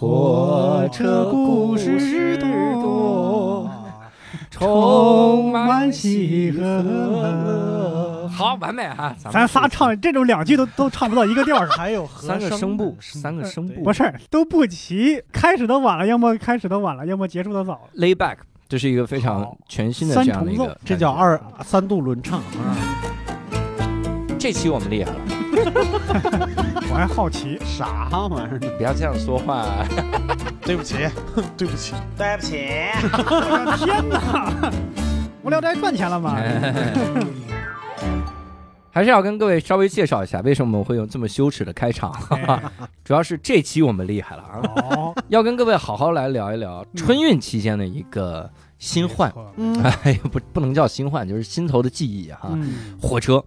[0.00, 3.68] 火车故事多，
[4.48, 8.28] 充满喜和乐。
[8.28, 9.12] 好，完美哈！
[9.32, 17.80] 咱仨唱这种两句都 都唱不到一个调上，还有和三个声部，三个声部不是都不齐，开始的晚了，要么开始的晚了，要么结束的早了。
[17.96, 18.36] ，lay back，
[18.68, 22.76] 这是一个非常全新的这样的一个，这叫二三度轮唱啊。
[24.38, 25.18] 这期我们厉害了，
[26.90, 28.58] 我还好奇，啥玩意儿？
[28.76, 29.66] 不要这样说话。
[30.64, 30.96] 对不起，
[31.56, 32.66] 对不起，对不起，
[33.00, 34.70] 我的天哪！
[35.42, 36.36] 无聊斋赚钱了吗？
[38.90, 42.12] 还是要跟各位稍微介绍一下，为什么我们会用这么羞耻的开场？
[42.30, 42.60] 哎
[43.04, 52.50] 主要是这期我们厉害了啊，好，要跟各位好好来聊一聊春运期间的一个新幻，嗯哎呀，不不能叫新幻，就是心头的记忆哈。
[52.52, 53.42] 嗯，火车，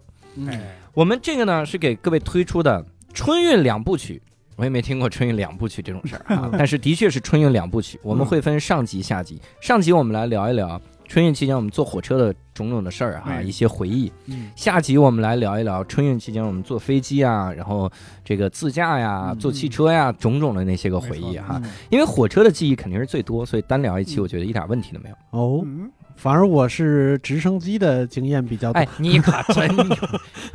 [0.48, 0.60] 哎，
[0.94, 4.22] 我们这个呢是给各位推出的春运两部曲。
[4.58, 8.00] 我也没听过春运两部曲这种事儿啊， 但是的确是春运两部曲。
[8.04, 9.42] 我们会分上集、下集。
[9.60, 14.12] 上集我们来聊一聊春运期间我们坐火车的种种的事儿啊，哎一些回忆。
[14.28, 17.92] 嗯下集我们来聊一聊春运期间我们坐飞机啊，然后
[18.24, 21.60] 这个自驾呀、嗯坐汽车呀，种种的那些个回忆哈。
[21.64, 25.16] 嗯因为火车的记忆肯定是最多，所以单聊一期我觉得一点问题都没有。
[25.32, 29.96] 哦，嗯，反而我是直升机的经验比较多哎。，你可真牛，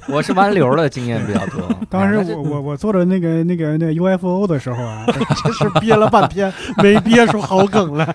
[0.08, 1.68] 我是湾流的经验比较多。
[1.90, 5.04] 当时我我我坐着那个那个那个 UFO 的时候啊，
[5.42, 8.14] 真是憋了半天 没憋出好梗来。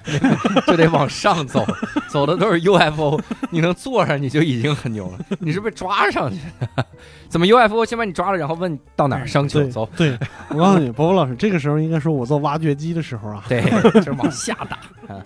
[0.68, 1.66] 就得往上走，
[2.10, 5.38] 走的都是 UFO，你能坐上你就已经很牛了。
[5.40, 6.86] 你是被抓上去的？
[7.28, 9.88] 怎么 UFO 先把你抓了，然后问你到哪儿上去走？
[9.98, 10.18] 对，
[10.50, 13.44] 我告诉你，波波老师，这个时候应该说我做挖掘机的时候啊。
[13.48, 13.62] 对，
[13.94, 14.78] 就是往下打
[15.14, 15.20] 啊。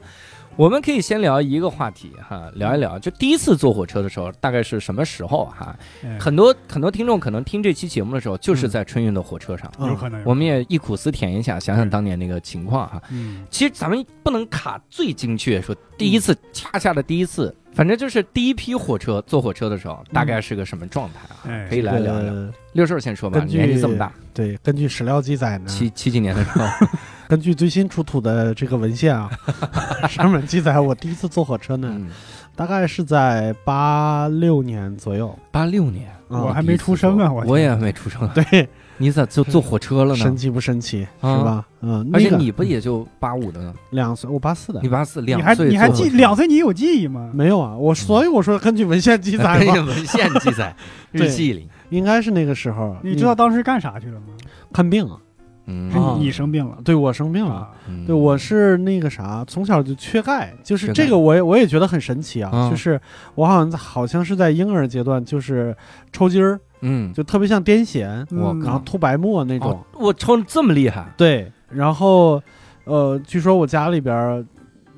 [0.58, 5.75] 我们可以先聊一个话题哈，聊一聊，就第一次坐火车的时候，大概是什么时候哈？
[6.03, 9.70] 哎很多很多听众可能听这期节目的时候，就是在春运的火车上。
[9.80, 13.02] 嗯有可能，我们也忆苦思甜一下，想想当年那个情况哈。
[13.12, 21.52] 嗯其实咱们不能卡最精确，说第一次恰恰的第一次，反正就是第一批火车坐火车的时候，大概是个什么状态啊？
[21.52, 22.34] 哎可以来聊聊。
[22.34, 26.66] 呃六兽先说吧，根据年纪这么大，对，根据史料记载呢，七七几年的时候，
[27.28, 29.30] 根据最新出土的这个文献啊，
[30.09, 32.08] 上面记载我第一次坐火车呢，嗯，
[32.56, 35.38] 大概是在八六年左右。
[35.52, 40.18] 八六年，啊我还没出生啊，我我也没出生啊，对，你咋就坐火车了呢？
[40.18, 41.08] 神奇不神奇？
[41.22, 41.66] 啊是吧？
[41.81, 43.74] 嗯，而且你不也就八五的呢？
[43.91, 46.35] 两岁，我八四的你，八四两岁，你还记两？
[46.35, 47.31] 岁，你有记忆吗？
[47.34, 50.75] 没有啊，我所以我说根据文献记载 根据嘛，文献记载，
[51.12, 52.96] 对日记里，应该是那个时候。
[53.03, 54.28] 你知道当时干啥去了吗？
[54.72, 55.18] 看病啊？
[55.66, 55.92] 嗯。
[56.20, 57.53] 你生病了，对我生病了。
[57.53, 58.06] 啊，嗯。
[58.06, 63.00] 对，我是那个啥，从小就缺钙，就是缺钙这个我也我也觉得很神奇啊，啊就是
[63.36, 65.76] 我好像在好像是在婴儿阶段就是
[66.12, 69.72] 抽筋儿，嗯，就特别像癫痫，我嗯然后吐白沫那种。
[69.72, 72.42] 哦，我抽这么厉害，对，然后
[72.86, 74.46] 呃，据说我家里边儿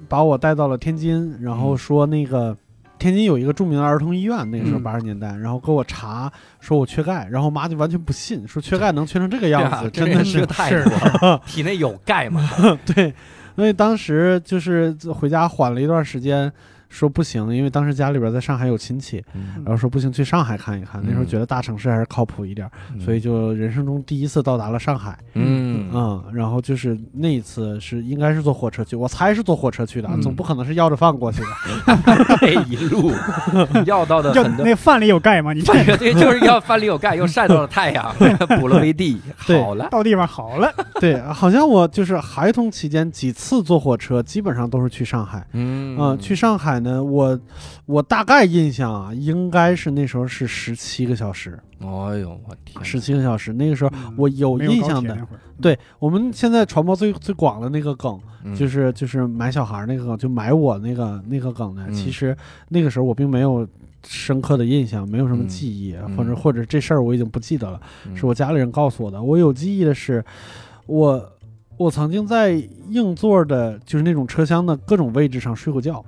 [0.10, 1.78] 把我带到了天津，然后嗯。
[1.78, 2.56] 说那个。
[3.00, 10.72] 天津有一个著名的儿童医院，那个时候嗯八十年代，然后给我查说我缺钙，然后我妈就完全不信，说缺钙能缺成这个样子，啊真的是太
[11.46, 12.47] 体内有钙嘛？
[12.86, 13.13] 对，
[13.56, 16.52] 所以当时就是回家缓了一段时间，
[16.90, 21.02] 说不行，因为当时家里边在上海有亲戚，嗯然后说不行，去上海看一看。
[21.03, 25.18] 那时候嗯觉得大城市还是靠谱一点，所以就人生中第一次到达了上海。
[25.34, 31.98] 嗯嗯，然后就是那一次是应该是坐火车去，我猜是坐火车去的，总不可能是要着饭过去的。
[32.40, 33.12] 这一路
[33.86, 34.66] 要到的要很多。
[34.66, 35.54] 那饭里有钙吗？
[35.54, 38.14] 你这这个对，就是要饭里有钙，又晒到了太阳，
[38.59, 39.88] 补了维 D，好了。
[39.90, 45.46] 到地方好了，对，好像我就是孩童期间几次坐火车，基本上都是去上海。
[45.54, 47.40] 嗯嗯，去上海呢，我
[47.86, 53.54] 我大概印象啊，应该是那时候是十七个小时，哎呦，我天，十七个小时。
[53.54, 55.18] 那个时候我有印象的，
[55.62, 61.86] 对我们现在传播最最广的那个梗，嗯就是就是买小孩那个梗，就买我那个那个梗呢。
[61.88, 62.36] 嗯其实
[62.70, 63.68] 那个时候我并没有
[64.06, 69.22] 深刻的印象，没有什么嗯记忆，嗯或者或者这事儿我已经不记得了，嗯是我家里人告诉我的。
[69.22, 70.24] 我有记忆的是，
[70.86, 71.32] 我
[71.78, 72.52] 我曾经在
[72.90, 76.04] 硬座的，就是那种车厢的各种位置上睡过觉，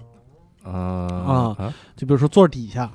[0.71, 2.91] 啊啊就比如说座底下啊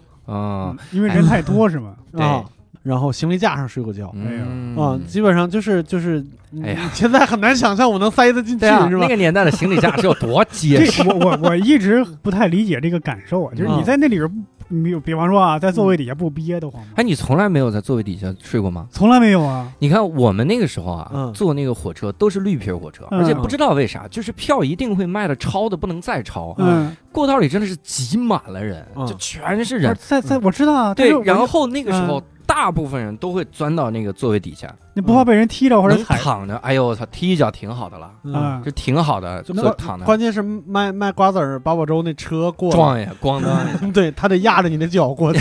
[0.73, 1.95] 嗯，因为人太多是吗？
[2.13, 2.45] 对啊，
[2.83, 4.11] 然后行李架上睡过觉。
[4.13, 6.25] 没有啊，基本上就是就是，
[6.63, 9.09] 哎呀嗯现在很难想象我能塞得进去，是吧那？
[9.09, 11.03] 个年代的行李架是有多结实？
[11.09, 14.37] 我我我一直不太理解这个感受啊，就是你嗯在那里边不，
[14.83, 16.89] 你比方说啊，在座位底下不憋得慌吗？
[16.97, 18.87] 哎，你从来没有在座位底下睡过吗？
[18.91, 21.33] 从来没有啊，你看我们那个时候啊，嗯。
[21.33, 29.07] 坐那个火车都是绿皮火车，嗯而且不知道为啥，就是票一定会卖的超的不能再超，嗯，过道里真的是挤满了人，嗯。
[29.07, 29.97] 就全是不是人。
[30.01, 36.19] 在在我知道啊，但对是，我然后那个时候嗯大部分人都会钻到那个座位底下，你不怕被人踢着或者能踩？
[36.19, 38.35] 躺着，哎呦我操，踢一脚挺好的了，嗯。
[38.35, 38.63] 啊。
[38.65, 40.05] 这挺好的，就躺着。
[40.05, 45.41] 关键是卖卖瓜子儿八宝粥那车过来，撞呀，咣当一下， 对他得压着你的脚过去。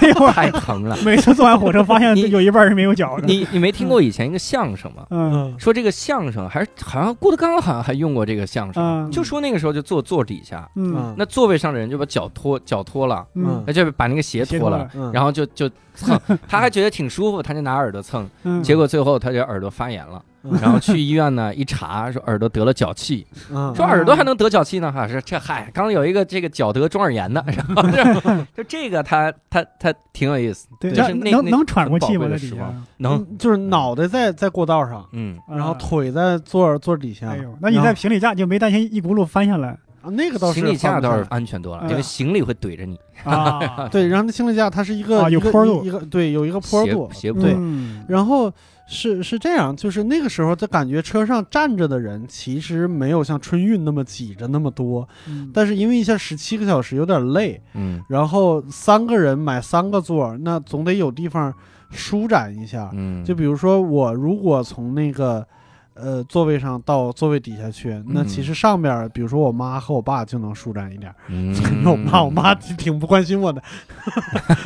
[0.00, 0.96] 哎呦，太疼了。
[1.04, 3.26] 每次坐完火车发现你有一半是没有脚的。
[3.26, 5.06] 你你没听过以前一个相声吗？
[5.10, 16.18] 嗯说这个相声还是好像郭德纲好像还用过这个相声，嗯，就说那个时候就坐座底下，嗯那座位上的人就把脚脱脚脱了，嗯那就把那个鞋脱了脱了，嗯，然后就就蹭，
[16.48, 23.74] 他还觉得挺舒服，他就拿耳朵蹭，嗯，结果最后他这耳朵发炎了，嗯然后去医院呢一查，说耳朵得了脚气，嗯。
[23.74, 24.90] 说耳朵还能得脚气呢？
[24.90, 32.20] 哈，说这嗨，刚有一个这个脚得中耳炎的， 然后这就这个他他他挺有意思，对，就是那那能能喘过气吗？
[32.20, 32.86] 贵的时光在底下？
[32.98, 37.28] 能，嗯就是脑袋在在过道上，嗯，然后啊腿在座座底下。
[37.28, 39.76] 哎呦，那你在行李架就没担心一轱辘翻下来。
[40.02, 43.86] 啊，那个倒是行李架倒是安全多了，嗯因为行李会怼着你，啊？
[43.88, 45.84] 对，然后那行李架它是一个啊有坡度。
[45.84, 47.40] 一个对有一个坡度，斜坡。
[47.40, 48.04] 对嗯。
[48.08, 48.52] 然后
[48.86, 61.52] 是是这样，就是那个时候，就感觉车上站着的人其实没有像春运那么挤着那么多，嗯但是因为一下十七个小时有点累，嗯然后三个人买三个座儿，那总得有地方
[61.90, 62.90] 舒展一下。
[62.92, 65.46] 嗯，就比如说我如果从那个
[65.94, 68.26] 呃座位上到座位底下去，那嗯。
[68.26, 71.16] 其实上边儿，比如说我妈和我爸就能舒展一点儿。
[71.28, 71.54] 嗯。
[71.84, 73.62] 我妈我妈挺不关心我的，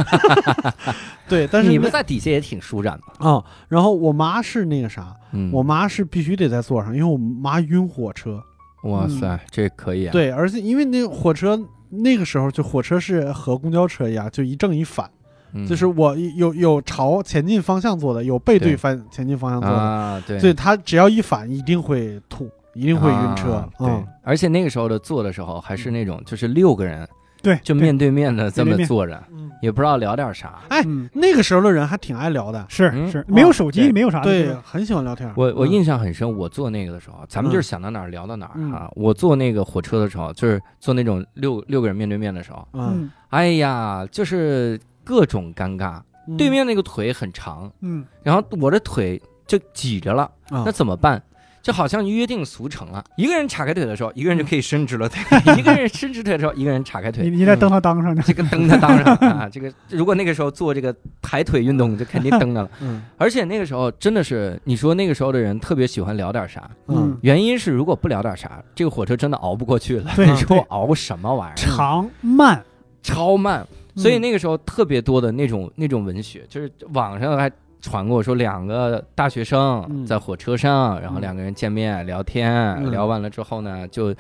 [1.29, 8.43] 对，但是你们在底下也挺舒展的，啊、然后我妈是那个啥，嗯，我妈是必须得在座上，因为我妈晕火车。
[8.83, 11.59] 哇塞，这可以啊，对，而且因为那个火车
[11.89, 15.11] 那个时候就火车是和公交车一样，就一正一反，
[15.57, 18.77] 嗯，就是我有有朝前进方向坐的，有背对对。
[18.77, 20.39] 反前进方向坐的，啊，对。
[20.39, 23.55] 所以他只要一反一定会吐，一定会晕车。
[23.55, 23.89] 啊对。
[23.89, 27.09] 嗯，，而且那个时候的坐的时候还是那种就是六个人
[27.43, 29.45] 对，就面对面的这么坐着，嗯。
[29.63, 30.59] 也不知道聊点啥。
[30.69, 31.09] 哎嗯。
[31.15, 33.11] 那个时候的人还挺爱聊的，是嗯。
[33.11, 33.25] 是。
[33.27, 35.33] 没有手机没有啥，对，很喜欢聊天。
[35.37, 35.71] 我我嗯。
[35.71, 38.73] 印象很深，我坐那个的时候，咱们就是想到哪儿聊到哪儿嗯。
[38.73, 38.91] 啊。
[38.95, 43.11] 我坐那个火车的时候，就是坐那种六六个人面对面的时候，嗯，嗯。
[43.31, 45.99] 哎呀，就是各种尴尬。
[45.99, 51.23] 嗯对面那个腿很长，嗯然后我的腿就挤着了，啊那怎么办？
[51.63, 55.21] 就好像约定俗成了，一个人岔开腿的时候，一个人就可以伸直了腿；
[55.57, 57.31] 一个人伸直腿的时候，一个人岔开腿。
[57.31, 60.93] 你在蹬他裆上呢，这个蹬他当上 啊，这个如果那个时候做这个
[61.23, 62.69] 抬腿运动，就肯定蹬的了。
[62.81, 70.11] 嗯而且那个时候真的是，你说那个时候的人特别喜欢聊点啥，嗯原因是如果不聊点啥，这个火车真的熬不过去了。
[70.17, 71.55] 对你 说对熬什么玩意儿？
[71.57, 72.65] 长慢，
[73.01, 73.65] 超慢，
[73.97, 77.51] 所以嗯那个时候特别多的那种那种文学，就是网上还
[77.81, 80.05] 传过说两个大学生嗯。
[80.07, 84.15] 在火车上，然后嗯两个人见面聊天，嗯聊完了之后呢，就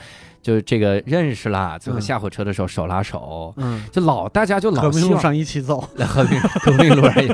[0.46, 5.82] 就这个认识啦，最后嗯下火车的时候手拉手，嗯，就老大家就老和平路上一起走。
[5.96, 7.28] 在和平 和平路上一、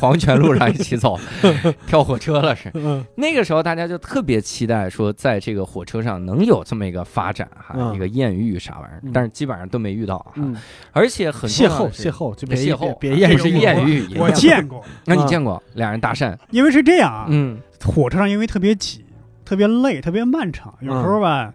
[0.00, 1.20] 黄泉路上一起走，
[1.86, 2.70] 跳火车了是。
[2.72, 3.04] 嗯。
[3.16, 7.94] 那个时候大家就特别期待说，在这个火车上能有这么一个发展哈，嗯。
[7.94, 10.32] 一个艳遇啥玩意儿嗯，但是基本上都没遇到哈。
[10.36, 10.56] 嗯，
[10.92, 15.62] 而且很邂逅邂逅就别别邂逅，别别艳这是遇艳遇，我见过，那你啊见过？
[15.74, 16.34] 俩人搭讪？
[16.52, 17.58] 因为是这样啊，嗯。
[17.84, 19.04] 火车上因为特别挤、
[19.44, 21.52] 特别累、特别漫长，有时嗯候吧，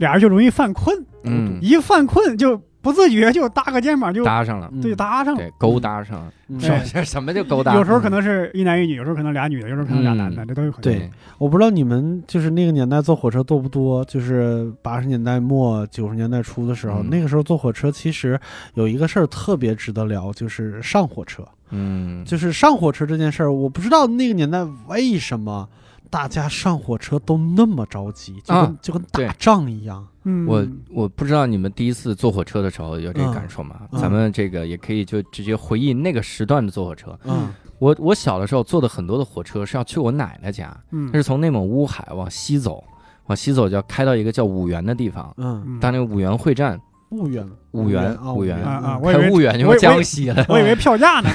[0.00, 5.38] 俩人就容易犯困，嗯，一犯困就不自觉就搭个肩膀就搭上了，嗯对搭上了。
[5.38, 6.32] 对，勾搭上了。
[6.58, 7.74] 什什么叫勾搭？
[7.74, 10.82] 有时候可能是一男一女，有时候可能俩女的，有时候可能俩男的，嗯这都有可能。
[10.82, 11.08] 对
[11.38, 14.02] 我不知道你们就是那个年代坐火车多不多？
[14.06, 18.40] 就是八十年代末九十年代初的时候，嗯那个时候坐火车其实
[18.74, 21.44] 有一个事儿特别值得聊，就是上火车。
[21.72, 25.68] 嗯，就是上火车这件事儿，我不知道那个年代为什么
[26.10, 30.06] 大家上火车都那么着急，就跟、啊就跟打仗一样。
[30.24, 33.82] 嗯，我我不知道你们第一次坐火车的时候有这个嗯感受吗？
[33.92, 34.00] 嗯。
[34.00, 37.16] 咱们这个也可以就直接回忆那个时段的坐火车。
[37.24, 37.48] 嗯。
[37.78, 41.08] 我我小的时候坐的很多的火车是要去我奶奶家，嗯。
[41.12, 42.84] 那是从内蒙乌海往西走，
[43.26, 46.78] 往西走就要开到一个叫五原的地方，嗯，嗯到那个五原会站，
[47.10, 51.28] 婺源五原啊五原啊啊，嗯我以为开婺源就我以为江西了，我以为票价呢，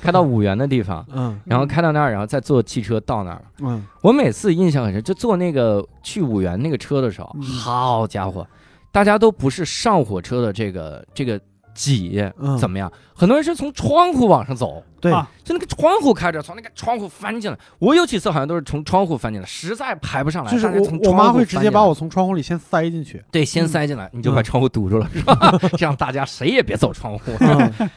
[0.00, 1.40] 开 到婺源的地方，嗯。
[1.44, 3.42] 然后开到那儿，然后再坐汽车到那儿。
[3.60, 3.82] 嗯。
[4.02, 7.42] 我每次印象很深，就坐那个去婺源那个车的时候，嗯。
[7.42, 8.46] 好家伙，
[8.92, 11.40] 大家都不是上火车的这个这个
[11.74, 14.82] 挤嗯怎么样，很多人是从窗户往上走。
[15.00, 17.58] 对啊就那个窗户开着，从那个窗户翻进来。
[17.78, 23.22] 我有几次好像都是从窗户翻进来，实在排不上来，就是我我妈会直接把我从窗户里先塞进去。
[23.30, 25.58] 对先嗯塞进来，你就把嗯窗户堵住了，是吧？
[25.76, 27.32] 这样大家谁也别走窗户。
[27.40, 27.72] 嗯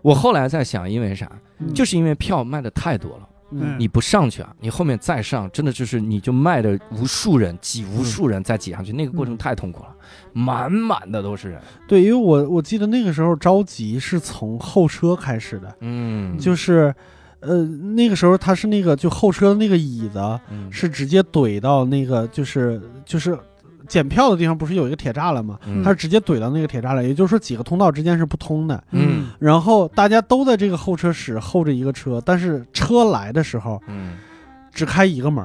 [0.00, 1.28] 我后来在想，因为啥？
[1.58, 3.27] 嗯就是因为票卖的太多了。
[3.50, 3.76] 嗯。
[3.78, 9.94] 你不上去啊，你后面再上，真的就是你就卖的无数人挤无数人再挤上去，那个过程嗯太痛苦了，
[10.32, 11.60] 满满的都是人。
[11.86, 16.94] 对，因为我我记得那个时候着急是从候车开始的，嗯，就是，
[17.40, 20.18] 呃，那个时候他是那个就后车的那个椅子
[20.50, 20.70] 嗯。
[20.72, 23.38] 是直接怼到那个就是就是
[23.88, 25.58] 检票的地方，不是有一个铁栅栏吗？
[25.66, 28.82] 嗯它是直接怼到那个铁栅栏，也就是说几个通道之间是不通的。
[28.92, 34.18] 嗯然后大家都在这个候车室候着一个车，但是车来的时候嗯
[34.72, 35.44] 只开一个门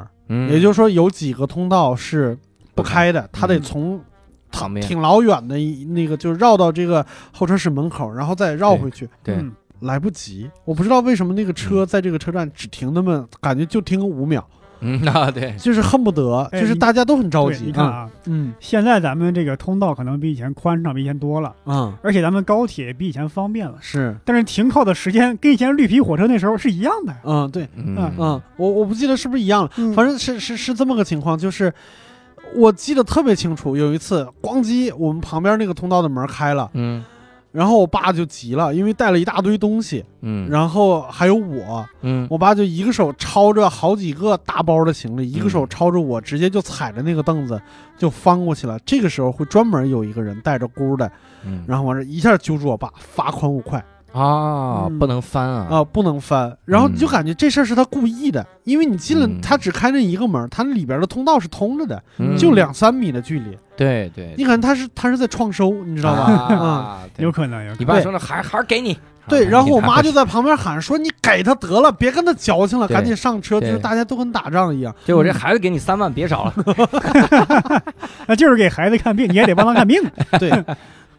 [0.49, 2.37] 也就是说有几个通道是
[2.75, 3.99] 不开的，他得从
[4.51, 5.57] 旁边挺老远的
[5.89, 10.49] 那个，就绕到这个候车室门口，然后再绕回去，对嗯来不及。
[10.65, 14.47] 我不知道为什么那个车在这个车站只停那么，感觉就停个五秒，
[14.83, 17.65] 嗯啊对，就是恨不得，哎就是大家都很着对急。
[17.65, 18.53] 你看啊，嗯。
[18.59, 23.75] 现在咱们这个通道可能比以前宽敞，比以前多了，嗯，而且咱们高铁比以前方便了。
[23.79, 27.15] 是，但是停靠的时间跟以前绿皮火车那时候是一样的。
[27.23, 29.93] 嗯对，嗯嗯，我我不记得是不是一样了，嗯。
[29.93, 31.73] 反正是是是这么个情况，就是
[32.55, 37.03] 我记得特别清楚，有一次咣叽，我们旁边那个通道的门开了，嗯
[37.53, 40.49] 然后我爸就急了，因为带了一大堆东西，嗯。
[40.49, 42.27] 然后还有我，嗯。
[42.29, 47.61] 我爸就一个手抄着好几个大包的行李，一个手抄着我，直接就踩着那个凳子
[47.95, 48.79] 就翻过去了。
[48.79, 51.09] 这个时候会专门有一个人带着箍的，
[51.45, 51.63] 嗯。
[51.67, 53.83] 然后完事一下揪住我爸，罚款五块
[54.13, 56.55] 啊嗯不能翻啊啊、不能翻。
[56.65, 66.23] 然后你就感觉这事儿是他故意的，因为你进了嗯他只开那一个门，他里边的通道是通着的，嗯就两三米的距离，对对，你感觉他是他是在创收，你知道吧？
[66.55, 67.81] 啊，对有可能，有可能。
[67.81, 74.93] 你爸说那还还是给你，对，啊然后我妈就在旁边喊说：“你给他得了，别跟他矫情了，对赶紧上车。”就对是大家都跟打仗一样。
[75.05, 76.53] 就我这孩子给你三万，别找了。
[78.27, 80.01] 那就是给孩子看病，你也得帮他看病。
[80.39, 80.51] 对，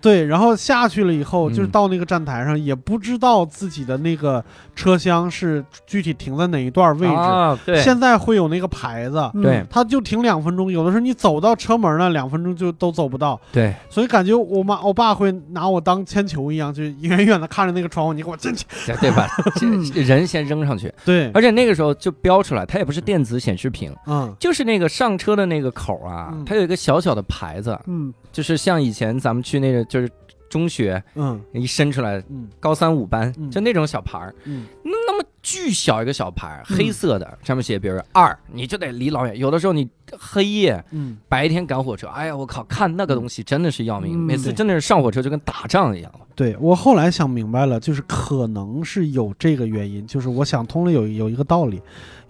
[0.04, 4.44] 对，然后下去了以后，就是嗯到那个站台上，也不知道自己的那个
[4.76, 7.14] 车厢是具体停在哪一段位置。
[7.14, 7.80] 啊，对。
[7.82, 9.42] 现在会有那个牌子，嗯。
[9.42, 9.64] 对。
[9.70, 18.66] 他就停两分钟，有的时候你走到车门那两分钟就都走不到，对，所以感觉我妈我爸会拿我当铅球一样，就远远的看着那个窗户，你给我进去。
[18.86, 19.26] 对对吧？
[20.04, 24.34] 人先扔上去，对，而且那个时候就标出来，它也不是电子显示屏，嗯。
[24.38, 30.10] 就是那个上车的那个口啊嗯，它有一个小小的牌子，嗯，就是像以前咱们去那个就是
[30.54, 31.40] 中学嗯。
[31.52, 32.48] 一伸出来，嗯。
[32.60, 33.50] 高三五班嗯。
[33.50, 34.64] 就那种小牌儿，嗯。
[34.84, 36.76] 那么巨小一个小牌儿，嗯。
[36.76, 39.36] 黑色的，上面写比如二，你就得离老远。
[39.36, 46.12] 有的时候你黑夜嗯，白天赶火车，哎呀，我靠，看那个东西真的是要命，嗯每次真的是上火车就跟打仗一样。
[46.36, 51.80] 对我后来想明白了，就是可能是有这个原因，就是我想通了有有一个道理，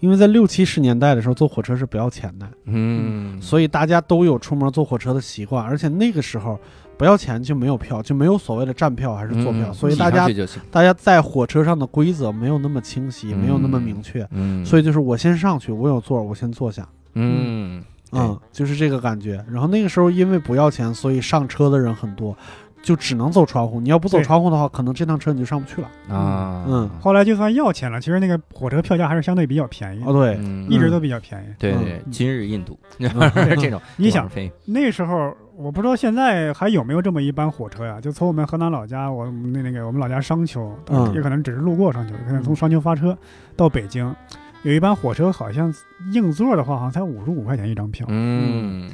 [0.00, 6.58] 因为在六七十年代的时候坐火车是不要钱的，嗯，所以大家都有出门坐火车的习惯，而且那个时候
[6.96, 10.26] 不要钱就没有票，就没有所谓的站票还是坐票，嗯所以大家。
[10.70, 16.86] 大家在火车上的规则没有那么清晰，没有那么明确，嗯，所以就是我先上去，我有座，我先坐下。
[17.14, 19.44] 嗯，对嗯，就是这个感觉。
[19.50, 22.36] 然后那个时候因为不要钱，所以上车的人很多，
[22.82, 23.80] 就只能走窗户。
[23.80, 25.88] 你要不走窗户的话，可能这趟车你就上不去了。
[26.08, 31.46] 啊，嗯后来就算要钱了，其实那个火车票价还是相对比较便宜，哦，对，嗯一直都比较便宜。
[31.58, 31.74] 对
[32.10, 33.08] 今日印度嗯
[33.60, 38.00] 这种， 你想飞，那时候我不知道现在还有没有这么一班火车呀？
[38.00, 41.12] 就从我们河南老家，我们那那个我们老家商丘，嗯。
[41.14, 43.16] 也可能只是路过商丘，可能从商丘发车
[43.56, 44.14] 到北京，
[44.62, 45.72] 有一班火车好像
[46.12, 48.90] 硬座的话，好像才五十五块钱一张票，嗯。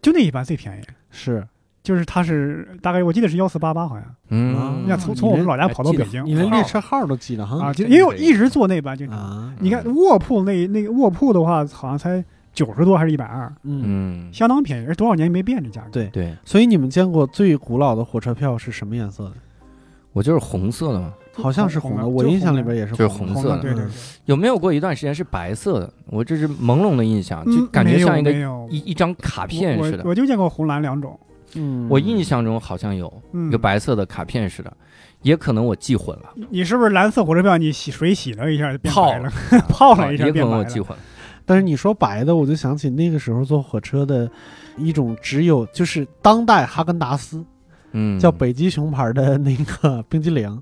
[0.00, 0.82] 就那一班最便宜。
[1.10, 1.46] 是。
[1.84, 9.18] 就是它是大概我记得是幺四八八，好像嗯，你看从从我们老家跑到北京你连列车号都记得哈啊，就因为我一直坐那班经常。
[9.18, 15.90] 啊，你看卧铺那那个卧铺的话，好像才九十多还是一百二，嗯，嗯，相当便宜，而多少年没变这价格。
[15.90, 16.06] 对。
[16.08, 16.36] 对。
[16.44, 19.32] 所以你们见过最古老的火车票是什么颜色的？
[20.12, 23.62] 我就是红色的嘛，好像是红的，红的我印象里边也是就是红红色的。
[23.62, 23.90] 对对对，
[24.26, 25.90] 有没有过一段时间是白色的？
[26.06, 28.30] 我这是朦胧的印象，就嗯感觉像一个
[28.68, 30.02] 一一张卡片似的。
[30.04, 30.10] 我。
[30.10, 31.18] 我就见过红蓝两种，
[31.54, 34.70] 嗯，我印象中好像有嗯，一个白色的卡片似的，
[35.22, 37.56] 也可能我记混了，你是不是蓝色火车票？
[37.56, 39.32] 你洗水洗了一下就变泡白了，
[39.66, 40.08] 泡了。
[40.12, 40.58] 一下也可变白了。
[40.58, 41.02] 能我记混了。
[41.52, 44.26] 但是你说白的，我就想起那个时候坐火车的
[44.78, 47.44] 一种只有就是当代哈根达斯
[47.92, 50.58] 嗯，叫北极熊牌的那个冰激凌，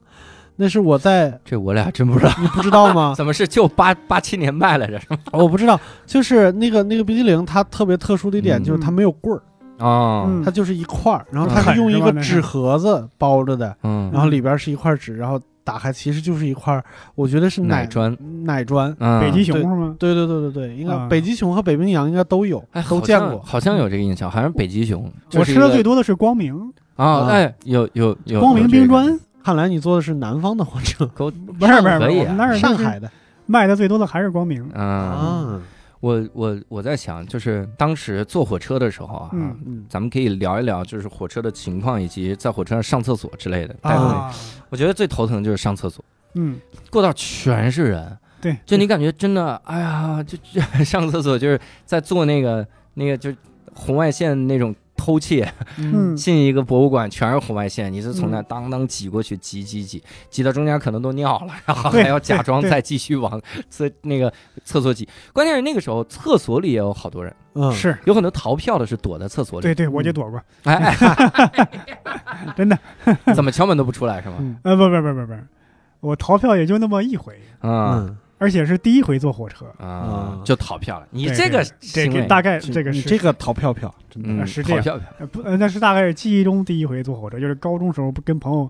[0.56, 3.14] 那是我在这我俩真不知道你不知道吗？
[3.16, 4.98] 怎么是就八八七年卖来着？
[4.98, 5.18] 是吗？
[5.30, 8.64] 我不知道，就是那个那个冰激凌，它特别特殊的一点嗯。
[8.64, 9.40] 就是它没有棍儿，
[9.86, 11.62] 啊，嗯它就是一块儿，然后它嗯。
[11.72, 16.82] 是用一个纸盒子包着的，嗯，然后里边是一块纸，然后打开其实就是一块，
[17.14, 18.96] 我觉得是奶奶砖，奶砖。
[18.98, 19.20] 嗯。
[19.20, 19.94] 北极熊是吗？
[20.00, 23.40] 对对对对对，应该啊北极熊和北冰洋应该都有哎，，都见过。
[23.44, 25.08] 好像有这个印象，好像北极熊。
[25.34, 27.28] 我吃的最多多的是光明，啊，啊。
[27.28, 33.08] 哎，有有有光明冰砖，看来你坐的是南方的火车，不是不是我们那是上海的。
[33.46, 34.68] 卖的最多的还是光明。
[34.74, 35.60] 嗯，啊，
[36.00, 43.76] 我我我在想，就是当时坐火车的时候啊，嗯嗯咱们可以聊一聊，就是火车的情况以及在火车上上厕所之类的。
[43.82, 44.34] 啊，
[44.70, 46.04] 我觉得最头疼的就是上厕所。
[46.34, 46.58] 嗯，
[46.90, 53.30] 过道全是人，对，就你感觉真的，哎呀，就就 上厕所就是在做那个那个就
[53.74, 56.14] 红外线那种偷窃，嗯。
[56.14, 63.40] 进一个博物馆全是红外线，你是从那当当挤过去，挤挤挤，挤到中间可能都尿了，然后还要假装再继续往
[63.70, 64.30] 厕那个
[64.64, 65.08] 厕所挤。
[65.32, 67.96] 关键是那个时候厕所里也有好多人，嗯，是。
[68.04, 72.78] 有很多逃票的是躲在厕所里，对对，我就躲过，哎哎， 真的。
[73.34, 74.36] 怎么敲门都不出来是吗？
[74.40, 74.56] 嗯。
[74.64, 75.34] 呃，不不不不不，
[76.00, 79.66] 我逃票也就那么一回，啊嗯，而且是第一回坐火车。
[79.78, 81.06] 啊啊，就逃票了。
[81.10, 84.82] 你这个对这个大概这个是你这个逃票票，真的，嗯呃是这样。
[84.82, 88.68] 逃票票，呃不呃那是大概是记忆中第一回坐火车，就是高中时候不跟朋友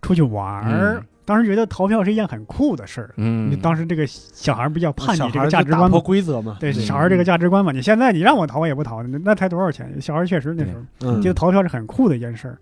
[0.00, 1.04] 出去玩儿，嗯。
[1.24, 3.12] 当时觉得逃票是一件很酷的事儿。
[3.16, 3.50] 嗯。
[3.50, 7.70] 你，当时这个小孩儿比较叛逆这个价值观破，规则嘛，对对小孩儿这个价值观嘛。
[7.70, 10.00] 你现在你让我逃我也不逃，那那才多少钱？
[10.00, 12.56] 小孩儿确实那时候嗯觉得逃票是很酷的一件事儿，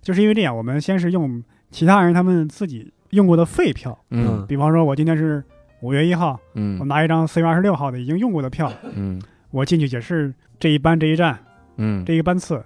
[0.00, 1.42] 就是因为这样，我们先是用
[1.72, 4.44] 其他人他们自己用过的废票，嗯。
[4.46, 5.42] 比方说我今天是
[5.80, 9.20] 五月一号，嗯我嗯拿一张四月二十六号的已经用过的票，嗯
[9.50, 11.38] 我进去也是这一班这一站
[11.76, 12.62] 嗯这一个班次，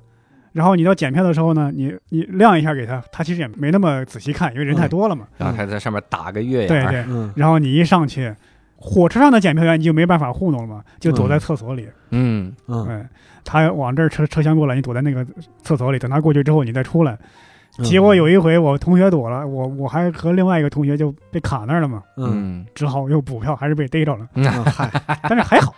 [0.53, 5.27] 然后你到检票的时候呢，你你亮一下给他，他其实也没那么仔细看，因为人太多了嘛。
[5.37, 8.35] 然后还在上面打个月牙，对对，嗯然后你一上去，
[8.77, 11.87] 火车上的检票员你就没办法糊弄了嘛，就躲在厕所里。
[12.11, 13.09] 嗯嗯嗯，
[13.45, 15.27] 他往这儿车车厢过来，你躲在那个
[15.63, 17.19] 厕所里，等他过去之后你再出来。
[17.79, 17.85] 嗯。
[17.85, 22.31] 结果有一回我同学躲了，我我还和另外一个同学就被卡那儿了嘛，嗯。
[22.35, 24.45] 嗯只好又补票，还是被逮着了，嗯。
[24.65, 24.91] 嗨，
[25.23, 25.75] 但是还好。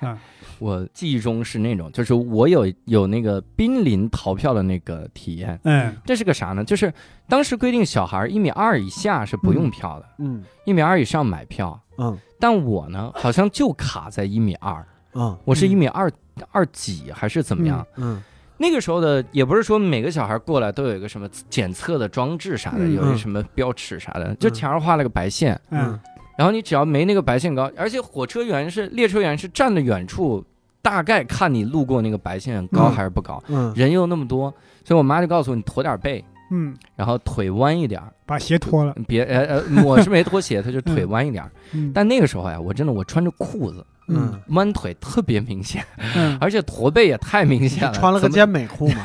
[0.00, 0.16] 嗯。
[0.58, 5.58] 我记忆中是那种，就是我有有那个濒临逃票的那个体验。
[5.62, 5.96] 嗯。
[6.04, 6.64] 这是个啥呢？
[6.64, 6.92] 就是
[7.28, 10.42] 当时规定小孩一米二以下是不用票的，嗯。
[10.64, 11.80] 一米二以上买票。
[11.98, 12.18] 嗯。
[12.40, 15.36] 但我呢，好像就卡在一米二，嗯。
[15.44, 15.70] 我是嗯。
[15.70, 16.10] 一米二
[16.50, 17.86] 二几还是怎么样？
[17.96, 18.22] 嗯
[18.58, 25.98] 那个时候的也不是说每个小孩过来都有一个什么检测的装置啥的，嗯有一个什么标尺啥的，就墙上画了个白线，嗯。
[26.36, 30.44] 然后你只要没那个白线高，而且火车员是列车员是站的远处，
[30.80, 32.92] 大概看你路过那个白线高嗯。
[32.92, 33.72] 还是不高，嗯。
[33.74, 34.52] 人又那么多，
[34.84, 38.94] 所以我妈就告诉我你驼点背，嗯，然后腿弯一点儿，把鞋脱了。
[39.06, 41.50] 别呃呃，我是没脱鞋，他就腿弯一点儿。
[41.72, 41.90] 嗯。
[41.92, 45.84] 但那个时候呀，我真的我穿着裤子，嗯，弯腿特别明显，
[46.16, 46.36] 嗯。
[46.40, 49.02] 而且驼背也太明显了，穿了个健美裤嘛，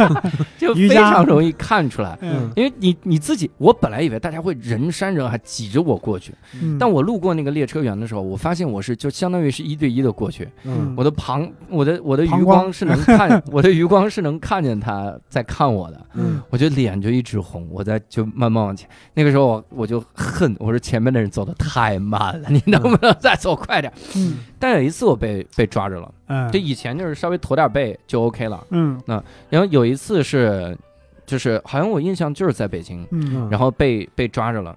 [0.58, 2.16] 就非常容易看出来。
[2.20, 2.50] 嗯。
[2.54, 10.94] 因为你你自己，我本来以为大家会人山人海挤着我过去，嗯，但我路过那个列车员的时候，我发现我是就相当于是一对一的过去，嗯。
[10.96, 16.42] 我的旁我的我的余光是能看， 我的余光是能看见他在看我的，嗯。
[16.50, 18.88] 我就脸就一直红，我在就慢慢往前。
[19.14, 23.90] 那个时候我我就恨，我说前面的人走的太慢了，你能不能再走快点？
[24.16, 30.76] 嗯但有一次我被被抓着了，嗯，就以前就是稍微驼点背就 OK 了，嗯那然后有一次是
[31.26, 34.76] 就是好像我印象就是在北京，嗯然后被被抓着了。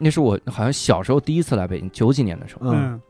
[0.00, 3.02] 那是我好像小时候第一次来北京，九几年的时候，嗯嗯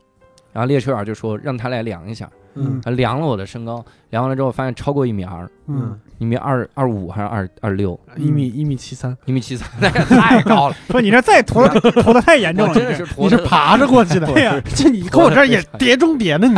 [0.52, 16.54] 然后列车员就说让他来量一下，嗯他量了我的身高，量完了之后发现超过一米二，嗯，一米二二五还是二二六，一米一米七三，一米七三，那个太高了，说你这再驼的 驼的太严重了，真的是你是爬着过去的，对呀这你跟我这儿也 叠中叠呢，你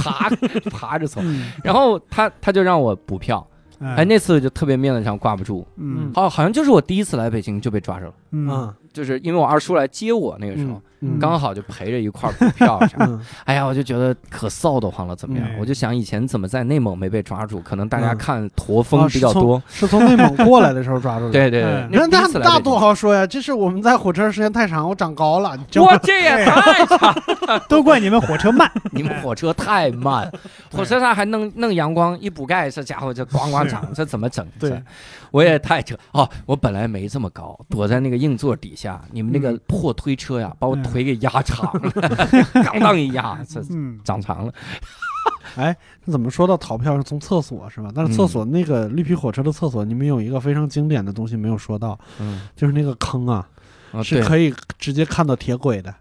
[0.00, 0.28] 爬
[0.70, 1.20] 爬着走。
[1.24, 3.46] 嗯，然后他他就让我补票，
[3.80, 12.96] 哎哎，那次就特别面子上挂不住，嗯好好像就是我第一次来北京就被抓着了，嗯嗯就是因为我二叔来接我那个时候，嗯刚好就陪着一块儿补票啥。
[13.00, 15.46] 嗯哎呀，我就觉得可臊得慌了，怎么样？
[15.50, 19.60] 嗯我就想以前怎么在内蒙没被抓住，可能大家嗯看驼峰啊比较多。
[19.68, 21.32] 是从内蒙过来的时候抓住的。
[21.34, 22.78] 对对对嗯，那那那多。
[22.78, 23.26] 好说呀！
[23.26, 25.56] 这是我们在火车上时间太长，我长高了。
[25.76, 27.14] 我这也太长，
[27.68, 30.30] 都怪你们火车慢， 你们火车太慢，
[30.72, 34.46] 火车上还弄弄阳光，一补钙，这家伙就咣咣长，这怎么整？
[34.58, 34.82] 对这，
[35.34, 36.30] 我也太扯哦！
[36.46, 41.90] 我本来没这么高，躲在那个硬座底下，你们那个破推车呀，把我腿给压长了，
[42.62, 44.52] 咣当一压，这嗯长长了。
[45.56, 47.90] 哎，那怎么说到逃票是从厕所是吧？
[47.92, 53.44] 但是厕所那个绿皮火车的厕所，你们有一个非常经典的东西没有说到，嗯，就是那个坑啊，
[53.90, 55.92] 啊，是可以直接看到铁轨的。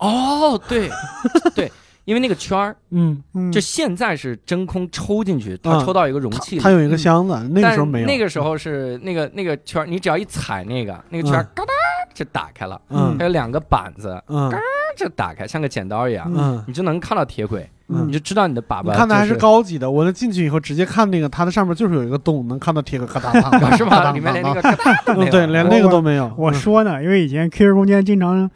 [0.00, 0.90] 哦，对
[1.56, 1.72] 对，
[2.04, 6.70] 因为那个圈儿，嗯，嗯，就现在是真空抽进去，它嗯抽到一个容器里它。
[6.70, 8.06] 有一个箱子，那个时候没有。
[8.06, 11.72] 那个时候是那个那个圈儿，你只要一踩那个那个圈儿，嘎哒
[12.12, 14.50] 就打开了，嗯还有两个板子嗯
[14.96, 18.90] 就打开，像个剪刀一样，嗯你就能看到铁轨，嗯你就知道你的粑粑。
[18.90, 24.12] 你看的还是高级的，我那进去以后直接看那个，它的上面就是有一个洞，能看到铁轨咔嗒咔嗒， 是吧？
[24.12, 26.26] 里面连那个嘎哒都没嗯，有对，连那个都没有。
[26.26, 28.50] 嗯我说呢，因为以前 QQ 空间经常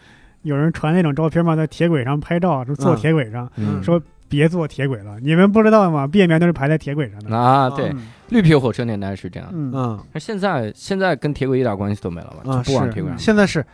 [0.46, 6.06] 有人传那种照片嘛，在铁轨上拍照，说坐嗯铁轨上，嗯说别坐铁轨了，你们不知道吗？
[6.06, 7.36] 便便都是排在铁轨上的。
[7.36, 12.52] 啊，对，嗯绿皮火车年代是这样，嗯，嗯那现在现在跟铁轨一点关系都没了吧？
[12.52, 13.18] 啊就不铁轨上。
[13.18, 13.64] 现在是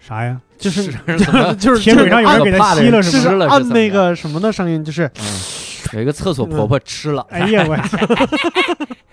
[0.00, 0.40] 啥呀？
[0.58, 0.90] 就是
[1.58, 3.22] 就是铁轨上有人给他吸了就是是吗？
[3.22, 5.24] 吃了是按那个什么的声音，就是嗯，
[5.94, 7.24] 有一个厕所婆婆吃了。
[7.30, 7.76] 哎呀，我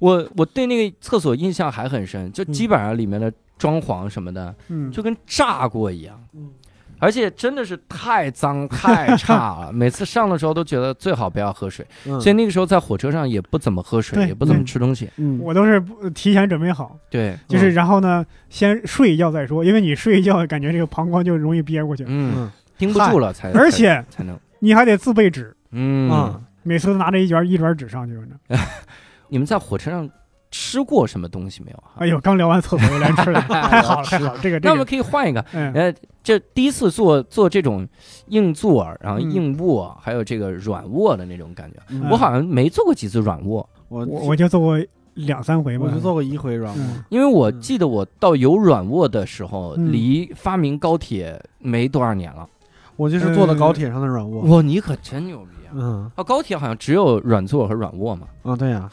[0.00, 6.18] 我我对那个厕所印象还很深，就嗯基本上里面的装潢什么的，嗯，就跟炸过一样。
[6.34, 6.50] 嗯，
[6.98, 9.72] 而且真的是太脏 太差了。
[9.72, 12.20] 每次上的时候都觉得最好不要喝水，嗯。
[12.20, 15.10] 所以那个时候在火车上也不怎么喝水，也不怎么吃东西。
[15.16, 15.38] 嗯。
[15.42, 15.82] 我都是
[16.14, 22.50] 提前准备好，对，就是然后呢，先睡一觉再说，因为你睡一觉，感觉这个膀胱就容易憋过去，嗯，嗯。
[22.78, 26.08] 盯不住了才，而且才才能，你还得自备纸，嗯。
[26.10, 28.36] 啊，每次都拿着一卷一卷纸上去呢。
[29.28, 30.08] 你们在火车上
[30.50, 31.98] 吃过什么东西没有啊？
[31.98, 35.72] 哎呦，刚聊完厕所又来吃了， 太好了，太好了，这个，那我们可以换一个，嗯。
[35.74, 37.86] 呃，这第一次做做这种
[38.28, 39.30] 硬座，然后嗯。
[39.30, 42.08] 硬卧，还有这个软卧的那种感觉，嗯。
[42.10, 44.78] 我好像没做过几次软卧，我我我就做过
[45.14, 47.04] 两三回吧，我就做过一回软卧，嗯。
[47.08, 49.92] 因为我嗯记得我到有软卧的时候，嗯。
[49.92, 52.48] 离发明高铁没多少年了。
[52.96, 54.42] 我就是坐的高铁上的软卧。
[54.56, 55.74] 哇，你可真牛逼啊！
[55.74, 56.10] 嗯。
[56.14, 58.26] 啊，高铁好像只有软座和软卧嘛。
[58.42, 58.88] 啊，对呀，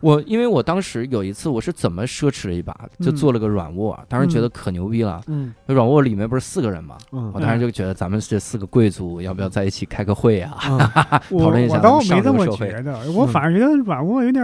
[0.00, 3.16] 我因为我当时有一次我是怎么奢侈了一把，就嗯。
[3.16, 5.20] 做了个软卧，当时觉得可牛逼了。
[5.26, 5.52] 嗯。
[5.66, 10.56] 软卧里面不是四个人嘛，嗯我当时就觉得咱们这四个贵族要不要在一起开个会啊？
[11.30, 14.42] 讨论一下没这么觉得，我反而觉得软卧有点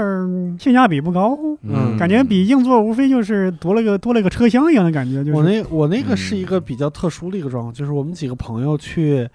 [0.59, 1.97] 性价比不高，嗯。
[1.97, 9.29] 感觉比硬座无非就是多了个多了个车厢一样的感觉，就是我那我那个是嗯一个比较特殊的一个状况，就是我们几个朋友去，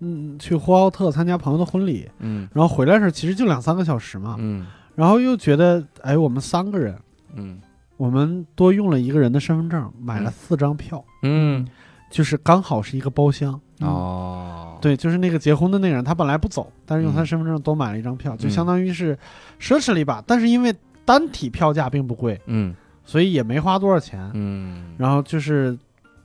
[0.00, 2.48] 嗯，去呼和浩特参加朋友的婚礼，嗯。
[2.52, 4.66] 然后回来的时候其实就两三个小时嘛，嗯。
[4.94, 6.98] 然后又觉得，哎，我们三个人，
[7.34, 7.60] 嗯。
[7.96, 10.32] 我们多用了一个人的身份证，买了嗯。
[10.32, 11.66] 四张票，嗯。
[12.10, 13.60] 就是刚好是一个包厢。
[13.80, 19.16] 嗯哦，对，就是那个结婚的那个人，他本来不走，但是用他嗯身份证多买了一张票，就嗯相当于是
[19.60, 20.22] 奢侈了一把。
[20.26, 22.74] 但是因为单体票价并不贵，嗯。
[23.04, 24.30] 所以也没花多少钱。
[24.34, 25.78] 嗯，然后就是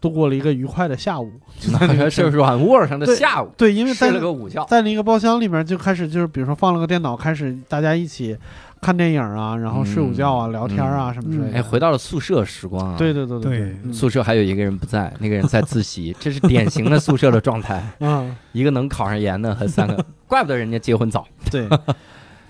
[0.03, 1.31] 度过了一个愉快的下午。
[1.79, 4.65] 那个是软卧上的下午，对，因为在睡了个午觉。
[4.65, 8.35] 在那个包厢里面就开始就是比如说放了个电脑，开始大家一起
[8.81, 11.57] 看电影啊，然后睡午觉啊、嗯聊天啊、什么之类的。
[11.57, 12.97] 哎，回到了宿舍时光啊。
[12.97, 17.81] 对对对对宿舍还有一个人不在，那个人在自习，这是典型的宿舍的状态。
[18.01, 21.25] 嗯，一个能考上研的和三个， 怪不得人家结婚早。
[21.49, 21.65] 对。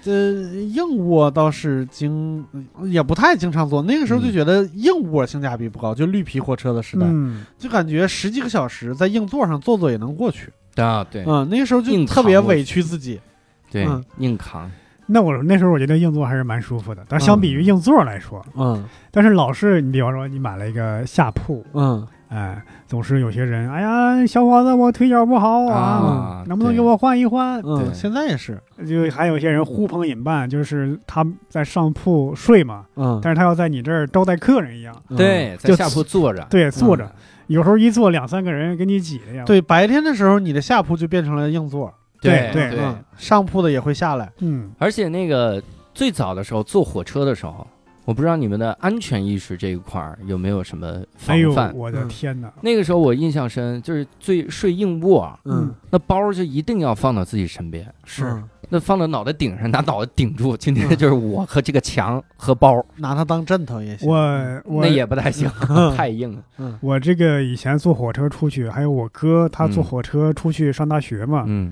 [0.03, 2.45] 这硬卧倒是经
[2.83, 4.33] 也不太经常坐，那个时候就嗯。
[4.33, 10.51] 觉得硬卧性价比不高，就绿皮火车的时代，嗯，就感觉十几个小时在硬座上坐坐也能过去。
[10.75, 11.23] 啊，对。
[11.25, 13.19] 嗯，那个时候就特别委屈自己。
[13.71, 14.69] 对嗯，硬扛。
[15.05, 18.83] 那我那时候我觉得硬座还是蛮舒服的，但相比于硬座来说，嗯。
[19.11, 27.61] 但是老是你比方说你买了一个下铺，嗯哎，总是有些人，哎呀，小伙子，我腿脚不好啊，啊能不能给我换一换？
[27.63, 28.59] 嗯，对现在也是。
[28.87, 35.17] 就还有些人呼朋引伴，就是他在上铺睡嘛，嗯，但是他要在你这儿招待客人一样，嗯。
[35.17, 36.43] 对，在就下铺坐着。
[36.49, 37.07] 对，坐着，
[37.45, 42.71] 有时候一坐两三个人给你挤的呀。，对，白天的时候你的下铺就变成了硬座，对对。
[42.71, 42.79] 对。
[42.79, 44.31] 嗯，上铺的也会下来。
[44.39, 45.61] 嗯，而且那个
[45.93, 47.67] 最早的时候坐火车的时候，
[48.05, 51.75] 我不知道你们的安全意识这一块儿有没有什么哎呦，防范。
[51.75, 52.51] 我的嗯天哪！
[52.61, 60.57] 那个时候我印象深，就是最睡硬卧，嗯，那包就一定要放到自己身边，是嗯那放到脑袋顶上，拿脑袋顶住。
[60.57, 64.09] 今天嗯就是我和这个墙和包，拿它当枕头也行。
[64.09, 64.15] 我
[64.65, 66.43] 我那也不太行，嗯 太硬了。
[66.57, 71.71] 嗯我这个以前坐火车出去，还有我哥他坐嗯火车出去上大学嘛，嗯，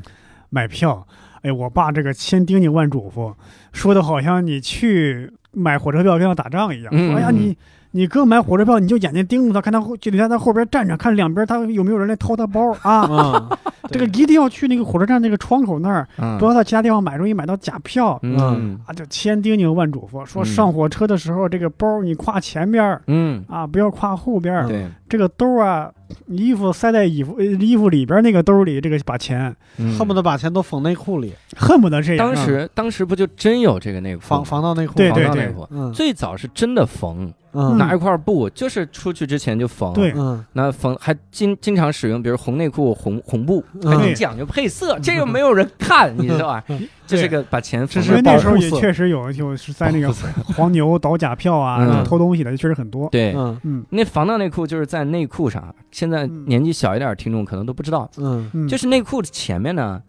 [0.49, 1.05] 买票，
[1.41, 3.33] 哎，我爸这个千叮咛万嘱咐，
[3.73, 6.91] 说的好像你去买火车票跟要打仗一样。
[6.95, 7.57] 嗯说哎呀，嗯你
[7.91, 13.05] 你哥买火车票，你就眼睛盯着他，看他后，就得在他后边站着，看两边他有没有人来掏他包啊。
[13.09, 13.57] 嗯，
[13.89, 18.17] 这个一定要去那个火车站那个窗口那儿，嗯不要到其他地方买，容易买到假票。
[18.23, 24.67] 嗯啊，就千叮咛万嘱咐，说嗯上火车的时候，这个包你挎前边儿嗯，啊，不要挎后边儿。
[24.67, 25.91] 对，这个兜啊，
[26.27, 32.25] 衣服塞在衣服呃衣服里边那个兜里，这个把钱嗯恨不得把钱都缝内裤里，恨不得这样。
[32.25, 34.93] 当时当时不就真有这个内裤防防盗内裤。
[34.95, 35.67] 对对对防盗内裤。
[35.71, 37.77] 嗯最早是真的缝，嗯。
[37.77, 39.93] 拿一块布，就是出去之前就缝。
[39.93, 40.13] 对。
[40.15, 40.43] 嗯。
[40.53, 43.91] 那缝还经经常使用，比如红内裤、红红布，嗯。
[43.91, 46.63] 还挺讲究配色，这又没有人看，你知道吧？
[47.07, 50.13] 这是个把钱缝这是因为在包里那时候也确实有，就是在那个
[50.55, 51.87] 黄牛倒假票啊，嗯。
[51.87, 53.09] 然后偷东西的确实很多。
[53.09, 53.33] 对。
[53.35, 53.59] 嗯。
[53.63, 53.85] 嗯。
[53.89, 56.45] 那防盗内裤就是在内裤上，现在嗯。
[56.45, 58.49] 年纪小一点的听众可能都不知道，嗯。
[58.53, 60.01] 嗯，就是内裤前面呢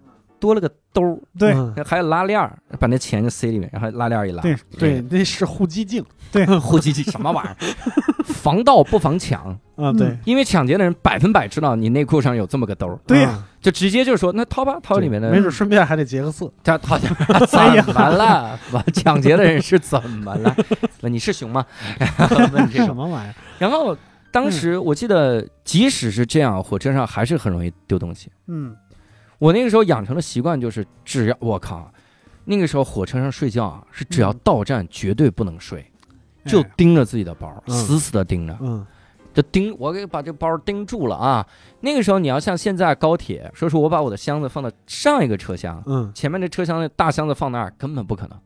[0.43, 1.53] 多了个兜儿，对。
[1.53, 1.73] 嗯。
[1.87, 6.05] 还有拉链儿，把那钱就塞里面，然后拉链儿一拉，对对，那是护鸡镜。
[6.33, 6.45] 对。
[6.59, 7.57] 护机镜什么玩意儿？
[8.27, 13.29] 防盗不防抢，啊，对，因为抢劫的人百分百知道你内裤上有这么个兜儿，对呀。
[13.31, 16.53] 啊就直接就说那掏吧，掏里面的，没准顺便还得劫个色。
[16.65, 16.99] 他掏
[17.47, 17.85] 怎哎呀。
[17.87, 18.59] 么了？
[18.73, 20.57] 完抢劫的人是怎么了？
[21.03, 21.65] 问你是熊吗？
[22.53, 22.93] 问这什。
[22.93, 23.35] 么玩意儿？
[23.61, 23.97] 然后
[24.33, 28.33] 当时我记得，即使是这样，火车上还是很容易丢东西。
[28.49, 28.75] 嗯
[29.43, 31.93] 我那个时候养成的习惯，就是只要我靠，
[32.45, 35.85] 那个时候火车上睡觉啊，是只要到站绝对不能睡，
[36.45, 37.75] 就哎盯着自己的包，嗯。
[37.75, 38.87] 死死的盯着，嗯。
[39.35, 41.45] 就盯我给把这包盯住了啊。
[41.81, 48.39] 那个时候你要像现在高铁，说是我把我的箱子放到上一个车厢，嗯前面这车厢的大箱子放那儿根本不可能，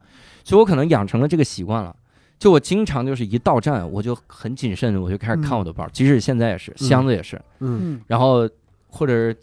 [0.45, 1.95] 所以我可能养成了这个习惯了。
[2.39, 8.01] 就我经常就是一到站我就很谨慎，我就开始看我的包，即使现在也是，箱子也是，嗯嗯。
[8.07, 8.49] 然后
[8.89, 9.35] 或者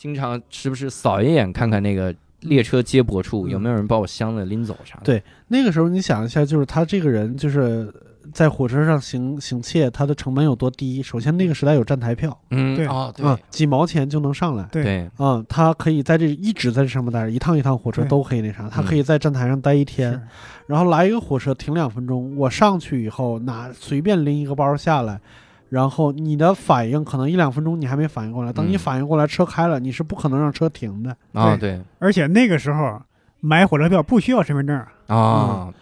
[0.00, 5.02] 经常时不时扫一眼看看那个列车接驳处嗯有没有人把我箱子拎走啥的。
[5.04, 7.92] 对那个时候你想一下，就是他这个人就是
[8.32, 11.02] 在火车上行行窃，他的成本有多低？
[11.02, 14.66] 首先那个时代有站台票嗯，对哦，对啊，几毛钱就能上来。
[14.72, 20.20] 对对，啊、他可以在这一直在这上面待着，一趟一趟火车都可以那啥，他可以在站台上待一天，是
[20.66, 25.20] 然后来一个火车停两分钟，我上去以后拿随便拎一个包下来，
[25.70, 31.16] 然后你的反应可能一两分钟你还没反应过来，等你嗯反应过来车开了，你是不可能让车停的。
[31.32, 31.80] 啊对。
[31.98, 33.00] 而且那个时候
[33.40, 35.72] 买火车票不需要身份证，啊，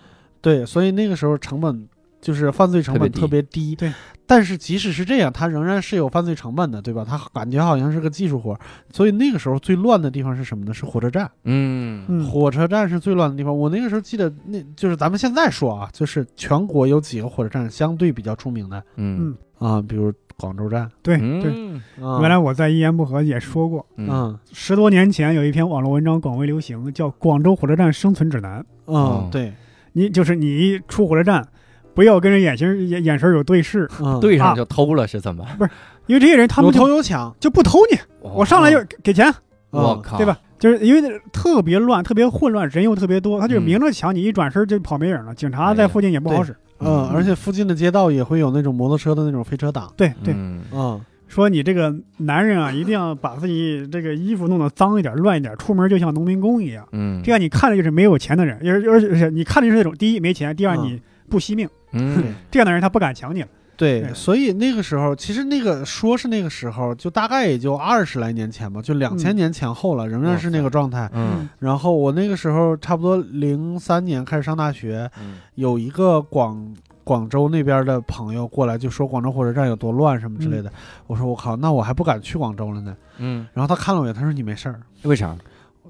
[0.40, 1.88] 对，所以那个时候成本
[2.20, 3.74] 就是犯罪成本特特别低。
[3.74, 3.92] 对，
[4.26, 7.04] 但是即使是这样，它仍然是有犯罪成本的，对吧？
[7.08, 8.56] 它感觉好像是个技术活，
[8.92, 10.74] 所以那个时候最乱的地方是什么呢？
[10.74, 11.28] 是火车站。
[11.44, 12.04] 嗯。
[12.08, 12.24] 嗯。
[12.26, 13.56] 火车站是最乱的地方。
[13.56, 18.82] 我那个时候记得，那就是咱们现在说啊，就是全国有几个火车站相对比较出名的。
[18.96, 20.88] 嗯啊，比如广州站。
[21.02, 21.52] 对对。
[21.54, 28.60] 嗯啊、原来我在一言不合也说过，嗯嗯十多年前有一篇网络文章广为流行，叫《广州火车站生存指南》。
[28.86, 29.52] 嗯、哦对，
[29.92, 31.46] 你就是你一出火车站，
[31.94, 35.44] 不要跟人眼神眼眼神有对视，嗯，对上就偷了是怎么？
[35.58, 35.70] 不是
[36.06, 39.28] 因为这些人他有们就偷有抢，就不偷你，我上来就给给钱，
[39.72, 40.38] 嗯我靠，对吧？？
[40.58, 45.34] 就是因为特别乱，特别混乱，人又特别多，他就明着抢你，一转身就跑没影了。
[45.34, 46.56] 警察在附近也不好使。
[46.80, 49.92] 嗯，而且附近的街道也会有那种摩托车的那种飞车党。
[49.96, 50.60] 对对，嗯。
[50.72, 56.88] 嗯说你这个男人啊，一定要把自己这个衣服弄得脏一点、乱一点，出门就像农民工一样。
[56.92, 60.84] 嗯，这样你看着就是没有钱的人，而而且你看的就是那种第一没钱，第二嗯。
[60.84, 62.32] 你不惜命，嗯。
[62.50, 63.48] 这样的人他不敢抢你了。
[63.78, 71.08] 对，对所以那个时候，其实那个说是那个时候，就大概也就二十来年前吧，就两千嗯年前后了，仍然是那个状态。
[71.14, 80.70] 嗯然后我那个时候差不多零三年开始上大学，嗯有一个广广州那边的朋友过来就说广州火车站有多乱什么之类的。
[81.06, 82.96] 我说我靠，那我还不敢去广州了呢。
[83.18, 84.80] 嗯，然后他看了我一眼，他说你没事儿。
[85.04, 85.34] 为啥？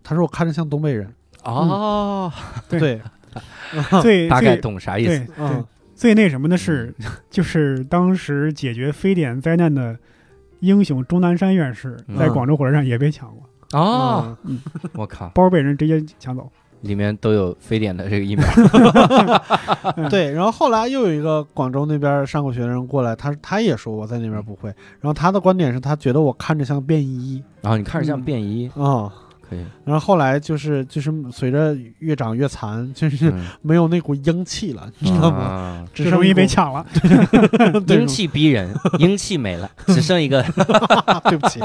[0.04, 1.10] 他说我看着像东北人。
[1.44, 2.30] 哦，
[2.68, 3.00] 对
[4.28, 5.26] 大概懂啥意思。
[5.38, 5.64] 嗯
[5.98, 6.94] 最那什么的是，
[7.28, 9.98] 就是当时解决非典灾难的
[10.60, 12.16] 英雄钟南山院士，嗯。
[12.16, 13.42] 在广州火车站也被抢过，
[13.80, 14.60] 哦，嗯。
[14.94, 16.48] 我靠，包被人直接抢走。
[16.82, 18.46] 里面都有非典的这个疫苗。
[20.08, 24.68] 对，然后后来又有一个广州那边上过学的人过来，他他也说我在那边不会，
[25.00, 27.42] 然后他的观点是他觉得我看着像便衣。
[27.60, 29.12] 然后你看着像嗯便衣，啊、
[29.48, 33.46] 可以，然后后来就是就是随着越长越残，就是嗯。
[33.62, 35.38] 没有那股英气了，你知道吗？
[35.38, 35.88] 啊。
[35.94, 36.86] 只就容易剩一股被抢了。
[37.88, 40.42] 英气逼人，英气没了，只剩一个，
[41.28, 41.60] 对不起，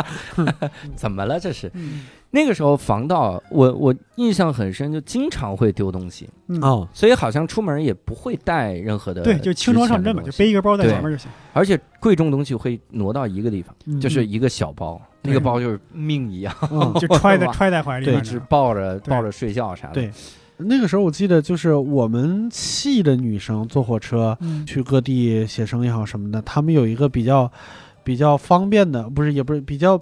[0.95, 1.39] 怎么了？
[1.39, 1.69] 这是？
[1.73, 2.05] 嗯。
[2.31, 10.93] 那个时候防盗，我我印象很深，就经常会丢东西，嗯，哦，所以好像出门也不会带任何的对，就轻装上阵嘛，就背一个，包在对。
[10.93, 11.29] 前面就行。
[11.53, 14.01] 而且贵重东西会挪到一个地方，嗯。
[14.01, 18.39] 就是一个小包，那个包就是命一样，嗯 就揣在揣在怀里对一直。
[18.49, 19.93] 抱着抱着睡觉啥的。
[19.93, 20.11] 对
[20.57, 27.51] 那个时候我记得就是我们系的女生坐火车嗯去各地写生也好什么的，她们有一个比较
[28.03, 29.99] 比较方便的，不是也不是比较。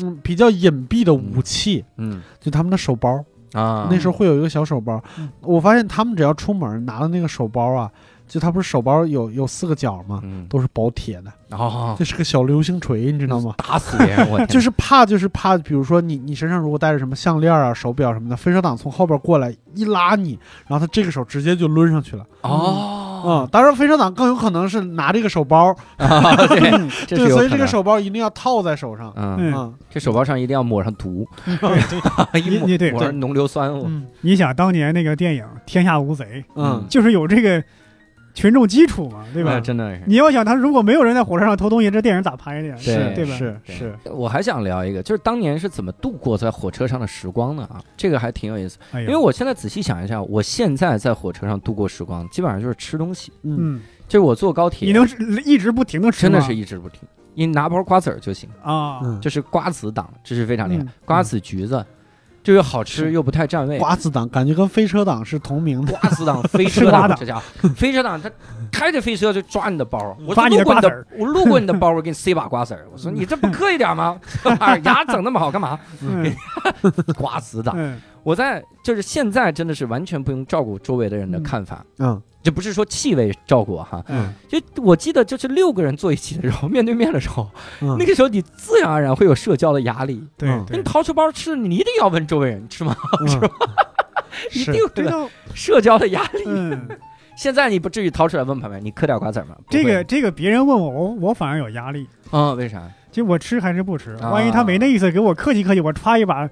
[0.00, 3.24] 嗯，比较隐蔽的武器，嗯就他们的手包。
[3.52, 7.90] 啊，那时候会有一个小手包，嗯我发现他们只要出门拿的那个手包啊，
[8.28, 10.20] 就他不是手包有有四个角吗？
[10.22, 13.54] 嗯，都是薄铁的，哦，这是个小流星锤，你知道吗？
[13.56, 14.46] 打死别人，我天。
[14.48, 22.24] 就是怕，就是怕，比如说你你身上如果带着什么项链啊、手表什么的，飞车党从后边过来一拉你，然后他这个手直接就抡上去了。
[22.42, 26.70] 哦，嗯，当然飞车党更有可能是拿这个手包，啊 对，
[27.06, 29.12] 这是对，有所以这个手包一定要套在手上。
[29.16, 29.54] 嗯，嗯。
[29.54, 31.74] 嗯这手包上一定要抹上毒，一抹
[32.34, 33.84] 你你对抹上浓硫酸，我。
[33.86, 34.06] 嗯。
[34.20, 36.84] 你想当年那个电影《天下无贼》，嗯。
[36.90, 37.62] 就是有这个，
[38.38, 39.54] 群众基础嘛，对吧？
[39.54, 40.02] 哎真的是。
[40.06, 42.76] 你要想他如果没有人在火车上偷东西，这电影咋拍的呀？
[42.84, 43.36] 对对吧？
[43.36, 47.82] 是是，我还想聊一个，就是当年是怎么度过在火车上的时光的啊？
[47.96, 48.78] 这个还挺有意思。
[48.92, 53.32] 哎因为我现在仔细想一下，我现在在火车上度过时光，基本上就是吃东西。
[53.42, 55.04] 嗯嗯，就是我坐高铁，你能
[55.44, 57.00] 一直不停的吃吗，真的是一直不停，
[57.34, 60.88] 你拿包瓜子儿就行，啊，嗯，就是瓜子党，这是非常厉害嗯。
[61.04, 61.84] 瓜子、橘子，
[62.48, 63.78] 就又好吃又不太占位。
[63.78, 68.30] 瓜子党感觉跟飞车党是同名的，瓜子党、 飞车党，这家伙，飞车党他
[68.72, 72.86] 开着飞车就抓你的包，我路过你的我路过你的包，我给你塞把瓜子儿。
[72.90, 74.18] 我说 你这不客气点吗？
[74.42, 75.78] 这玩意儿牙整那么好干嘛？
[76.00, 76.34] 嗯。
[77.18, 78.00] 瓜子党，嗯。
[78.22, 84.02] 我在就是现在真的是完全不用照顾周围的人的看法，嗯就不是说气味照顾哈。
[84.08, 87.46] 嗯，就我记得，就是六个人坐一起的时候， 面对面的时候，
[87.82, 90.14] 嗯，那个时候你自然而然会有社交的压力。
[90.14, 92.96] 嗯对对你，掏出包吃，你一定要问周围人吃吗？
[93.28, 93.50] 是吧？
[94.54, 96.44] 一是定会有这个社交的压力。
[96.46, 96.88] 嗯，
[97.36, 99.54] 现在你不至于掏出来问旁边，你嗑点瓜子吗？
[99.68, 102.08] 这个，这个别人问我，我我反而有压力。
[102.32, 102.82] 嗯，为啥？
[103.12, 104.14] 就我吃还是不吃？
[104.22, 106.48] 啊万一他没那意思，给我客气客气，我歘一把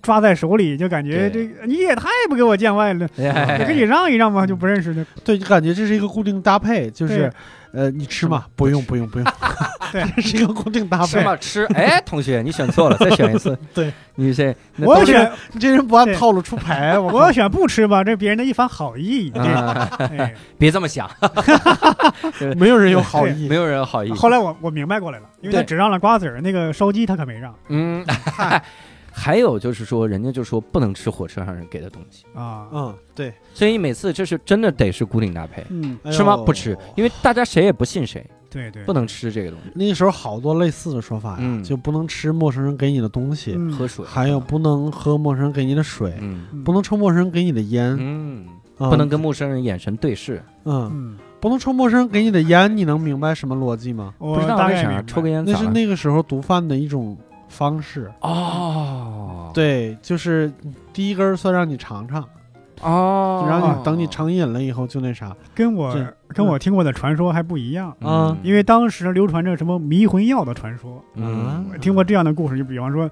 [0.00, 5.04] 抓在手里，就感觉这个你也太不给我见外了，哎就给你让一让嘛，就不认识的。
[5.24, 7.32] 对，就感觉这是一个固定搭配，就是
[7.72, 9.32] 呃，你吃嘛，不用不用不用，
[9.92, 10.04] 对。
[10.16, 11.06] 这 是一个固定搭配。
[11.06, 11.64] 吃嘛吃。
[11.74, 13.56] 哎，同学，你选错了，再选一次。
[13.72, 16.14] 对，你这我要选你这人不按对。
[16.14, 19.32] 套路出牌，我我要选不吃吧，这别人的一番好意。
[20.58, 21.08] 别这么想，
[22.56, 23.48] 没有人有好意。
[23.48, 23.54] 没。
[23.54, 24.10] 有人有好意。
[24.10, 25.66] 后来我我明白过来了，因为他对。
[25.66, 27.54] 只让了瓜子儿，那个烧鸡他可没让。
[27.68, 28.04] 嗯，
[29.12, 32.66] 还有就是说，人家就说不能吃火车上人给的东西，啊。
[32.72, 35.64] 嗯，对，所以每次这是真的得是固定搭配。
[35.68, 36.36] 嗯，吃吗？
[36.36, 39.70] 不吃，因为大家谁也不信谁，对对，不能吃这个东西。
[39.74, 41.62] 那时候好多类似的说法呀，嗯。
[41.62, 43.70] 就不能吃陌生人给你的东西，嗯。
[43.72, 46.14] 喝水，还有不能喝陌生人给你的水，
[46.64, 48.46] 不能抽陌生人给你的烟，嗯，
[48.78, 48.90] 嗯。
[48.90, 50.42] 不能跟陌生人眼神对视。
[50.64, 54.14] 嗯，嗯，不能抽陌生人给你的烟，你能明白什么逻辑吗？
[54.18, 55.44] 不知道为啥抽根烟？
[55.46, 57.16] 那是那个时候毒贩的一种
[57.52, 58.10] 方式。
[58.20, 60.52] 哦，对，就是
[60.92, 62.26] 第一根儿算让你尝尝，
[62.80, 65.36] 哦，然后你等你成瘾了以后就那啥。
[65.54, 65.94] 跟我
[66.28, 71.66] 跟我听过的传说还不一样，啊因为当时流传着什么迷魂药的传说，嗯。
[71.72, 73.08] 我听过这样的故事，就比方说。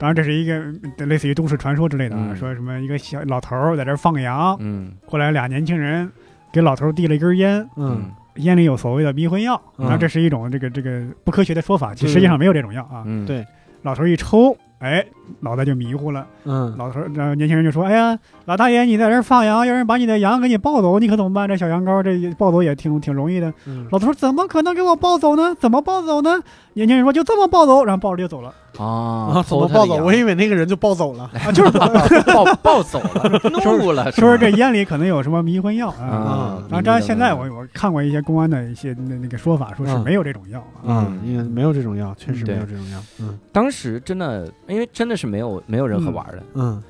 [0.00, 0.54] 当然，这是一个
[0.98, 2.36] 呃类似于都市传说之类的啊，嗯。
[2.36, 4.92] 说什么一个小老头儿在这儿放羊，嗯。
[5.04, 6.08] 后来俩年轻人
[6.52, 8.08] 给老头儿递了一根烟，嗯。
[8.36, 9.82] 烟里有所谓的迷魂药，嗯。
[9.82, 13.02] 当然这是一种这个这个不科学的说法，其实际上没有这种药啊。
[13.06, 13.44] 嗯，对
[13.82, 15.04] 老头儿一抽，哎，
[15.40, 16.26] 脑袋就迷糊了。
[16.44, 21.48] 嗯，老头儿，然后年轻人就说：“哎呀，老大爷，你在这儿放羊，要人把你的羊给你抱走，你可怎么办？
[21.48, 25.54] 这小羊羔这抱走也挺挺容易的。”嗯老头说：“怎么可能给我抱走呢？
[25.58, 26.40] 怎么抱走呢？”
[26.78, 28.52] 年轻人说：“就这么抱走。”然后抱着就走了。
[28.78, 29.96] 啊啊，怎么抱走？
[30.04, 31.24] 我以为那个人就抱走了。
[31.44, 31.70] 啊，就是
[32.32, 36.06] 抱抱走了， 怒了，说这烟里可能有什么迷魂药啊。
[36.06, 40.80] 啊，然后当然现在我我看过一些公安的一些那那个说法，说是嗯没有这种药啊。
[40.84, 43.00] 嗯，应该没有这种药，确实没有这种药。
[43.20, 46.42] 嗯当时真的，因为真的是没有没有任何玩的。
[46.54, 46.80] 嗯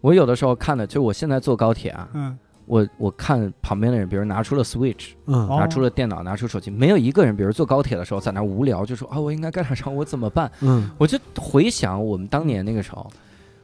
[0.00, 5.34] 我有的时候看的，就我现在坐高铁啊，嗯，我我看旁边的人，比如拿出了 Switch，嗯。
[5.48, 5.56] 哦。
[5.58, 10.50] 拿出了电脑，拿出手机，没有一个人，比如坐高铁的时候在那无聊，就说啊，我应该干点啥，我怎么办？
[10.60, 10.90] 嗯。
[10.98, 13.10] 我就回想我们当年那个时候，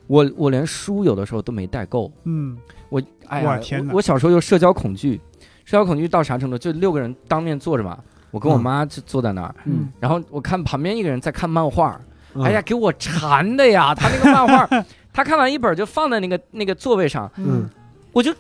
[0.07, 2.57] 我我连书有的时候都没带够，嗯。
[2.89, 3.93] 我哎呀，我天哪。
[3.93, 5.21] 我我小时候有社交恐惧，
[5.65, 6.57] 社交恐惧到啥程度？
[6.57, 7.99] 就六个人当面坐着嘛，
[8.31, 8.63] 我跟我嗯。
[8.63, 9.89] 妈就坐在那儿，嗯。
[10.01, 12.01] 然后我看旁边一个人在看漫画，
[12.35, 13.95] 嗯，哎呀，给我馋的呀！
[13.95, 17.69] 他那个漫画， 他看完一本就放在那个那个座位上，嗯。
[18.13, 18.33] 我就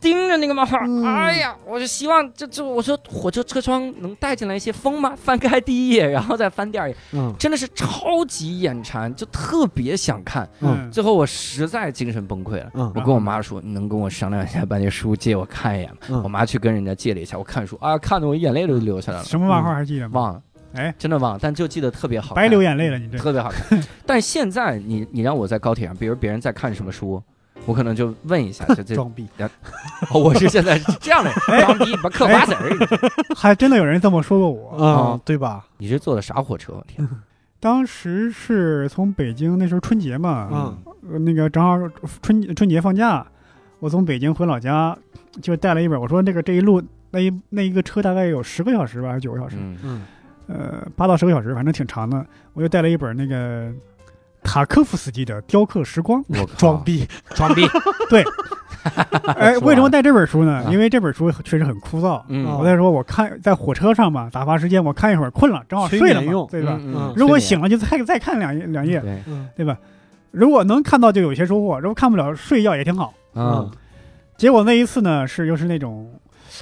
[0.00, 5.14] 盯着那个漫画，嗯哎呀，我就希望这这，我说火车车窗能带进来一些风吗？
[5.14, 10.48] 翻开第一页，然后再翻第二页，嗯真的是超级眼馋，就特别想看。
[10.60, 20.20] 嗯最后我实在精神崩溃了，嗯我跟我妈说：“你能跟我商量一下，把那书借我看一眼吗？”嗯我妈去跟人家借了一下，我看书啊，看的我眼泪都流下来了，什么漫画还记得吗？
[20.20, 20.42] 忘了，
[20.74, 23.82] 哎，真的忘了，但就记得特别好，白流眼泪了，你这特别好看。
[24.06, 27.22] 但现在你你让我在高铁上，比如别人在看什么书，
[27.66, 29.26] 我可能就问一下， 就这，装逼。
[30.10, 32.70] 哦我是现在是这样的， 装逼，把嗑瓜子儿。
[33.36, 34.84] 还真的有人这么说过我。
[34.84, 35.64] 啊，对吧？
[35.78, 36.72] 你是坐的啥火车？
[36.74, 37.06] 我天，
[37.60, 40.78] 当时是从北京，那时候春节嘛，嗯
[41.12, 41.76] 呃那个正好
[42.22, 43.24] 春春节放假，
[43.78, 44.96] 我从北京回老家，
[45.42, 46.00] 就带了一本。
[46.00, 49.56] 我说那个这一路那一那一个车大概有十个小时吧，还是九个小时？
[49.60, 50.02] 嗯嗯
[50.48, 52.26] 呃，八到十个小时，反正挺长的。
[52.54, 53.70] 我就带了一本那个
[54.42, 56.22] 塔科夫斯基的《雕刻时光》。
[56.40, 57.06] 我装逼。
[57.34, 57.66] 装逼，
[58.10, 58.24] 对
[59.36, 60.62] 哎，为什么带这本书呢？
[60.64, 62.22] 啊因为这本书确实很枯燥。
[62.28, 66.78] 嗯哦我再说，我看在火车上嘛，打发时间，我看一会儿困了，正好睡了对吧？
[66.80, 69.00] 嗯嗯如果醒了就再再看两两页，
[69.56, 69.76] 对，吧？
[70.30, 73.12] 如果能看到就有些收获，如果看不了睡一觉也挺好。
[73.34, 73.70] 嗯
[74.38, 76.10] 结果那一次呢，是又是那种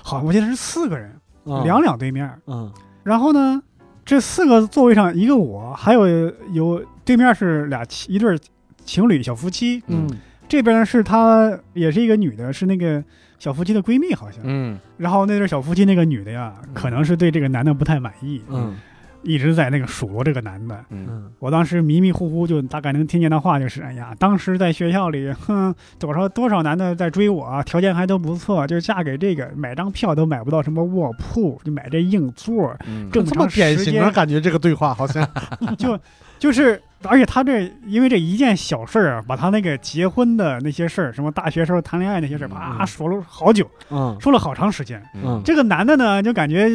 [0.03, 1.11] 好，我记得是四个人，
[1.46, 2.28] 啊两两对面。
[2.46, 2.70] 嗯
[3.05, 3.62] 然后呢，
[4.05, 6.07] 这四个座位上一个我，还有
[6.53, 8.38] 有对面是俩一对
[8.84, 10.06] 情侣小夫妻，嗯。
[10.46, 13.02] 这边呢是她也是一个女的，是那个
[13.38, 14.40] 小夫妻的闺蜜好像。
[14.44, 14.78] 嗯。
[14.98, 18.76] 然后那对小夫妻那个女的呀，可能是对这个男的不太满意，嗯。
[19.22, 20.78] 一直在那个数落这个男的。
[20.90, 21.06] 嗯。
[21.09, 21.32] 嗯。
[21.38, 33.11] 我当时迷迷糊糊就大概能听见的话就是，哎呀，当时在学校里，哼，多少多少男的在追我，条件还都不错，就嫁给这个，买张票都买不到什么卧铺，就买这硬座，嗯。
[33.11, 35.26] 正这么典型的，感觉这个对话好像。
[35.76, 35.98] 就
[36.38, 42.86] 就是，而且他这因为这一件小事儿啊，把他那个结婚的那些事儿，什么大学时候谈恋爱那些事儿，啪嗯。
[42.86, 44.16] 说了好久，嗯。
[44.20, 45.01] 说了好长时间。
[45.14, 45.40] 嗯。
[45.44, 46.68] 这个男的呢，就感觉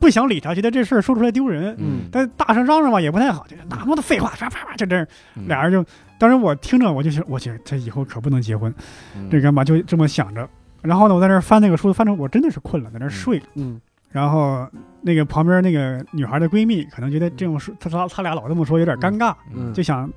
[0.00, 2.08] 不想理他，觉得这事儿说出来丢人，嗯。
[2.10, 5.06] 但大声嚷嚷吧也不太好，就那么多废话，啪啪啪，就这
[5.46, 5.84] 俩人就，
[6.18, 8.74] 当时我听着我就想，我去，这以后可不能结婚，
[9.16, 9.28] 嗯。
[9.30, 10.48] 这干嘛就这么想着。
[10.82, 13.40] 然后呢，我在那儿翻那个书，翻着我真的是困了，在那儿睡。
[13.54, 13.80] 嗯
[14.10, 14.66] 然后
[15.02, 20.10] 那个旁边那个女孩的闺蜜可能觉得这种说，她她她俩老这么说有点尴尬，嗯就想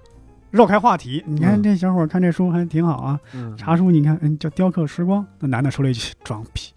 [0.49, 1.23] 绕开话题。
[1.27, 5.25] 你看嗯这小伙看这书还挺好啊，嗯茶书你看，嗯，叫雕刻时光。
[5.39, 6.71] 那男的说了一句装逼，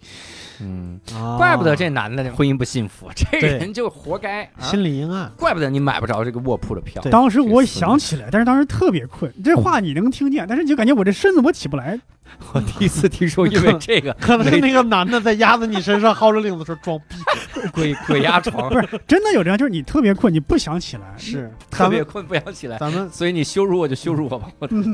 [0.61, 4.43] 嗯，啊怪不得这男的婚姻不幸福， 这人就活该。
[4.43, 7.01] 啊心理阴暗，怪不得你买不着这个卧铺的票。
[7.11, 11.99] 当时我想起来，但是当时特别困，这话你能听见，但是你就感觉我这身子我起不来。
[12.53, 17.15] 我第一次听说，因为 这个可能是那个男的在压在你身上薅着领子说装逼，
[17.73, 21.13] 鬼鬼压床，不是真的有这样，就是你特别困，你不想起来。
[21.17, 22.77] 是特别困，不想起来。
[22.77, 24.49] 咱们所以你羞辱我就羞辱我吧。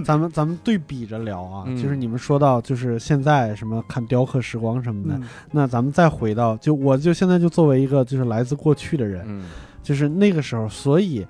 [0.06, 9.46] 咱们咱们对比着聊啊，嗯就是你们说到就是现在什么看雕刻时光什么的，嗯那咱们再回到就我就现在就作为一个就是来自过去的人，嗯
[9.82, 11.26] 就是那个时候，所以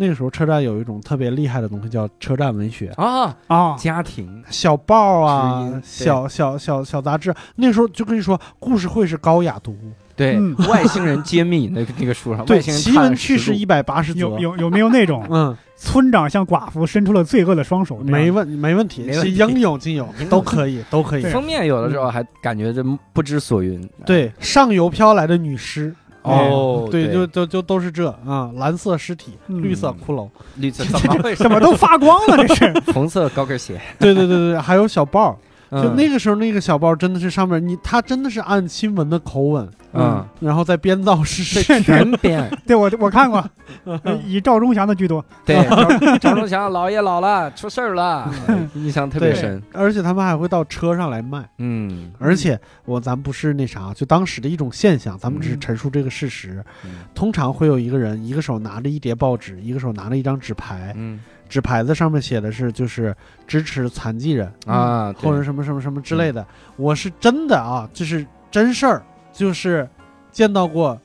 [0.00, 2.88] 那个时候车站有一种特别厉害的东西叫车站文学。
[2.96, 17.98] 啊，啊，家庭小报啊小小小小杂志，那个时候就跟你说，故事会是高雅读物，对嗯外星人揭秘那个那个书上，对，外星人奇闻趣事一百八十则有，有有没有那种 嗯，村长向寡妇伸出了罪恶的双手？
[17.98, 21.22] 没问没问题，应有尽有都可以都可以。
[21.24, 22.82] 封面有的时候还感觉这
[23.12, 23.86] 不知所云。
[24.06, 30.84] 对，上游飘来的女尸，哦，对，就就就都是这啊，蓝色尸体，嗯绿色骷髅，绿色
[31.36, 32.36] 怎么么都发光了？
[32.46, 33.80] 这是 红色高跟鞋？
[33.98, 35.38] 对对对对，还有小报，
[35.70, 35.96] 就嗯。
[35.96, 41.80] 那个时候那个小报真的是上面你，他真的是按新闻的口吻，嗯，然后再编造事对实。
[41.84, 42.50] 全编。
[42.66, 43.44] 对我我看过，
[43.84, 45.24] 呃 以赵忠祥的居多。
[45.44, 45.56] 对，
[46.18, 48.28] 赵赵忠祥老爷老了，出事儿了，
[48.74, 49.62] 印象特别深。
[49.72, 52.12] 而且他们还会到车上来卖，嗯。
[52.18, 56.64] 而且我咱不是那啥，就当时的一种现象，咱们只是嗯陈述这个事实。
[56.84, 56.90] 嗯。
[57.14, 61.20] 通常会有一个人，一个手拿着一叠报纸，一个手拿着一张纸牌，嗯
[61.50, 63.14] 纸牌子上面写的是就是
[63.46, 66.46] 支持残疾人，啊，或者什么什么什么之类的。
[66.76, 69.86] 我是真的啊，就是真事儿，就是
[70.30, 70.98] 见到过，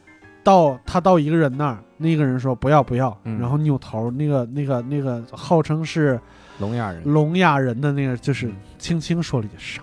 [0.43, 6.20] 到他到一个人那儿，那个人说不要不要，嗯然后扭头，那个那个那个号称是
[6.60, 7.02] 聋哑人。
[7.04, 9.82] 聋哑人的那个，就是嗯轻轻说了一句傻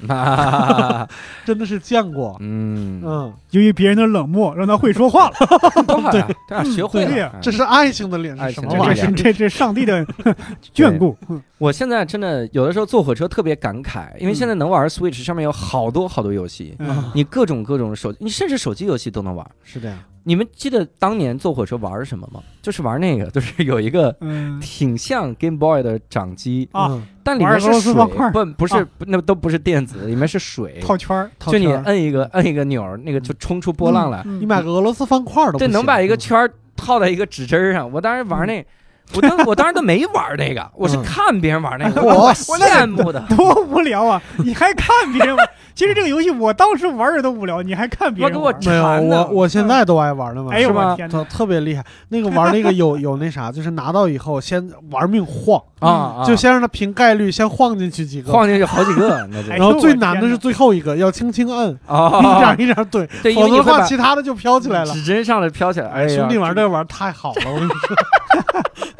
[0.00, 1.08] 逼，哈，
[1.44, 2.36] 真的是见过。
[2.40, 5.36] 嗯，嗯，由于别人的冷漠，让他会说话了。
[6.10, 7.34] 对啊，学会了。
[7.40, 9.14] 这是爱情的脸爱情是什么玩意儿的脸？
[9.14, 10.04] 这是这这上帝的
[10.74, 11.16] 眷顾。
[11.28, 19.46] 嗯我现在真的有的时候坐火车特别感慨，因为现在能玩 Switch 上面有好多好多游戏，嗯你各种各种手，你甚至手机游戏都能玩。
[19.62, 22.40] 是的呀，你们记得当年坐火车玩什么吗？
[22.62, 37.90] 就是玩那个，就是有一个嗯挺像 Game Boy 的掌机，啊嗯，但里面是水不不是那都不是电子，里面是水，套圈儿，就你摁一个摁一个钮儿，那个就冲出波浪来，嗯你买个俄罗斯方块都不对，能把一个圈套在一个指针上。
[37.90, 38.64] 我当时玩那，
[39.16, 43.20] 我当我当时都没玩那个，我是嗯看别人玩那个， 我我羡慕的。
[43.36, 44.20] 多无聊啊！
[44.38, 45.48] 你还看别人玩？
[45.74, 48.52] 其实这个游戏我当时玩儿都无聊，你还看别人玩？
[48.52, 50.52] 我给没有，我我现在都爱玩呢嘛。
[50.52, 51.12] 哎呦我天哪！
[51.12, 64.92] 特特别厉害，那个玩那个有有那啥，就是拿到以后先玩命晃，啊，啊就先让它凭概率先晃进去几个，晃进去好几个，那就哎然后最难的是最后一个，要轻轻摁，一啊，点一点怼，否则的话其他的就飘起来了。
[64.92, 65.88] 指针上来飘起来。
[65.88, 67.96] 哎呀，兄弟玩这个玩太好了，我跟你说，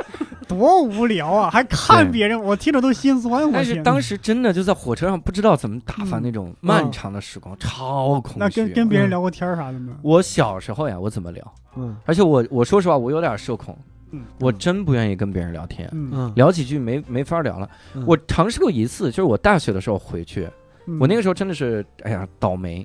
[0.49, 1.49] 多无聊啊！
[1.51, 3.45] 还看别人，我听着都心酸。
[3.47, 8.39] 我但是当时真的就在火车上，不知道怎么打发嗯那种漫长的时光，超空虚。
[8.39, 9.95] 那跟跟别人嗯聊过天儿啥的吗？
[10.03, 11.55] 我小时候呀，我怎么聊？
[11.77, 13.79] 嗯而且我我说实话，我有点社恐，
[14.11, 17.71] 嗯我真不愿意跟别人聊天，嗯嗯，聊几句没没法聊了。
[17.95, 20.49] 嗯我尝试过一次，就是我大学的时候回去，
[20.87, 22.85] 嗯我那个时候真的是，哎呀，倒霉，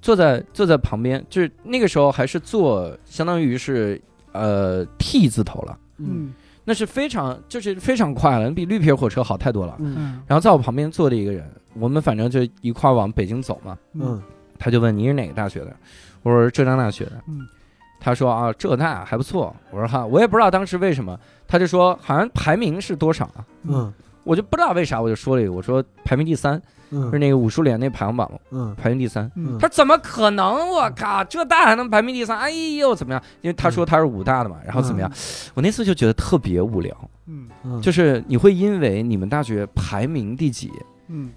[0.00, 6.34] 坐在坐在旁边，就是那个时候还是坐，相当于是呃 T 字头了，嗯嗯
[6.64, 9.76] 那是非常就是非常快了，比绿皮火车好太多了。
[9.80, 13.76] 嗯嗯然后在我旁边坐的一个人，我们反正就一块往北京走嘛。
[13.94, 14.22] 嗯
[14.58, 15.76] 他就问你是哪个大学的？
[16.22, 17.20] 我说浙江大学的。
[17.28, 17.46] 嗯，
[18.00, 19.54] 他说啊，浙大还不错。
[19.70, 23.44] 我说哈，我也不知道当时为什么，他就说好像排名是多少啊？
[23.64, 23.92] 嗯
[24.24, 29.30] 我就不知道为啥，我就说了一个，我说排名第三，是嗯那个武术联那排行榜嗯排名第三。
[29.36, 30.70] 嗯他说怎么可能？
[30.70, 32.38] 我靠，浙大还能排名第三？
[32.38, 33.22] 哎呦，怎么样？
[33.42, 35.10] 因为他说他是武大的嘛，然后怎么样？
[35.54, 36.96] 我那次就觉得特别无聊，
[37.26, 40.70] 嗯嗯，就是你会因为你们大学排名第几，
[41.08, 41.30] 嗯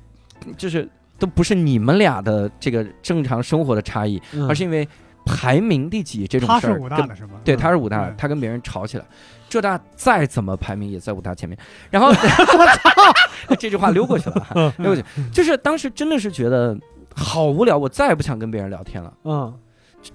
[0.57, 0.87] 就是
[1.19, 4.87] 都不是你们俩的这个正常生活的差异，嗯而是因为
[5.25, 7.33] 排名第几这种他是事儿跟武大的是吗？
[7.43, 9.03] 对，嗯他是武大的嗯，他跟别人吵起来，
[9.49, 11.57] 浙大再怎么排名也在武大前面。
[11.89, 14.71] 然后 我操这句话溜过去了，嗯。
[14.79, 16.77] 溜过去，就是当时真的是觉得
[17.15, 19.53] 好无聊，我再也不想跟别人聊天了，嗯。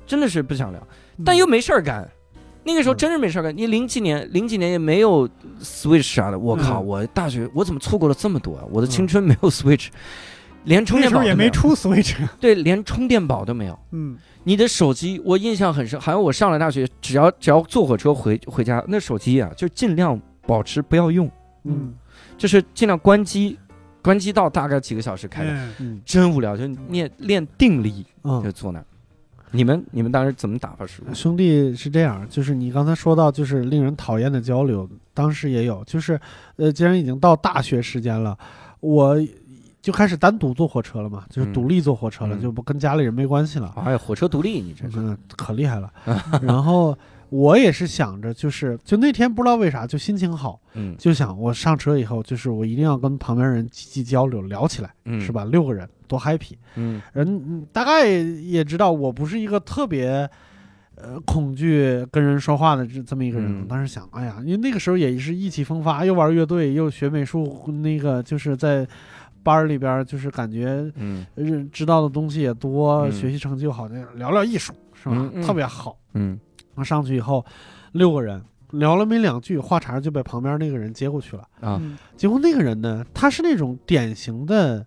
[0.06, 0.80] 真的是不想聊，
[1.18, 1.24] 嗯。
[1.24, 2.08] 但又没事儿干。
[2.64, 2.96] 那个时候嗯。
[2.96, 5.28] 真是没事儿干，你零几年零几年也没有
[5.60, 6.86] Switch 啥的，我靠，嗯。
[6.86, 8.64] 我大学我怎么错过了这么多啊？
[8.70, 9.88] 我的青春没有 Switch，
[10.64, 12.16] 连充电宝也没出 Switch。
[12.40, 13.78] 对，连充电宝都没有。
[13.90, 21.30] 嗯你的手机，我印象很深，好像我上了大学，只要只要坐火车回回家，那手机啊，就尽量保持不要用，
[21.62, 21.94] 嗯
[22.36, 23.56] 就是尽量关机，
[24.02, 28.84] 关机到大概几个小时开的，嗯嗯真无聊，就练练定力，就嗯，坐那儿。
[29.52, 31.14] 你们你们当时怎么打发时光？
[31.14, 36.18] 兄弟是这样，就是你刚才说到就是令人讨厌的交流，当时也有，就是
[36.56, 38.36] 呃，既然已经到大学时间了，
[38.80, 39.16] 我
[39.82, 43.74] 就开始单独坐火车了嘛，就是嗯独立坐火车了，嗯就不跟家里人没关系了。
[43.84, 45.92] 哎呀，火车独立，你真是，嗯，可厉害了。
[46.40, 46.96] 然后
[47.30, 55.32] 我也是想着，就是就那天不知道为啥就心情好，嗯就想我上车以后，就是我一定要跟旁边人积极交流，聊起来，嗯，是？
[55.32, 55.44] 吧？
[55.44, 56.52] 六个人多 happy。
[56.76, 60.30] 嗯人嗯大概也知道我不是一个特别。
[60.94, 68.86] 呃，恐惧跟人说话的这这么一个人，当时想，哎呀，因为那个时候也是意气风发，又玩乐队，又学美术，那个就是在
[69.42, 75.30] 班里边，就是感觉嗯认知道的东西也多，嗯学习成绩又好，那聊聊艺术是吧？
[75.44, 75.96] 特别好。
[76.14, 76.38] 嗯
[76.74, 77.44] 我上去以后，
[77.92, 81.42] 六个人聊了没两句，话茬就被旁边那个人接过去了。
[81.60, 84.86] 啊嗯结果那个人呢，他是那种典型的，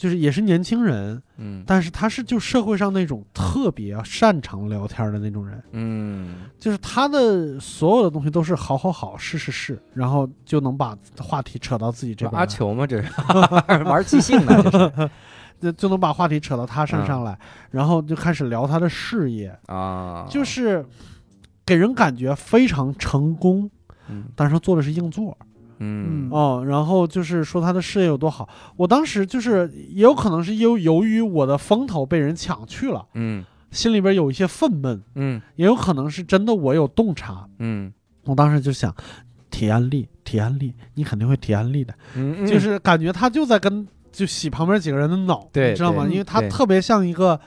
[0.00, 1.62] 就是也是年轻人，嗯。
[1.66, 6.36] 但是他是就社会上那种特别擅长聊天的那种人，嗯。
[6.58, 12.86] 就是他的所有的东西都是好好好，是是是，然后就能把话题扯到自己这边来，阿球吗？
[12.86, 13.12] 这是
[13.84, 15.10] 玩即兴的，这是。
[15.60, 17.38] 就就能把话题扯到他身上来，
[17.70, 20.82] 然后就开始聊他的事业，啊，就是
[21.66, 23.70] 给人感觉非常成功，
[24.08, 24.24] 嗯。
[24.34, 25.36] 但是他做的是硬座。
[25.80, 37.48] 嗯哦，然后就是说他的事业有多好，我当时就是也有可能是由由于我的风头被人抢去了，嗯心里边有一些愤懑，嗯也有可能是真的我有洞察。
[37.58, 37.92] 嗯
[38.24, 38.94] 我当时就想，
[39.50, 46.06] 提案例，提案例，你肯定会提案例的，嗯，就是感觉他就在跟就洗旁边几个人的脑，对你知道吗？
[46.10, 47.40] 因为他特别像一个。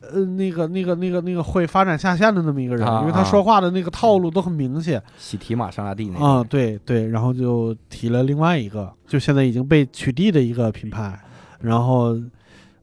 [0.00, 5.00] 呃，那个、那个、那个、那个会发展下线的那么一个人，啊因为他说话的那个套路都很明显。
[5.18, 6.24] 喜提玛莎拉蒂那个。
[6.24, 11.20] 啊，对对，然后就提了另外一个，就现在已经被取缔的一个品牌，
[11.60, 12.16] 然后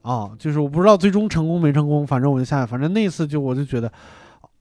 [0.02, 3.90] 啊，就是我不知道最终成功没成功，反正我就下来，反正那次就我就觉得，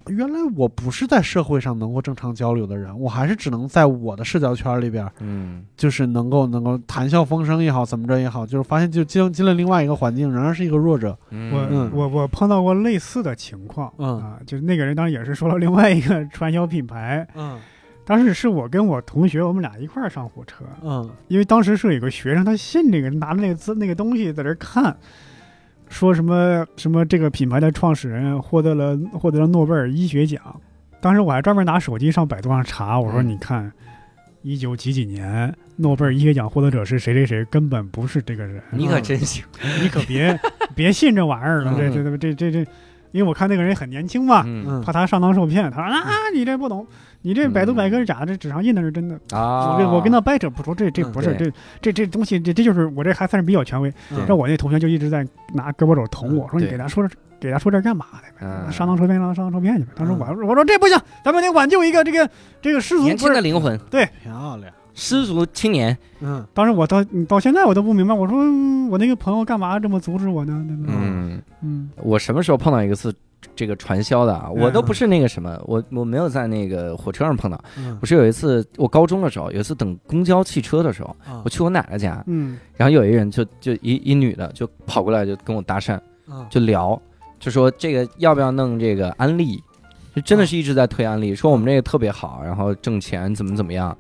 [0.09, 5.65] 原来我不是在社会上能够正常交流的人，我还是只能在我的社交圈里边，嗯。
[5.75, 11.17] 就是能够能够谈笑风生也好，怎么着也好，就是发现就进进了另外一个环境，仍然是一个弱者。
[11.29, 11.53] 嗯。
[11.53, 11.91] 我嗯。
[11.93, 14.19] 我我碰到过类似的情况，嗯。
[14.19, 17.59] 啊，就是那个人当时也是说了另外一个传销品牌，嗯。
[18.05, 21.09] 当时是我跟我同学我们俩一块儿上火车，嗯。
[21.27, 24.95] 因为当时是有个学生他信这个拿着那个字那个东西在这儿看，
[25.89, 30.41] 说什么什么这个品牌的创始人获得了获得了诺贝尔医学奖，
[31.01, 33.71] 当时我还专门拿手机上百度上查，我说嗯你看。
[34.43, 38.63] 一九几几年，诺贝尔医学奖获得者是谁谁谁，根本不是这个人。
[38.71, 39.43] 你可真行，
[39.81, 40.39] 你可别
[40.73, 42.71] 别信这玩意儿了，这这这这这这，
[43.11, 44.43] 因为我看那个人很年轻嘛，
[44.85, 45.69] 怕他上当受骗。
[45.71, 46.03] 他说啊，
[46.33, 46.85] 你这不懂，
[47.21, 49.15] 你这百度百科是假的，这纸上印的是真的。
[49.31, 51.51] 啊，我跟我跟他掰扯不出，这这嗯不是对
[51.81, 53.91] 这这这东西，这这就是我这还算是比较权威。
[54.11, 58.45] 嗯让我那同学就一直在拿胳膊肘捅我，说你给他说这给他说这干嘛的？
[58.45, 59.91] 嗯上当受骗，上当上当受骗去吧。
[59.95, 62.29] 当时嗯我我说这不行，咱们得挽救一个这个
[62.61, 63.35] 这个失足年轻不是。
[63.35, 64.71] 的灵魂，对漂亮。
[64.99, 66.43] 失足青年，嗯。
[66.55, 70.65] 当时我到到现在我都不明白，我说嗯我那个朋友干嘛这么阻止我呢？
[70.87, 71.89] 嗯，嗯。
[71.97, 73.13] 我什么时候碰到一个次
[73.55, 74.49] 这个传销的啊？
[74.49, 77.63] 我都不是那个什么，我我没有在那个火车上碰到。
[77.77, 77.95] 嗯。
[78.01, 82.57] 我是有一次，我高中的时候，有一次等公交汽车的时候，啊我去我奶奶家，嗯。
[82.75, 85.93] 然后有一人就就一一女的就跑过来就跟我搭讪，
[86.27, 86.99] 啊就聊，
[87.39, 89.61] 就说这个要不要弄这个安利，
[90.15, 93.95] 就真的是一直在推安利，说我们这个特别好，然后挣钱怎么怎么样。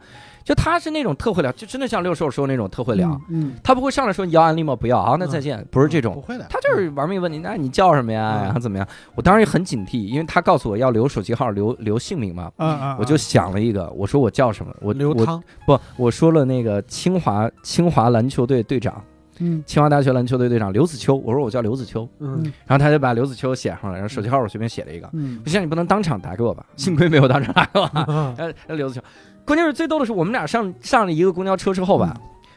[0.47, 4.73] 就他是那种特会聊，就真的像六兽说那种特会聊，嗯，他不会上来说你要安利吗？
[4.73, 6.13] 不要，好，那再见，不是这种。
[6.13, 8.35] 不会的，他就是玩命问你，那你叫什么呀？
[8.39, 8.87] 嗯然后怎么样？
[9.13, 14.73] 我当时也很警惕，因为他告诉我要留手机号、留留姓名嘛，嗯嗯，我就想了一个，我说我叫什么？
[14.79, 19.03] 我我刘汤，不，我说了那个清华清华篮球队队长，
[19.39, 25.09] 嗯清华大学篮球队队长刘子秋，我说我叫刘子秋，嗯然后他就把刘子秋写上了，然后手机号我随便写了一个。
[25.11, 26.65] 嗯我想，你不能当场打给我吧？
[26.77, 27.89] 幸亏没有当场打给我。
[28.07, 29.01] 嗯 刘子秋，
[29.47, 32.13] 关键是最逗的是，我们俩上上了一个公交车之后吧，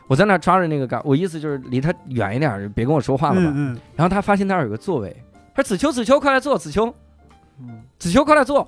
[0.09, 3.53] 我在那抓着那个杆，我意思就是离他远一点，别跟我说话了吧。
[3.55, 3.81] 嗯嗯。
[3.95, 5.17] 然后他发现那儿有个座位，
[5.55, 6.93] 他说子秋子秋快来坐，子秋
[7.61, 8.67] 嗯子秋快来坐，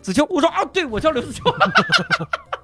[0.00, 1.44] 子秋，我说啊，对我叫刘子秋，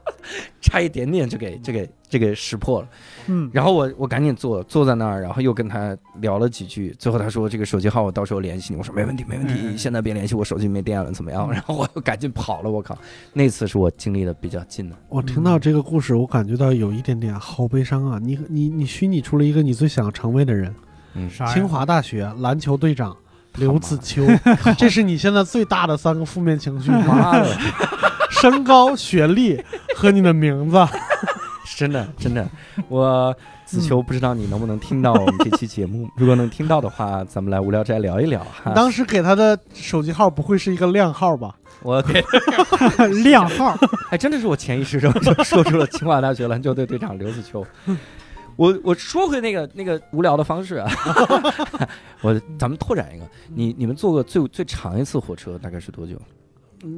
[0.60, 2.88] 差一点点就给就给就给识破了。
[3.26, 11.48] 嗯，然后我我赶紧坐坐在那儿，然后又跟他聊了几句，最后他说这个手机号我到时候联系你，我说没问题没问题，嗯现在别联系我手机没电了怎么样？
[11.50, 12.96] 嗯然后我又赶紧跑了，我靠，
[13.32, 14.96] 那次是我经历的比较近的。
[15.08, 18.18] 我听到这个故事，我感觉到有一点点好悲伤啊！
[18.22, 20.74] 你你你虚拟出了一个你最想成为的人，
[21.14, 23.16] 嗯，清华大学篮球队长
[23.56, 24.24] 刘子秋，
[24.76, 27.32] 这是你现在最大的三个负面情绪吗？
[28.40, 29.62] 身高、学历
[29.94, 30.76] 和你的名字。
[31.76, 32.48] 真的真的，
[32.88, 38.72] 我子秋不知道你能不能听到我们这期节目， 如果能听到的话，咱们来无聊斋聊一聊哈。
[38.72, 41.54] 当时给他的手机号不会是一个靓号吧？
[41.82, 42.24] 我给，
[43.24, 43.76] 靓号，
[44.10, 47.66] 哎，真的是我潜意识中就说出了清华大学篮球队队长刘子秋。
[48.56, 50.90] 我我说回那个那个无聊的方式啊，
[52.22, 56.18] 我咱们拓展一个，你你们坐过最最长一次火车大概是多久？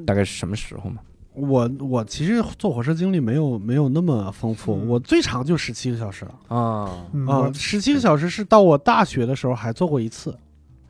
[0.06, 1.00] 大概是什么时候吗？
[1.38, 4.88] 我我其实坐火车经历没有没有那么丰富，嗯。
[4.88, 6.90] 我最长就十七个小时了啊，
[7.28, 7.50] 啊！
[7.54, 10.36] 十七个小时是到我大学的时候还坐过一次。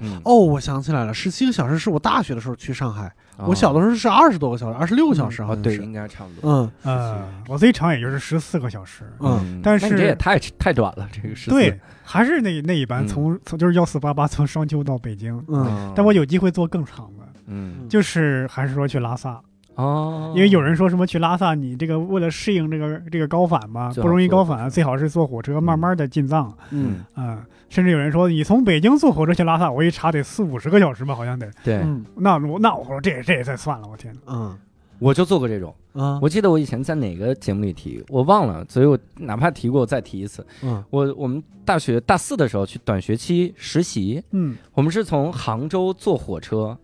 [0.01, 5.85] 嗯，哦，我想起来了，十七个小时是我大学的时候去上海，我小的时时候是二十多个小时，二十六个小时候哦对，好像是。
[5.85, 6.53] 应该差不多。
[6.53, 6.71] 嗯。
[6.85, 13.09] 呃，我最长也就是十四个小时，嗯，但是这也太太短了，这个是对，还是那那一班嗯。
[13.09, 15.93] 从从就是幺四八八从商丘到北京，嗯。
[15.97, 17.89] 但我有机会坐更长的，嗯。
[17.89, 19.41] 就是还是说去拉萨，
[19.79, 26.53] 哦，因为有人说什么去拉萨，你这个为了适应这个这个高反嘛，不容易高反，最好是坐火车慢慢的进藏。
[26.73, 27.05] 嗯。
[27.15, 31.49] 啊、甚至有人说你从北京坐火车去拉萨，我一查得四五十个小时吧，好像得。
[31.63, 32.05] 对，嗯。
[32.17, 34.13] 那我那我说这这也太算了，我天。
[34.13, 34.21] 哪！
[34.27, 34.59] 嗯。
[34.99, 35.73] 我就做过这种。
[35.95, 36.19] 嗯。
[36.21, 40.45] 我记得我以前在哪个节目里提，我忘了，所以我哪怕提过，我再提一次。
[40.65, 40.83] 嗯。
[40.91, 44.57] 我我们大学大四的时候去短学期实习，嗯。
[44.75, 46.77] 我们是从杭州坐火车，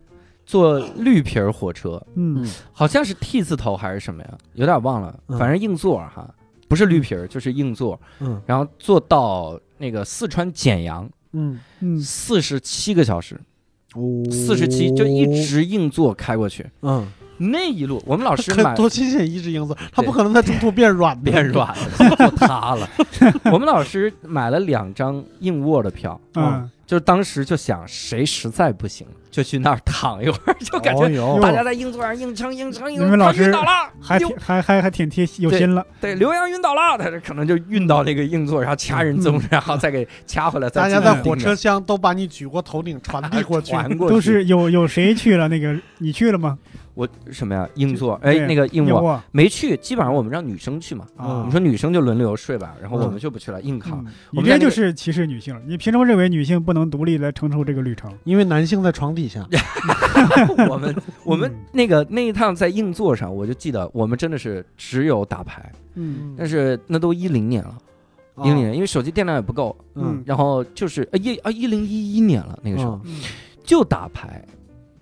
[0.44, 2.46] 坐绿皮儿火车，嗯。
[2.72, 5.38] 好像是 T 字头还是什么呀，有点忘了，嗯。
[5.38, 6.28] 反正硬座儿哈，
[6.68, 8.40] 不是绿皮儿就是硬座，嗯。
[8.46, 12.00] 然后坐到那个四川简阳，嗯，嗯。
[12.00, 13.40] 四十七个小时，
[13.94, 14.22] 哦。
[14.30, 17.06] 四十七就一直硬座开过去，嗯，
[17.38, 22.88] 那一路我们老师多新鲜，一直硬座，他不可能在中途变软， 变软了，坐塌了。
[23.50, 45.48] 我们老师买了两张硬卧的票，嗯，就是当时就想谁实在不行，就去那儿躺一会儿， 就感觉大家在硬座上硬撑硬撑硬撑，他晕倒了，还挺还还还挺贴有心了，对刘洋晕倒了，他这可能就晕到那个硬座，然后掐人中，然后再给掐回来，大家在火车厢都把你举过头顶传递过去， 传过去，都是有有谁去了？
[45.48, 46.56] 那个你去了吗？
[46.94, 47.68] 我什么呀？
[47.74, 51.04] 硬座，哎，那个硬卧卧没去，基本上我们让女生去嘛。
[51.16, 54.04] 啊我们说女生就轮流睡吧，然后我们嗯就不去了，硬扛。
[54.04, 55.60] 嗯你这就是歧视女性。
[55.66, 58.12] 你凭什么认为女性不能独立来承受这个旅程？
[58.24, 59.46] 因为男性在床底下。
[60.70, 67.76] 我们我们嗯那个那一趟在硬座上，我就记得我们真的是只有打牌，嗯但是那都一零年了，
[68.44, 73.16] 一零年，因为手机电量也不够，嗯然后就是呃一啊一零一一年了，那个时候嗯
[73.64, 74.44] 就打牌，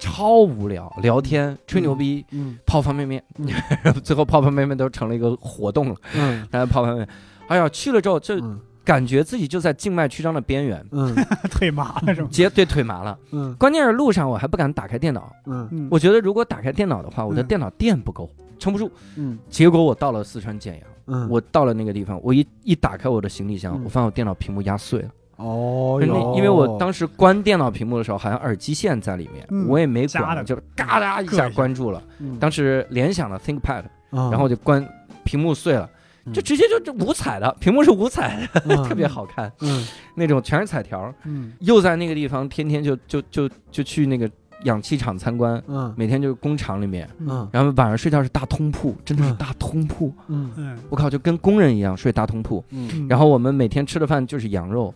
[0.02, 3.46] 超无聊，聊天吹牛逼，嗯泡方便面，嗯。
[4.02, 6.44] 最后泡方便面都成了一个活动了，嗯。
[6.50, 7.08] 然后泡方便面，
[7.46, 8.58] 哎呀去了之后就嗯。
[8.84, 11.14] 感觉自己就在静脉曲张的边缘，嗯。
[11.48, 12.28] 腿麻了是吗？
[12.32, 13.54] 结对腿麻了，嗯。
[13.54, 15.68] 关键是路上我还不敢打开电脑，嗯。
[15.70, 17.46] 嗯，我觉得如果打开电脑的话，我的嗯。
[17.46, 18.28] 电脑电不够，
[18.58, 18.90] 撑不住。
[19.16, 19.38] 嗯。
[19.48, 23.84] 结果我到了四川简阳，嗯，我到了那个地方，我一一打开我的行李箱，嗯。
[23.84, 25.08] 我发现我电脑屏幕压碎了。
[25.42, 29.66] 哦因为，因为我当时关电脑屏幕的时候，好像耳机线在里面，嗯。
[29.68, 32.02] 我也没管，就嘎哒一下关住了。
[32.20, 34.86] 嗯当时联想的 ThinkPad，然然后我就关
[35.24, 35.88] 屏幕碎了，
[36.26, 36.32] 嗯。
[36.32, 39.86] 就直接就就五彩的 屏幕是五彩的，特 特别好看，嗯。
[40.14, 41.12] 那种全是彩条。
[41.24, 41.52] 嗯。
[41.60, 44.30] 又在那个地方天天就就就就去那个
[44.64, 45.92] 氧气厂参观，嗯。
[45.96, 47.48] 每天就是工厂里面，嗯。
[47.52, 49.36] 然后晚上睡觉是大通铺，真的是嗯。
[49.36, 50.50] 大通铺，嗯。
[50.56, 50.78] 嗯。
[50.90, 52.64] 我靠，就跟工人一样睡大通铺。
[52.70, 52.88] 嗯。
[52.94, 54.92] 嗯，然后我们每天吃的饭就是羊肉，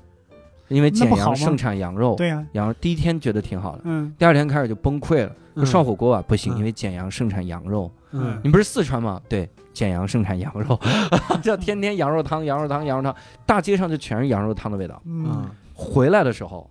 [0.69, 5.33] 因为简阳盛产羊肉，对呀，羊肉第一天觉得挺好的，嗯第二天开始就崩溃了。
[5.59, 7.91] 嗯涮火锅啊不行，嗯因为简阳盛产羊肉。
[8.13, 9.19] 嗯你不是四川吗？
[9.27, 10.79] 对，简阳盛产羊肉，
[11.43, 13.15] 叫天天羊肉汤、羊肉汤、羊肉汤，
[13.47, 15.01] 大街上就全是羊肉汤的味道。
[15.07, 16.69] 嗯回来的时候，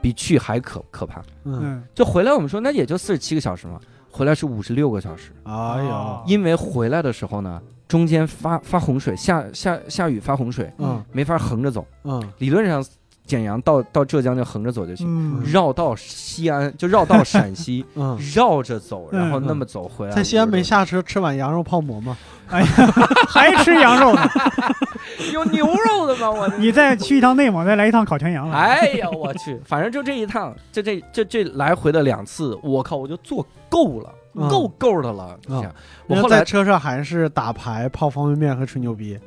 [0.00, 1.20] 比去还可可怕。
[1.44, 3.78] 嗯，嗯，就回来，我们说那也就四十七个小时嘛，
[4.10, 11.86] 回来是五十六个小时，哎哦呦，因为回来的时候呢，中间发发洪水，下下下雨发洪水，嗯没法横着走。
[12.02, 12.84] 嗯理论上，
[13.26, 20.12] 简阳到到浙江就横着走就行，嗯，绕到西安就绕到陕西，嗯，绕着走，然后嗯那么走回来。
[20.12, 22.16] 在西安没下车吃碗羊肉泡馍吗？
[22.50, 22.66] 哎呀，
[23.26, 24.22] 还吃羊肉呢？
[25.32, 26.30] 有牛肉的吗？
[26.30, 28.54] 我 你再去一趟内蒙，再来一趟烤全羊了。
[28.56, 35.38] 哎呀，我去，反正就这一趟，就这这这来回的两次，我靠，我就坐够了，嗯够够的了。
[36.06, 39.18] 我后来在车上还是打牌、泡方便面和吹牛逼。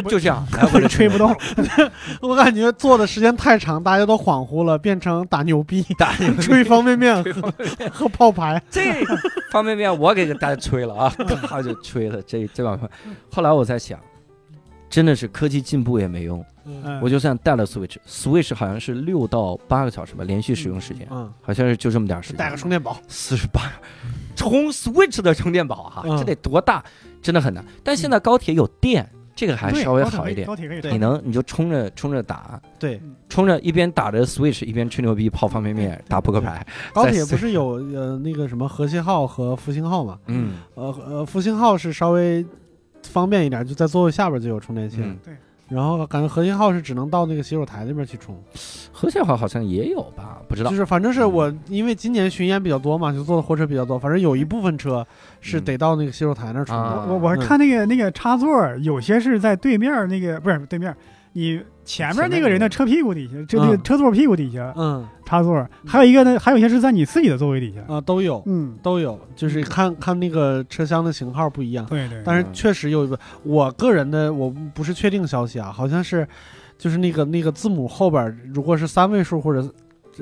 [0.00, 1.34] 就就这样来回的 吹不动，
[2.20, 8.62] 我感觉坐的时间太长，大家都恍惚了，变成打牛逼、 打吹方便面吹方便面 和泡牌。
[8.70, 9.04] 这
[9.50, 11.14] 方便面我给大家吹了啊，
[11.48, 12.88] 他就吹了这这碗饭。
[13.30, 13.98] 后来我在想，
[14.88, 22.98] 真的是科技进步也没用，嗯我就算带了 Switch，Switch 好像是六到八个小时吧，连续使用时间，嗯，好像是就这么点时间，带个充电宝。
[23.08, 23.72] 四十八，
[24.36, 26.82] 充 Switch 的充电宝哈，嗯这得多大？
[27.22, 27.64] 真的很难。
[27.84, 29.08] 但现在高铁有电，
[29.42, 30.46] 这个还稍微好一点。
[30.46, 36.64] 高铁可以你能你就冲着冲着打，对，冲着一边打着 Switch 一边吹牛逼泡方便面打扑克牌，
[36.94, 40.16] 高铁不是有呃那个什么和谐号和复兴号嘛？
[40.26, 42.46] 嗯呃呃，复兴号是稍微
[43.02, 44.98] 方便一点，就在座位下边就有充电器。
[45.00, 45.18] 嗯，
[45.72, 48.36] 然后感觉和谐号是只能到那个洗手台那边去充。
[48.92, 50.40] 和谐号好像也有吧？
[50.48, 50.76] 不知道就。
[50.76, 55.06] 是反正是我因为今年巡演比较多嘛，就坐的火车比较多，反正有一部分车
[55.40, 56.82] 是得到那个洗手台那儿充的。
[56.82, 58.50] 啊我我嗯看那个那个插座，
[58.82, 60.94] 有些是在对面那个不是对面，
[61.32, 65.06] 你前面那个人的车屁股底下，就那个嗯车座屁股底下嗯。
[65.24, 67.80] 插座，还有一个呢，还有一些是在你自己的座位底下。
[67.90, 71.86] 啊都有嗯，都有，就是看看那个车厢的型号不一样。
[71.86, 76.28] 对对，但是确实有一个，我个人的我不是确定消息啊，好像是，
[76.76, 79.66] 就是那个那个字母后边如果是三位数或者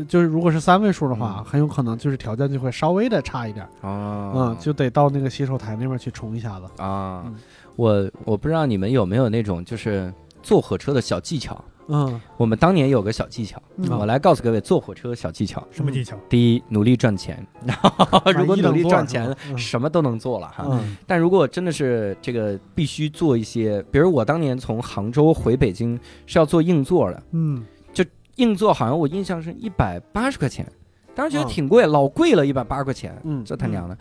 [0.07, 1.45] 就是如果是三位数的话，嗯。
[1.45, 4.33] 很有可能就是条件就会稍微的差一点，啊。
[4.33, 6.67] 嗯，就得到那个洗手台那边去冲一下子。
[6.81, 7.25] 啊。
[7.27, 7.35] 嗯，
[7.75, 11.63] 我我不知道你们有没有那种就是坐火车的小技巧。
[11.89, 12.21] 嗯。
[12.37, 13.99] 我们当年有个小技巧，嗯。
[13.99, 15.67] 我来告诉各位坐火车小技巧。
[15.71, 16.17] 什么技巧？
[16.29, 17.45] 第一，努力赚钱。
[18.37, 19.59] 如果努力赚钱，嗯。
[19.59, 20.65] 什么都能做了哈。
[20.71, 20.97] 嗯。
[21.07, 28.05] 但如果真的是这个必须做一些，比如我当年从杭州回北京是要坐硬座的，嗯，就
[28.37, 30.67] 硬座好像我印象是一百八十块钱，
[31.15, 33.99] 当时觉得嗯挺贵，老贵了，一百八十块钱，嗯这他娘的，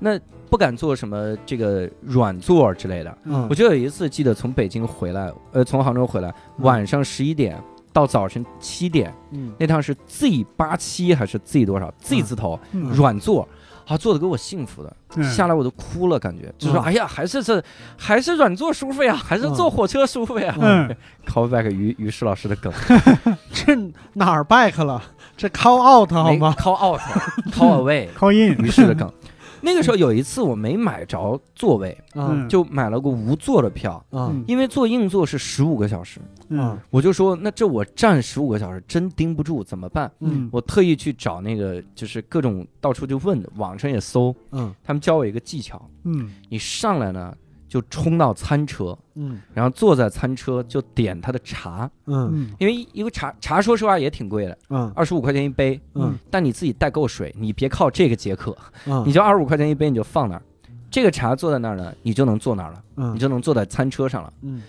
[0.00, 3.18] 那不敢坐什么这个软座之类的。
[3.24, 3.46] 嗯。
[3.48, 9.52] 我就有一次记得从北京回来，呃，从杭州回来，晚上十一点到早晨七点，嗯。
[9.58, 12.90] 那趟是 Z 八七还是 Z 多少 Z 字头嗯。
[12.90, 13.46] 软座。
[13.86, 15.24] 啊，坐的给我幸福的，嗯。
[15.32, 16.52] 下来我都哭了，感觉。
[16.56, 17.60] 就说，嗯哎呀，还是这，
[17.96, 20.54] 还是软座舒服呀，还是坐火车舒服呀。
[20.60, 20.96] 嗯。
[21.26, 22.72] Callback 于于适老师的梗，
[23.52, 23.74] 这
[24.12, 25.02] 哪儿 back 了？
[25.36, 29.12] 这 call out 好没吗？call out，call away，call in，于适的梗。
[29.60, 32.48] 那个时候有一次我没买着座位，嗯。
[32.48, 34.44] 就买了个无座的票，嗯。
[34.46, 36.78] 因为坐硬座是十五个小时，嗯。
[36.90, 40.10] 我就说那这我站十五个小时真盯不住，怎么办？
[40.20, 40.48] 嗯。
[40.52, 44.74] 我特意去找那个，就是各种到处就问，网上也搜，嗯。
[44.82, 46.30] 他们教我一个技巧，嗯。
[46.48, 47.34] 你上来呢
[47.70, 49.40] 就冲到餐车，嗯。
[49.54, 52.28] 然后坐在餐车就点他的茶，嗯。
[52.32, 54.92] 嗯因为一一个茶茶说实话也挺贵的，嗯。
[54.96, 56.18] 二十五块钱一杯，嗯。
[56.28, 58.56] 但你自己带够水，你别靠这个解渴，
[58.86, 60.42] 嗯，你就二十五块钱一杯你就放那儿，
[60.90, 63.14] 这个茶坐在那儿呢，你就能坐那儿了，嗯。
[63.14, 64.32] 你就能坐在餐车上了。
[64.42, 64.60] 嗯。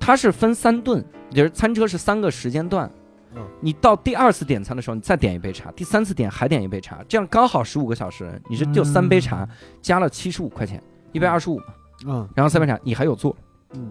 [0.00, 2.90] 它是分三顿，就是餐车是三个时间段。
[3.36, 3.46] 嗯。
[3.60, 9.48] 你到第二次点餐的时候，你再点一杯茶；第三次点还点一杯茶，这样刚好十五个小时，你是就三杯茶，
[9.80, 10.82] 加了七十五块钱，
[11.12, 11.66] 一杯二十五嘛，
[12.06, 12.28] 嗯。
[12.34, 13.34] 然后三杯茶你还有座。
[13.74, 13.90] 嗯。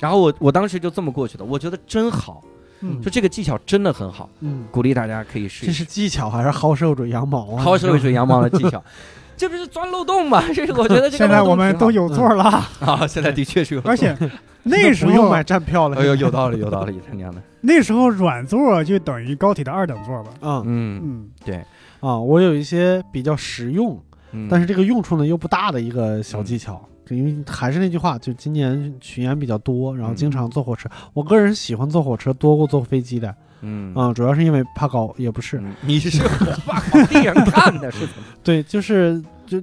[0.00, 2.42] 然后我我当时就这么过去的，我觉得真好，
[2.80, 3.00] 嗯。
[3.02, 5.72] 就这个技巧真的很好，嗯，鼓励大家可以试试。
[5.72, 7.64] 是技巧还是薅手指羊毛啊？
[7.64, 8.82] 薅手尾水羊毛的技巧，
[9.36, 10.42] 这不是钻漏洞吗？
[10.54, 12.44] 这是我觉得这个现在我们都有座了，
[12.80, 14.16] 啊，现在的确是有，而且
[14.62, 15.96] 那 时候不用买站票了。
[15.96, 20.30] 哎呦有道理有道理，他娘的，那时候软座就等于高铁的二等座吧。
[20.42, 20.62] 嗯。
[20.64, 21.30] 嗯嗯。
[21.44, 21.56] 对。
[22.00, 24.00] 啊，我有一些比较实用，
[24.30, 26.80] 嗯，但是这个用处呢又不大的一个小技巧。
[27.16, 30.88] 因为还是那句话，就今年巡演比较多，然后经常坐火车。
[31.12, 38.24] 我个人喜欢坐火车多过坐飞机的，嗯啊、主要是因为怕高，也不是，嗯你是我爸往地上看的是怎么？
[38.42, 39.60] 对，就是就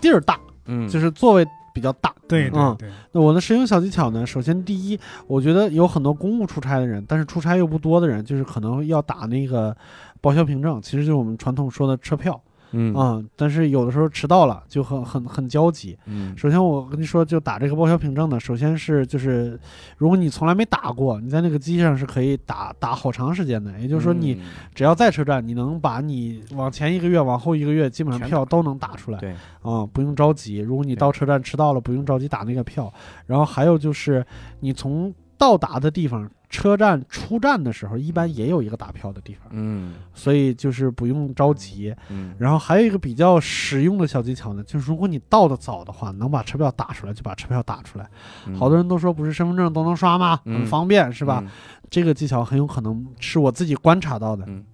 [0.00, 2.14] 地儿大，嗯，就是座位比较大。
[2.28, 4.26] 对对嗯对，那我的实用小技巧呢？
[4.26, 9.74] 首先，第一，我觉得有很多公务出差的人，但是出差又不多的人，就是可能要打那个
[10.20, 12.38] 报销凭证，其实就是我们传统说的车票。
[12.72, 15.98] 嗯啊、但是有的时候迟到了就很很很焦急。
[16.06, 19.58] 嗯首先我跟你说，就打这个报销凭证呢，首先是就是，
[19.96, 23.78] 如果你从来没打过，你在那个机器上是可以打打好长时间的。
[23.80, 24.40] 也就是说，你嗯
[24.74, 29.18] 只要在车站，你能把你往前一个月、往后一个月基本上票都能打出来。
[29.18, 30.58] 对啊、不用着急。
[30.58, 32.92] 如果你到车站迟到了，不用着急打那个票。
[33.26, 34.24] 然后还有就是，
[34.60, 41.94] 你从到达的地方，车站出站的时候，一般也有一个打票的地方，嗯所以就是不用着急。
[42.08, 48.08] 嗯然后还有一个比较实用的小技巧呢，就是如果你到的早的话，能把车票打出来就把车票打出来。
[48.46, 50.40] 嗯好多人都说不是身份证都能刷吗？
[50.46, 51.44] 嗯很方便是吧？？
[51.90, 54.44] 这个技巧很有可能是我自己观察到的。
[54.46, 54.64] 嗯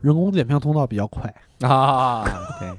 [0.00, 2.24] 人工检票通道比较快，嗯啊，
[2.60, 2.72] 对，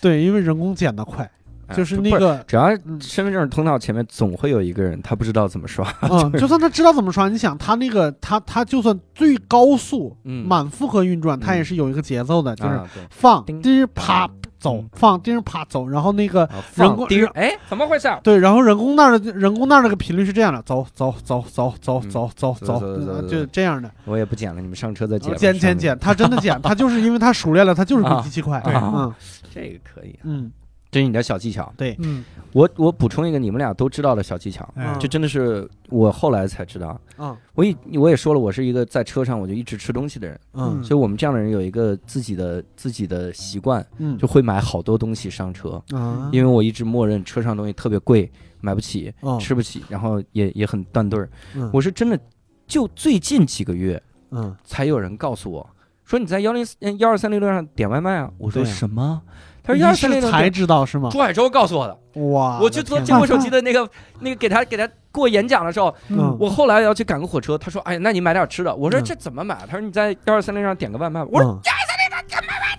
[0.00, 1.30] 对，因为人工检的快，啊
[1.76, 5.86] 就是那个只要嗯身份证通道前面总会有一个人，他不知道怎么刷。
[6.02, 18.08] 嗯，就算他知道怎么刷，你想他那个他他就算最高速、嗯满负荷运转，他嗯也是有一个节奏的，就是放叮叮啪走嗯，放叮啪走，然后那个人工钉，哎，怎么回事？
[18.22, 25.36] 对，然后人工那儿的人工那儿那个频率是这样的，走走走走走嗯走走走，走走走呃走就这样的，我也不剪了，你们上车再剪吧。
[25.38, 29.12] 减减上面减，他真的剪，他就是因为他熟练了，他就是比啊机器快，对嗯
[29.52, 30.50] 这个可以，嗯，
[30.90, 31.72] 这是你的小技巧。
[31.76, 34.96] 对，嗯，我我补充一个你们俩都知道的小技巧，嗯。
[34.98, 37.00] 这真的是我后来才知道。
[37.18, 37.36] 嗯。
[37.54, 40.82] 我也我也说了，我是一个在车上我就一直吃东西的人，嗯。
[40.82, 48.30] 所以我们这样的人有一个自己的自己的习惯，嗯，就会买好多东西上车，啊，因为我一直默认车上东西特别贵，
[48.60, 49.38] 买不起，哦。
[49.40, 51.30] 吃不起，然后也也很断顿儿。
[51.54, 51.70] 嗯。
[51.72, 52.18] 我是真的
[52.66, 54.56] 就最近几个月嗯。
[54.64, 55.64] 才有人告诉我
[56.04, 56.66] 说你在幺零
[56.98, 59.22] 幺二三六六上点外卖啊，我说什么？
[59.70, 61.08] 他说幺你二三零才知道是吗？
[61.12, 61.96] 朱海洲告诉我的。
[62.30, 63.88] 哇，我去做天接我手机的那个
[64.20, 72.78] 那个给他给他过演讲的时候，嗯我后来要去赶个火车，他说：“哎，那你买点吃的。”我说：“嗯这怎么买？”他说：“你在幺二三零上点个外卖。”我说幺二三零上点外卖，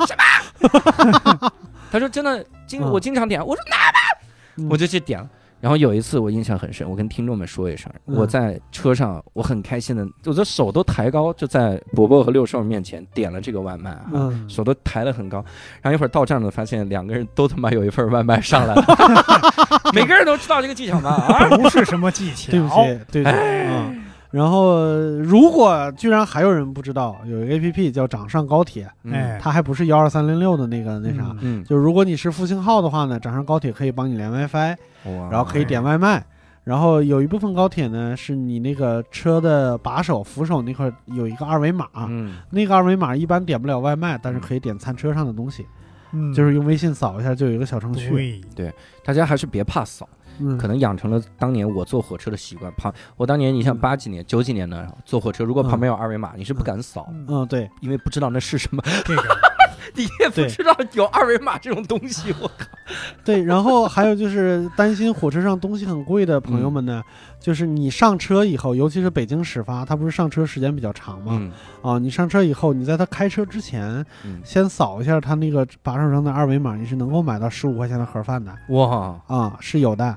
[0.06, 1.52] 什么
[1.92, 3.98] 他说真的，经嗯我经常点，我说哪吧，
[4.56, 5.28] 嗯我就去点了。
[5.60, 15.44] 然后有一次我印象很深，我跟听众们说一声，嗯我在车上我很开心的，我的手都抬高，就在伯伯和六兽面前点了这个外卖啊，嗯手都抬得很高。
[15.82, 18.84] 然后一会儿到站了，发现两个人都他妈有一份外卖上来了，
[19.92, 21.10] 每个人都知道这个技巧吗？
[21.10, 22.74] 啊，不是什么技巧，对不起，
[23.12, 23.99] 对不起，嗯。
[24.30, 24.78] 然后，
[25.18, 36.24] 如果居然还有人不知道，有一个 A P P 叫掌上高铁，哎，它还不是幺二三零六的那个那啥，嗯，就是如果你是复兴号的话呢，掌上高铁可以帮你连 WiFi，嗯，然后可以点外卖。
[36.62, 45.66] 然后有一部分高铁呢，是你那个车的把手、扶手那块儿有一个二维码，嗯，那个二维码一般点不了外卖，但是可以点餐车上的东西，
[46.12, 46.32] 嗯。
[46.32, 48.40] 就是用微信扫一下就有一个小程序。
[48.54, 48.72] 对，
[49.02, 50.08] 大家还是别怕扫。
[50.40, 52.72] 嗯，可能养成了当年我坐火车的习惯。
[52.76, 59.22] 旁我当年你像八几年、九几年的坐火车，如果旁边有二维码，你是不敢扫，嗯嗯对，因为不知道那是什么，这个
[59.94, 62.32] 你也不知道有二维码这种东西。
[62.40, 62.66] 我靠，
[63.24, 67.02] 对，然后还有就是担心火车上东西很贵的朋友们呢，
[67.40, 71.32] 就是你上车以后，尤其是北京始发，它不是上车时间比较长吗？
[71.40, 71.50] 嗯
[71.82, 80.16] 啊，你上车以后，你在它开车之前，嗯，先扫一下它那个把手上的二维码，你是能够买到十五块钱的盒饭的哇，啊，是有的。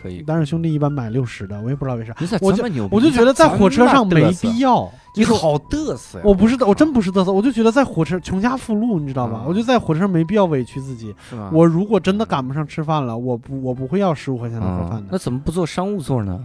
[0.00, 0.24] 可以。
[0.26, 2.94] 但是兄弟一般买六十的，我也不知道为啥，你咋我这么牛逼？
[2.96, 4.90] 我就觉得在火车上没必要。
[5.16, 6.24] 你好嘚瑟呀！
[6.24, 9.40] 我不是的，我真不是嘚瑟，我就觉得在火车穷家富路，你知道吧？
[9.42, 11.12] 嗯我就在火车上没必要委屈自己。
[11.50, 15.00] 我如果真的赶不上吃饭了，我不我不会要十五块钱的盒饭的。
[15.00, 16.40] 嗯那怎么不坐商务座呢？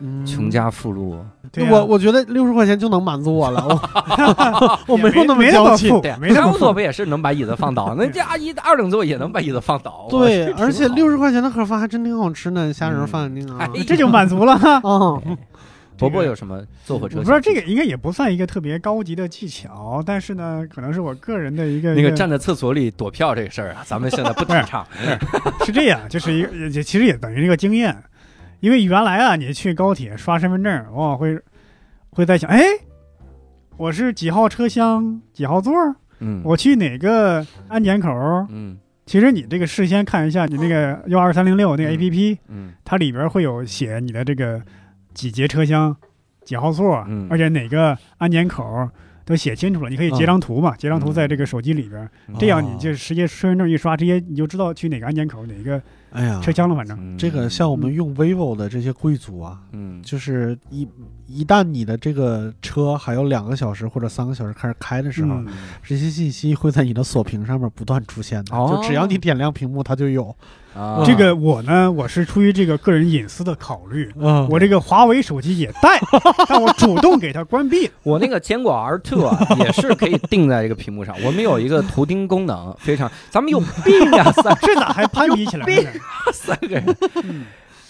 [0.00, 1.18] 嗯穷家富路，
[1.52, 5.90] 对啊我我觉得六十块钱就能满足我了，我 我没有那么没娇气。
[6.18, 7.94] 没那么富，商务座不也是能把椅子放倒？
[7.96, 10.06] 那这阿姨二等座也能把椅子放倒。
[10.08, 13.68] 对，我而且六十十块钱的盒饭还真挺好吃呢，虾仁饭那个啊。
[13.74, 14.58] 哎这就满足了。
[14.82, 15.20] 哦，
[15.98, 17.18] 伯伯有什么坐火车？
[17.18, 24.86] 我不知道这个应该也不算一个特别高级的技巧，但是呢，可能是我个人的一个那个一站在厕所里躲票这个事儿啊，咱们现在不提倡。
[25.66, 27.94] 是这样，就是一个也其实也等于一个经验，
[28.60, 31.38] 因为原来啊，你去高铁刷身份证，往往会
[32.10, 32.62] 会在想，哎，
[33.76, 38.46] 我是几号车厢几号座儿，嗯，我去哪个安检口儿？
[38.50, 38.78] 嗯。
[39.06, 41.92] 其实你这个事先看一下你那个幺二三零六那个嗯。
[41.92, 42.72] A P P，嗯。
[42.84, 44.62] 它里边会有写你的这个
[45.14, 45.96] 几节车厢
[46.44, 47.26] 几号座，嗯。
[47.28, 48.88] 而且哪个安检口儿
[49.24, 52.36] 都写清楚了，你可以截张图嘛，截张图在这个手机里边，嗯。
[52.38, 55.82] 这样你就直接身份证一刷，直接你就知道去哪个安检口，哪个
[56.12, 56.96] 哎呀，车厢了，反正。
[57.00, 60.88] 嗯这个像我们用 vivo 的这些贵族啊，嗯就是一
[61.26, 65.46] 一旦你的这个车还有两个小时或者三个小时开始开的时候，嗯
[65.82, 70.34] 这些信息会在你的锁屏上面不断出现的，哦就只要你点亮屏幕，它就有。
[70.72, 76.00] 啊这个我呢，我是出于这个个人隐私的考虑，嗯我这个华为手机也带，
[76.48, 77.92] 但我主动给它关闭了。
[78.04, 81.16] 我那个坚果 R Two 啊， 也是可以定在这个屏幕上。
[81.24, 85.90] 我们有一个图钉功能，非常，咱们有病啊，三这咋还攀比起来了呢？
[86.32, 86.84] 三个人。
[87.24, 87.46] 嗯。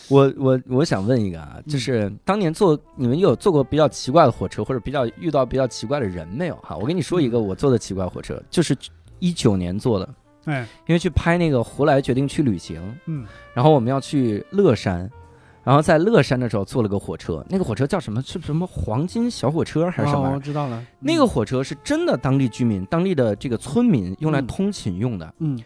[0.08, 6.76] 我我我想问一个啊，就是当年坐你们有坐过比较奇怪的火车，或者比较遇到比较奇怪的人没有哈？
[6.76, 8.76] 我跟你说一个我坐的奇怪火车，就是
[9.20, 10.14] 一九年坐的，
[10.46, 15.08] 哎，因为去拍那个《胡来决定去旅行》，嗯，然后我们要去乐山，
[15.62, 18.20] 然后在乐山的时候坐了个火车，那个火车叫什么？
[18.20, 24.46] 是什么黄金小火车还是什么我知道了，那个火车是真的当地居民、当地的这个村民用来嗯。
[24.48, 25.56] 通勤用的，嗯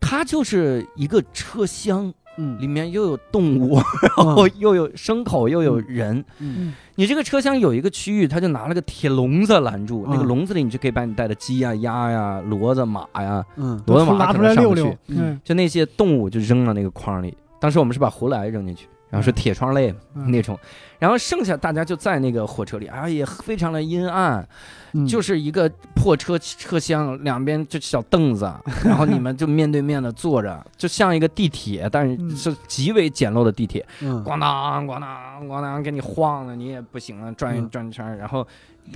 [0.00, 2.60] 它就是一个车厢，嗯。
[2.60, 3.80] 里面又有动物，
[4.16, 6.24] 然后又有牲口，又有人。
[6.38, 6.74] 嗯。
[6.94, 13.78] 你这个车厢有一个区域，他就拿了个铁笼子拦住，那个嗯笼子里你就可以把你带的鸡呀、鸭呀、骡子、马呀，嗯。
[13.86, 17.36] 骡子马可拉出能上不去来溜溜，嗯，就那些动物就扔到那个筐里。
[17.58, 20.58] 当时我们是把胡来扔进去，然后是铁窗类嗯那种，
[20.98, 24.46] 然后剩下大家就在那个火车里，啊，也非常的阴暗，
[24.92, 28.52] 嗯，就是一个破车车厢，两边就小凳子，
[28.84, 32.36] 然后你们就面对面的坐着，就像一个地铁，但是嗯。
[32.36, 34.22] 是极为简陋的地铁，嗯。
[34.24, 37.70] 咣当咣当咣当给你晃的，你也不行了，转一嗯。
[37.70, 38.46] 转一圈，然后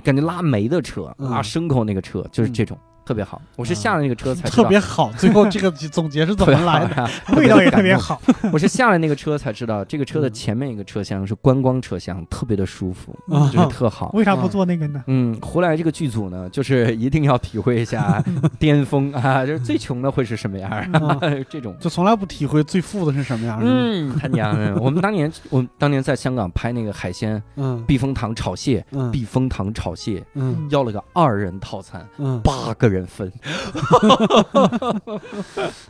[0.03, 1.29] 感觉拉煤的车，嗯。
[1.31, 2.77] 拉牲口那个车，就是这种。
[3.05, 5.11] 特别好，我是下了那个车才知道特别好。
[5.17, 7.09] 最后这个总结是怎么来的？
[7.35, 8.21] 味道也特别好。
[8.53, 14.11] 我是下了那个车才知道，这个车的嗯前面一个车厢是观光车厢，特别的舒服，嗯就是特好。
[14.13, 15.03] 为啥不做那个呢？
[15.07, 18.23] 嗯，胡来这个剧组呢，就是一定要体会一下
[18.59, 20.69] 巅峰啊，就是最穷的会是什么样
[21.49, 21.75] 这种。
[21.79, 23.65] 就从来不体会最富的是什么样的。
[23.67, 24.75] 嗯，他娘的！
[24.79, 33.31] 我们当年， 我们当年在香港拍那个海鲜嗯避风塘炒蟹，嗯避风塘炒蟹嗯要了个二人套餐，嗯，八个人分。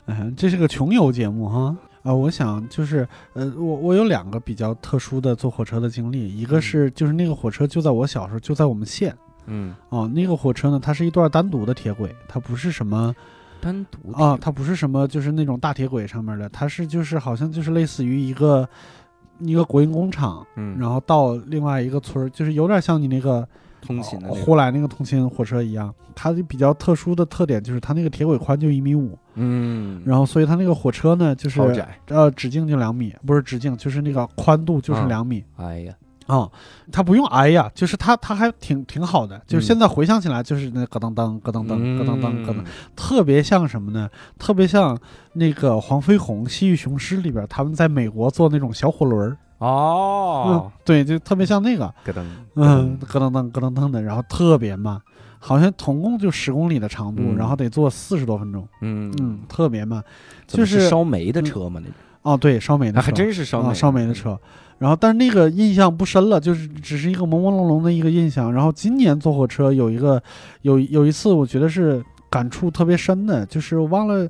[0.06, 1.76] 嗯， 这是个穷游节目哈。
[2.04, 9.16] 啊，我想就是，呃，我我有两个比较特殊的坐火车的经历，一个是就是那个火车就在我小时候就在我们县。
[9.46, 13.16] 嗯，哦，那个火车呢，它是一段单独的铁轨，它不是什么
[13.60, 18.68] 单独啊，它不是什么就是那种大铁轨上面的，它是就是好像就是类似于一个
[19.38, 23.48] 一个国营工厂，嗯，然后到另外一个村儿，就是有点像你那个
[23.82, 25.94] 通勤的那个，呼来那个通勤火车一样。
[26.14, 31.62] 它的比较特殊的特点就是它那个铁轨宽就一米五，嗯，然后所以它那个火车呢就是
[32.08, 35.08] 呃直径就两米，不是直径就是那个宽度就是啊。
[35.08, 35.94] 两米哎呀，
[36.28, 36.50] 啊、
[36.92, 42.66] 它不用挨呀，就是它它还挺挺好的，就是嗯现在回想起来就是那咯噔噔咯噔噔咯噔噔咯噔，嗯
[42.96, 44.10] 特别像什么呢？
[44.38, 44.98] 特别像
[45.34, 51.86] 那个黄飞鸿《西域雄狮》里边他们在美国坐那种小火轮儿，哦嗯，，对，就特别像那个。
[52.04, 52.24] 咯噔，
[52.56, 55.00] 嗯，咯噔噔咯噔噔的，然后特别慢，
[55.38, 60.04] 好像总共就十公里的长度，嗯然后得坐四十多分钟，嗯嗯，特别慢。
[60.48, 61.94] 就是烧煤的车嘛，那种
[62.24, 64.38] 哦，对，烧煤的啊，车，还真是烧煤啊，烧煤的车。
[64.80, 68.52] 然后，但是那个印象不深了，就是只是一个朦朦胧胧的一个印象。
[68.52, 70.22] 然后今年坐火车有一个
[70.64, 74.28] 有有一次，我觉得是感触特别深的，就是忘了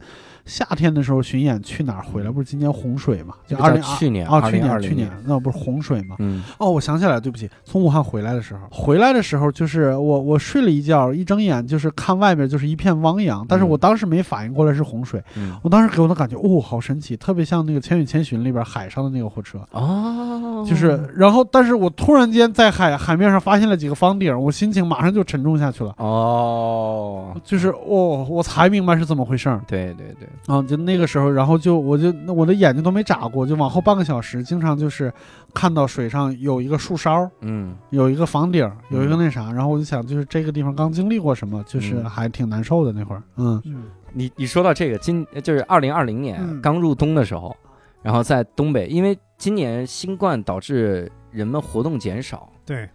[0.51, 3.35] 夏天的时候巡演去哪儿回来，不是今年洪水嘛？
[3.47, 4.81] 就二零去年啊，去2020年。
[4.81, 6.17] 去年那不是洪水嘛？
[6.19, 6.43] 嗯。
[6.57, 13.69] 哦，我想起来了，对不起，从武汉回来的时候，回来的时候就是我我睡了一觉，一睁眼就是看外面就是一片汪洋，但是嗯。
[13.71, 25.93] 我当时没反应过来是洪水，嗯，我当时给我的感觉，哦，好神奇，特别像那个《千与千寻》里边海上的那个火车，哦，就是，然后但是我突然间在海海面上发现了几个房顶，我心情马上就沉重下去了。
[25.99, 29.61] 哦，就是哦，我才明白是怎么回事儿。
[29.65, 30.61] 对对对，啊！
[30.63, 35.13] 就那个时候，然后就我就我的眼睛都没眨过，就往后半个小时，经常就是
[35.53, 37.75] 看到水上有一个树梢，嗯。
[37.91, 39.19] 有一个房顶，有一个嗯。
[39.19, 42.09] 那啥，然后我就想，就是这个地方刚经历过什么，就是嗯。
[42.09, 43.61] 还挺难受的那会儿，嗯。
[43.65, 43.83] 嗯。
[44.13, 46.59] 你你说到这个，今就是二零二零年嗯。
[46.61, 47.55] 刚入冬的时候，
[48.01, 52.89] 然后在东北，因为今年新冠导致人们活动减少，对，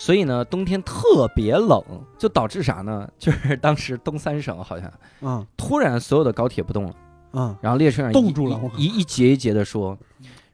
[0.00, 1.84] 所以呢冬天特别冷，
[2.16, 3.06] 就导致啥呢？
[3.18, 4.90] 就是当时东三省好像
[5.20, 5.46] 嗯。
[5.58, 6.94] 突然所有的高铁不动了，
[7.32, 7.54] 嗯。
[7.60, 9.98] 然后列车员冻住了一一一节一节的说，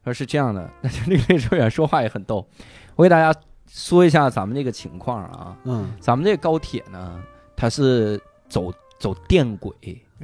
[0.02, 2.44] 说是这样的，那个列车员说话也很逗，
[2.96, 5.92] 我给大家说一下咱们这个情况啊，嗯。
[6.00, 7.22] 咱们这个高铁呢，
[7.54, 9.72] 它是走走电轨，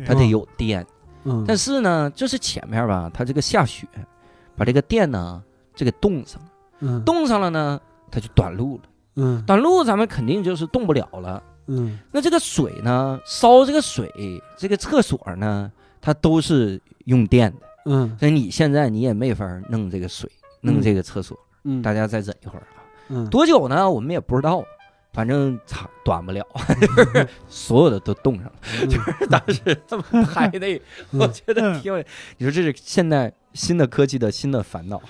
[0.05, 0.85] 它得有电。
[1.23, 3.87] 嗯，但是呢，就是前面吧，它这个下雪，
[4.57, 5.41] 把这个电呢，
[5.77, 6.49] 这给冻上了，
[6.81, 7.05] 嗯。
[7.05, 8.83] 冻上了呢，它就短路了。
[9.17, 11.43] 嗯短路咱们肯定就是动不了了。
[11.67, 14.11] 嗯那这个水呢，烧这个水，
[14.57, 17.59] 这个厕所呢，它都是用电的。
[17.87, 22.83] 嗯所以你现在你也没法弄这个水，弄这个厕所，嗯，大家再忍一会儿啊。
[23.09, 23.91] 嗯多久呢？
[23.91, 24.65] 我们也不知道，
[25.13, 26.45] 反正长短不了，
[26.81, 28.53] 就是 所有的都冻上了。
[28.87, 30.81] 就是当时这么拍的，
[31.13, 32.03] 我觉得挺有。
[32.39, 35.01] 你说这是现在新的科技的新的烦恼。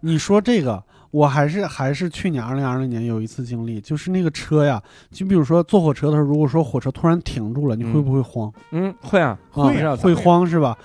[0.00, 0.82] 你说这个，
[1.14, 8.52] 我还是还是去年二零二零年有一次经历，就是那个车呀，就比如说坐火车的时候，如果说火车突然停住了，你会不会慌？
[8.72, 10.76] 嗯，会啊，啊会啊会慌是吧？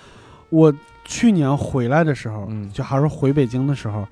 [0.51, 0.71] 我
[1.03, 4.07] 去年回来的时候，嗯就还是回北京的时候，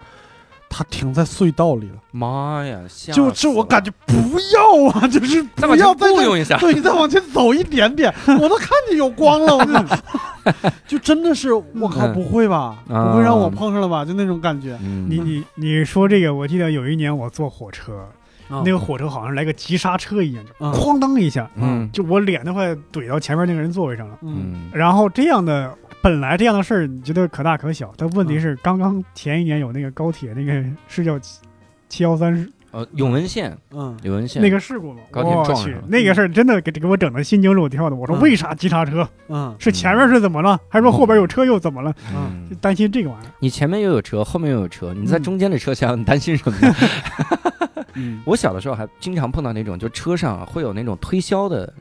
[0.70, 4.13] 它停在隧道里了，妈呀，吓就是我感觉不
[4.53, 6.57] 要啊， 就是不往前要再再雇佣一下。
[6.57, 9.74] 对你再往前走一点点， 我都看见有光了，我就
[10.97, 12.78] 就真的是我靠，嗯不会吧？
[12.89, 14.03] 啊不会让我碰上了吧？
[14.05, 14.78] 就那种感觉。
[14.82, 17.97] 嗯你你你说这个，我记得有一年我坐火车，
[18.49, 24.18] 啊那个火车好像来个急刹车一样，就嗯哐当一下，嗯就我脸都快怼到前面那个人座位上了。
[24.22, 25.74] 嗯嗯然后这样的
[26.08, 31.20] 本来这样的事儿，你觉得可大可小，但问题是，刚刚前一年有那个高铁那个是叫
[31.89, 35.01] 七幺三呃，永文线，嗯永文线那个事故吗？
[35.12, 37.95] 高铁我去撞上了，那个事儿真的给给我整的心惊肉跳的。
[37.97, 39.05] 我说嗯为啥急刹车？
[39.28, 40.58] 嗯是前面是怎么了？
[40.70, 41.93] 还说后边有车又怎么了？
[42.16, 43.32] 嗯就，担心这个玩意儿。
[43.39, 46.74] 你前面又有车，后面又有车，你在嗯中间的车厢，你担心什么呢？
[47.95, 51.74] 嗯 我小的时候还经常碰到那种，就车上会有那种推销的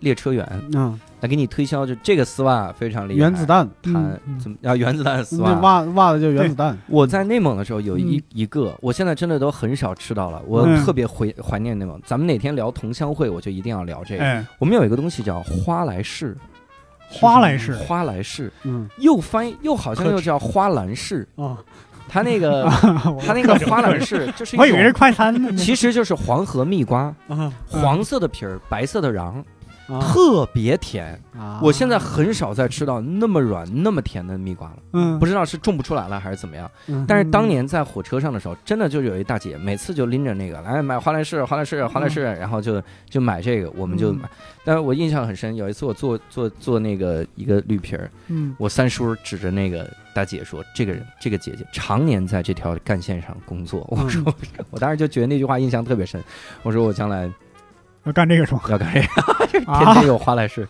[0.00, 0.46] 列车员。
[0.74, 4.20] 嗯，来给你推销，就这个丝袜非常厉害，原子弹，弹嗯。
[4.26, 4.74] 嗯怎么啊？
[4.76, 5.52] 原子弹丝袜。
[5.60, 6.76] 袜袜子叫原子弹。
[6.86, 8.22] 我在内蒙的时候有一嗯。
[8.32, 10.84] 一个，我现在真的都很少吃到了，我嗯。
[10.84, 12.00] 特别怀怀念内蒙。
[12.04, 14.24] 咱们哪天聊同乡会，我就一定要聊这个。
[14.24, 16.36] 哎，我们有一个东西叫花来士，
[17.10, 18.88] 花来士花来士嗯。
[18.98, 21.58] 又翻又好像又叫花篮士，啊
[22.10, 22.64] 它那个
[23.04, 25.52] 我它那个花篮市就是一我以为是，快餐呢。
[25.54, 29.44] 其实就是黄河蜜瓜，啊黄色的皮儿，白色的瓤，
[29.88, 30.00] 啊！
[30.00, 31.20] 特别甜。
[31.36, 36.70] 啊我现在很少再吃到那么软、那么甜的蜜瓜了，嗯，不知道是种不出来了还是怎么样。
[36.86, 44.30] 嗯但是当年在火车上的时候，真的就有一大姐，每次就拎着那个来买花莱士、花莱士、花莱士，然后就就买这个，我们就嗯买。
[44.64, 54.22] 但是我印象很深，有一次我坐坐坐那个一个绿皮儿，嗯我三叔指着那个大姐说：“这个人，这个姐姐常年在这条干线上工作。”我说
[54.70, 56.22] ：“我当时就觉得那句话印象特别深。
[56.62, 57.30] 我说我将来
[58.04, 58.60] 要干这个是吗？
[58.68, 60.66] 要干这个，天啊天，有花来市。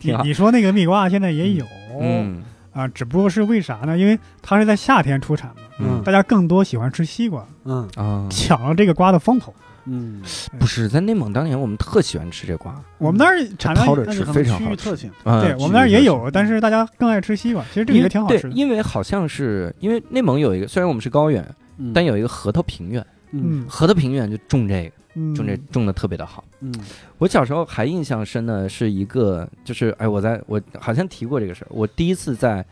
[0.00, 1.64] 你你说那个蜜瓜现在也有，
[2.00, 2.42] 嗯
[2.72, 3.96] 啊，只不过是为啥呢？
[3.96, 9.54] 因为它是在夏天出产嘛，嗯大家更多喜欢吃西瓜，嗯啊，抢了这个瓜的风头。
[9.84, 10.22] 嗯，
[10.60, 15.10] 不是在内蒙当年我们特喜欢吃这瓜我们那儿产量掏着那就可能吃非常好特性。
[15.24, 17.64] 啊对我们那儿也有，但是是大家更爱吃西瓜。
[17.72, 18.50] 其实这个也挺好吃的。
[18.50, 21.44] 因为好像是因为内蒙有一个，虽然我们是高原，
[21.78, 23.66] 嗯但有一个核桃平原，嗯。
[23.68, 26.44] 河的平原就种这个，嗯，种这种的特别的好。
[26.60, 26.72] 嗯。
[27.18, 31.68] 我小时候还印象深的是一个，就是哎，我在我好像提过这个事儿。
[31.70, 32.64] 我第一次在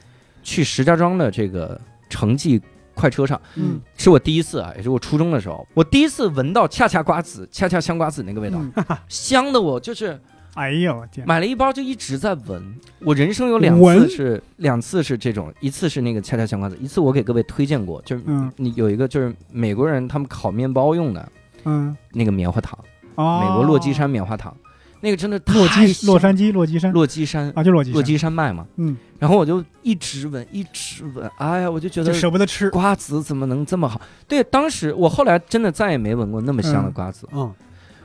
[0.42, 2.60] 去石家庄的这个城际
[2.94, 3.80] 快车上，嗯。
[3.96, 8.84] 是我第一次啊，也是我初中的时候，我第一次闻到恰恰瓜子、恰恰香瓜子那个味道，嗯。
[9.08, 10.20] 香的我就是
[10.54, 12.74] 哎呦我天，买了一包就一直在闻。
[13.00, 18.50] 我人生有两次是两次是这种，一次是那个恰恰香瓜子，一次我给各位推荐过，就是嗯。
[18.56, 21.28] 你有一个就是美国人他们烤面包用的
[21.64, 21.96] 嗯。
[22.12, 22.78] 那个棉花糖，
[23.14, 24.54] 啊，美国洛基山棉花糖，
[25.00, 26.92] 那个真的洛基洛杉矶洛基山？
[26.92, 32.68] 洛基山啊，就洛基洛山，基山脉嘛，嗯，然后我就一直闻一直闻，哎呀，我就觉得舍不得吃。
[32.70, 34.00] 瓜子怎么能这么好？
[34.26, 37.26] 对，当时我后来真的再也没闻过那么香的瓜子。
[37.32, 37.54] 嗯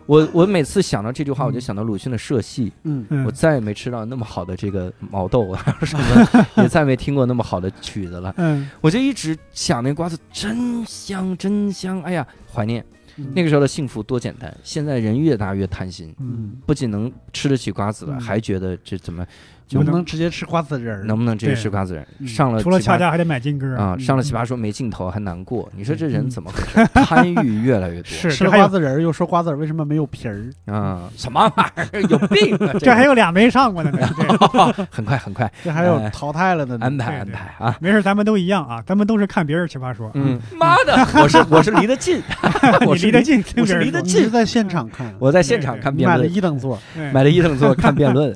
[0.05, 1.47] 我我每次想到这句话，嗯。
[1.47, 3.05] 我就想到鲁迅的《社戏》，嗯。
[3.09, 3.25] 嗯。
[3.25, 8.33] 我再也没吃到那么好的这个毛豆啊 什么，也再没听过那么好的曲子了。
[8.37, 8.69] 嗯。
[8.81, 12.85] 我就一直想那瓜子真香真香，哎呀，怀念。
[13.17, 13.31] 嗯。
[13.33, 14.55] 那个时候的幸福多简单。
[14.63, 18.19] 现在人越大越贪心，嗯，不仅能吃得起瓜子了，嗯。
[18.19, 19.29] 还觉得这怎么就
[19.71, 21.03] 能不能直接吃瓜子仁儿？
[21.05, 22.05] 能不能直接吃瓜子仁？
[22.19, 26.87] 嗯上了除了奇葩恰恰还得买金鸽啊，上了奇嗯葩说没镜头还难过，你说这嗯人怎么回事？
[27.05, 30.45] 贪欲越来越多吃瓜子仁儿又说瓜子儿为什么没有皮儿？
[30.65, 32.01] 啊，什么玩意儿？
[32.09, 32.73] 有病啊！
[32.79, 33.91] 这还有俩没上过呢。
[33.91, 34.01] 对
[34.91, 36.85] 很快很快这还有哎淘汰了的呢。
[36.85, 37.75] 安排安排啊。
[37.81, 40.09] 没事，咱们都一样啊，咱们都是看别人奇葩说。
[40.13, 42.21] 嗯，妈的， 我是我是离得近，
[42.85, 46.79] 我离得，近，听我是离得近是在现场看，我在现场看辩论买了，一等座。
[47.13, 48.33] 买了一等座看辩论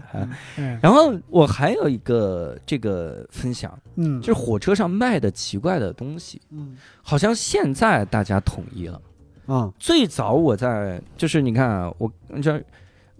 [0.81, 6.77] 然后我还有一个这个分享，嗯，就是火车上卖的奇怪的东西，嗯。
[7.01, 9.01] 好像现在大家统一了。
[9.47, 12.63] 啊最早我在就是你看啊，我这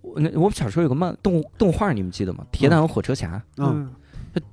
[0.01, 2.45] 我那我小时候有个漫动动画，你们记得吗？
[2.51, 3.91] 铁胆火车侠，嗯。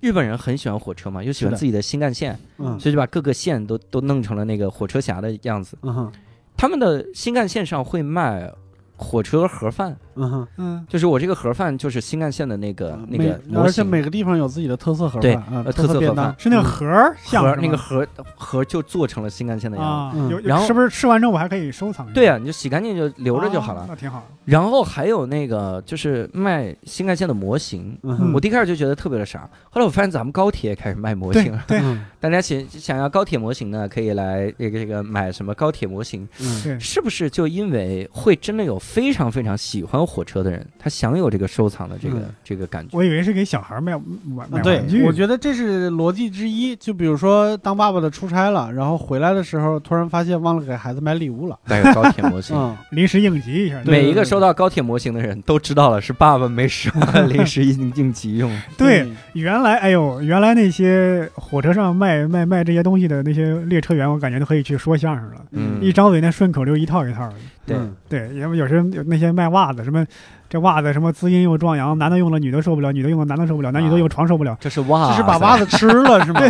[0.01, 2.81] 日本人很喜欢火车嘛，又喜欢自己的新干线，嗯。
[2.81, 5.77] 所以就把各个线都都弄成了那个火车侠的样子。
[5.83, 6.13] 嗯哼。
[6.57, 8.51] 他们的新干线上会卖
[8.97, 20.41] 火车盒饭，嗯哼，嗯，就是我这个盒饭就是新干线的那个那个每而且，每个地方有自己的特色盒饭，对呃特色盒饭，是那个盒儿像盒那个盒盒就做成了新干线的样子。
[20.43, 22.11] 然后是不是吃完之后我还可以收藏？
[22.13, 23.83] 对啊，你就洗干净就留着就好了。
[23.83, 24.27] 哦那挺好。
[24.45, 31.63] 然后还有那个就是卖新干线的模型，嗯我第一开始就觉得特别的傻，后来我发现咱们高铁也开始卖模型了。
[31.67, 31.79] 对。
[31.83, 32.05] 嗯。
[32.19, 36.27] 大家想想要高铁模型呢，可以来这个这个买什么高铁模型？
[36.41, 42.97] 嗯，是不是就因为会真的有非常非常喜欢火车的人，他享有这个收藏的这个、嗯这个感觉？
[42.97, 43.93] 我以为是给小孩卖
[44.25, 46.75] 买买啊对玩具，，我觉得这是逻辑之一。
[46.77, 51.59] 就比如说，当爸爸的出差了，然后回来的时候，突然发现忘了给孩子买礼物了。
[51.67, 52.55] 带个高铁模型。
[52.57, 53.83] 嗯，临时应急一下。
[53.85, 58.51] 每一个收到高铁模型的人都知道了，是爸爸没使唤， 临时应应急用。
[58.79, 65.45] 对，原来哎呦，原来那些火车上卖卖卖这些东西的那些列车员，我感觉都可以去说相声了。
[65.51, 67.35] 嗯一张嘴那顺口溜一套一套的。
[67.67, 70.07] 对嗯对，要不有时候有那些卖袜子，什么
[70.49, 74.57] 这袜子什么滋阴又壮阳，男的用了女的受不了，女的用了男的受不了，男女都用床受不了。
[74.61, 76.41] 这是袜，这是把袜子吃了 是吗？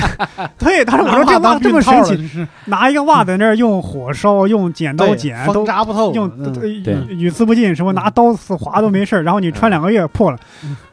[0.58, 10.38] 对，当时我说这袜子这么神奇， 拿一个袜子在那儿用火烧、用剪刀剪，都扎不透，用嗯语对语刺不进，什么拿刀子划都没事儿然后你穿两个月破了，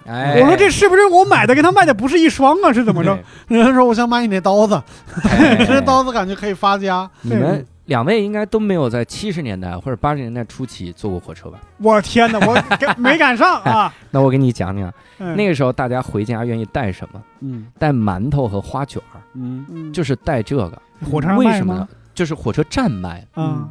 [0.08, 2.72] 哎，我说这是不是我买的跟他卖的不是一双啊？
[2.72, 3.14] 是怎么着？
[3.50, 3.58] 对？
[3.58, 4.82] 人家说我想买你那刀子，
[5.30, 7.10] 哎这刀子感觉可以发家。
[7.22, 11.60] 你们两位应该都没有在七十年代或者八十年代初期坐过火车吧？
[11.80, 12.56] 我天哪，我
[12.98, 13.94] 没赶上啊！
[14.12, 17.22] 那我给你讲讲，嗯那个时候大家回家愿意带什么？
[17.42, 20.82] 嗯带馒头和花卷儿，嗯嗯就是带这个。
[21.12, 21.88] 火车上为什么呢？？
[22.14, 23.68] 就是火车站卖，嗯，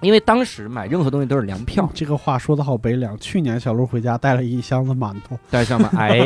[0.00, 3.18] 因为当时买任何东西都是粮票， 这个话说的好悲凉。
[3.18, 5.90] 去年小鹿回家带了一箱子馒头，带上嘛。
[5.96, 6.16] 哎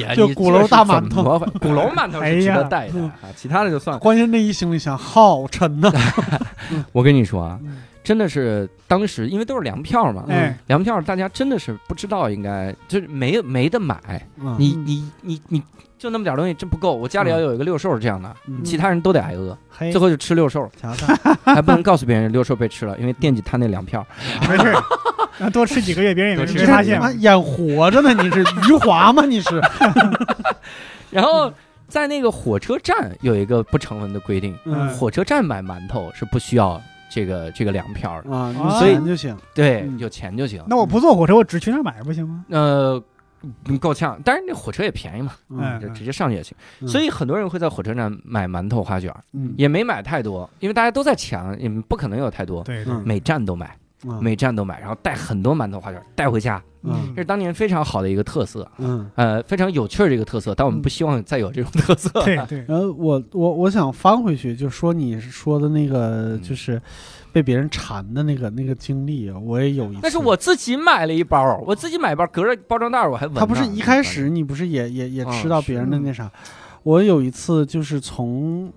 [0.00, 3.98] 呀，就鼓楼大馒头鼓楼馒头是值得带的哎啊，其他的就算了。
[4.00, 5.90] 关键那一行李箱好沉呐。
[6.92, 13.98] 我跟你说啊，嗯真的是当时因为都是粮票嘛，哎，粮票大家真的是不知道应该就是没没得买，
[14.42, 15.62] 嗯你你你你
[16.00, 16.94] 就那么点东西真不够。
[16.94, 21.06] 我家里要有一个六兽这样的，嗯其他人都得挨饿，嘿最后就吃六兽，瞧瞧，
[21.44, 24.04] 还不能告诉别人六兽被吃了，因为惦记他那粮票。
[24.48, 24.82] 没事儿，
[25.36, 28.14] 那多吃几个月，别人也没 多吃没发现演活着呢？
[28.14, 29.26] 你是余华吗？
[29.26, 29.60] 你是？
[31.12, 31.52] 然后
[31.86, 39.36] 在那个火车站有一个不成文的规定，嗯火车站买馒头是不需要这个这个粮票的，啊，啊有钱就行。
[39.54, 40.64] 对，嗯有钱就行。
[40.66, 42.42] 那我不坐火车，我只去那儿买不行吗？
[42.48, 43.02] 呃。
[43.66, 46.56] 嗯够呛，但是那火车也便宜嘛，嗯就直接上去也行。
[46.80, 49.14] 嗯所以很多人会在火车站买馒头、花卷
[49.56, 52.62] 也没买太多，因为大家都在抢，也不可能有太多。
[52.64, 59.10] 对每站都买，嗯每站都买，然后带很多馒头、花卷儿带回家，嗯这是当年非常好的一个特色，嗯。
[59.14, 60.54] 呃，非常有趣儿的一个特色。
[60.54, 62.08] 但我们不希望再有这种特色。
[62.24, 66.80] 对 对，然后我我我想翻回去，就说你说的那个，嗯就是
[67.32, 70.00] 被别人馋的那个那个经历啊，我也有一次。
[70.02, 73.40] 那是我自己买了一包，我自己买包，隔着包装袋儿我还闻呢。
[73.40, 76.30] 他不是一开始你不是也也也啊吃到别人的那啥？
[76.82, 78.72] 我有一次就是从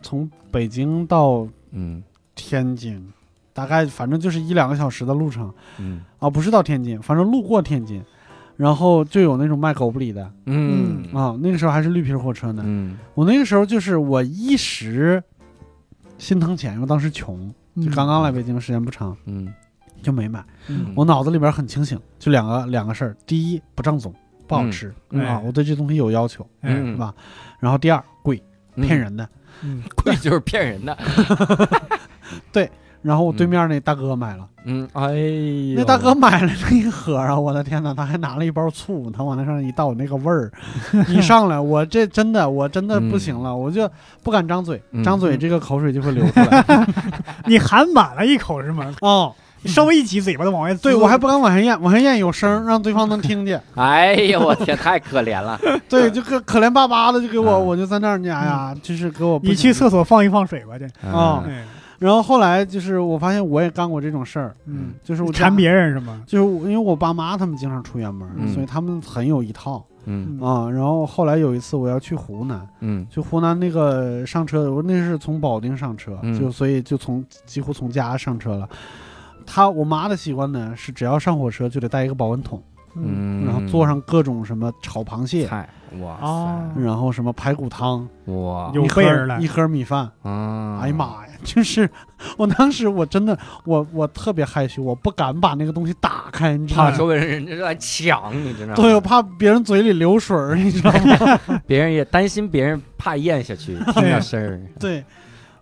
[0.00, 2.00] 从北京到嗯
[2.36, 3.04] 天津，
[3.58, 5.52] 大概反正就是一两个小时的路程。
[5.78, 6.04] 嗯。
[6.20, 8.00] 啊，不是到天津，反正路过天津，
[8.56, 10.30] 然后就有那种卖狗不理的。
[10.46, 11.02] 嗯。
[11.12, 12.62] 啊，那个时候还是绿皮火车呢。
[12.64, 12.96] 嗯。
[13.14, 15.20] 我那个时候就是我一时
[16.18, 17.52] 心疼钱，因为当时穷，
[17.82, 19.52] 就刚刚来北京，时间不长，嗯。
[20.00, 20.44] 就没买。
[20.68, 24.14] 嗯，我脑子里边很清醒，就两个两个事儿：第一，不正宗，
[24.46, 25.20] 不好吃、嗯。
[25.26, 26.70] 啊，我对这东西有要求，哎。
[26.72, 26.92] 嗯。
[26.92, 27.12] 是吧？
[27.58, 28.40] 然后第二，贵，
[28.76, 28.86] 嗯。
[28.86, 29.28] 骗人的。
[29.62, 29.82] 嗯。
[30.04, 30.96] 贵就是骗人的。
[33.02, 40.50] 然后我对面那大哥买了，嗯，哎呦，那大哥买了那一盒啊，我的天哪，他还拿了一包醋，他往那上一倒，那个味儿。
[41.08, 43.88] 一上来，我这真的我真的不行了，我就
[44.22, 45.02] 不敢张嘴，嗯。
[45.04, 46.86] 张嘴这个口水就会流出来。
[47.46, 48.92] 你含满了一口是吗？
[49.00, 50.74] 哦，你稍微一挤嘴巴就往外。
[50.74, 53.62] 对我还不敢往下咽，往下咽有声，让对方能听见。
[53.76, 55.58] 哎呀，我天，太可怜了。
[55.88, 60.84] 对，就可可怜巴巴的就给我，啊我就在那儿，哎呀，就是给我你去厕所放一放水吧，这。
[61.08, 61.44] 啊
[61.98, 66.22] 然后后来就是我发现我也干过这种事儿，嗯，就是我家馋别人是吗？
[66.26, 68.48] 就是我因为我爸妈他们经常出远门，嗯。
[68.54, 70.38] 所以他们很有一套嗯。
[70.40, 70.70] 啊。
[70.70, 73.04] 然后后来有一次我要去湖南，嗯。
[73.10, 76.38] 去湖南那个上车，我那是从保定上车，嗯。
[76.38, 78.68] 就所以就从几乎从家上车了。
[79.44, 82.62] 他我妈的习惯呢是只要上火车就得带一个保温桶，
[82.94, 85.68] 嗯，然后做上各种什么炒螃蟹，菜，
[86.00, 88.70] 哇然后什么排骨汤，哇。
[88.74, 89.38] 有一盒备而来。
[89.40, 90.08] 一盒米饭。
[90.22, 91.27] 啊，哎呀妈呀！
[91.44, 91.88] 就是
[92.36, 96.90] 我当时我真的我我特别害羞，我不敢把那个东西打开，你知道吗？
[96.90, 98.74] 怕周围人人来抢，你知道吗？
[98.74, 101.40] 对，我怕别人嘴里流水儿，你知道吗？
[101.66, 104.60] 别人也担心别人怕咽下去，听到声儿。
[104.80, 105.04] 对，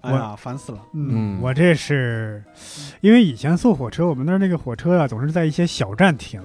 [0.01, 0.78] 哎呀，烦死了。
[0.94, 2.43] 嗯我这是
[3.01, 6.40] 因为以前坐火车，我们那儿那个火车啊，总是在一些小站停，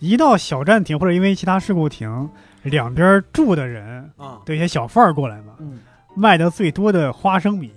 [0.00, 2.28] 一到小站停或者因为其他事故停，
[2.64, 5.78] 两边住的人啊，的一些小贩儿过来嘛，嗯
[6.14, 7.72] 卖的最多的花生米、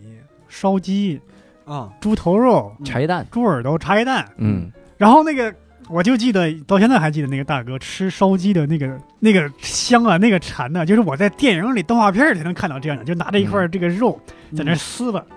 [0.47, 1.19] 烧鸡、
[1.65, 2.85] 啊，猪头肉、嗯。
[2.85, 5.53] 茶叶蛋，猪耳朵、茶叶蛋，嗯，然后那个。
[5.87, 14.19] 我就记得到现在还记得那个大哥吃烧鸡的那个那个香啊，那个馋呐、就是我在电影里动画片里才能看到这样的，就拿着一块这个肉
[14.57, 15.35] 在那撕吧，嗯，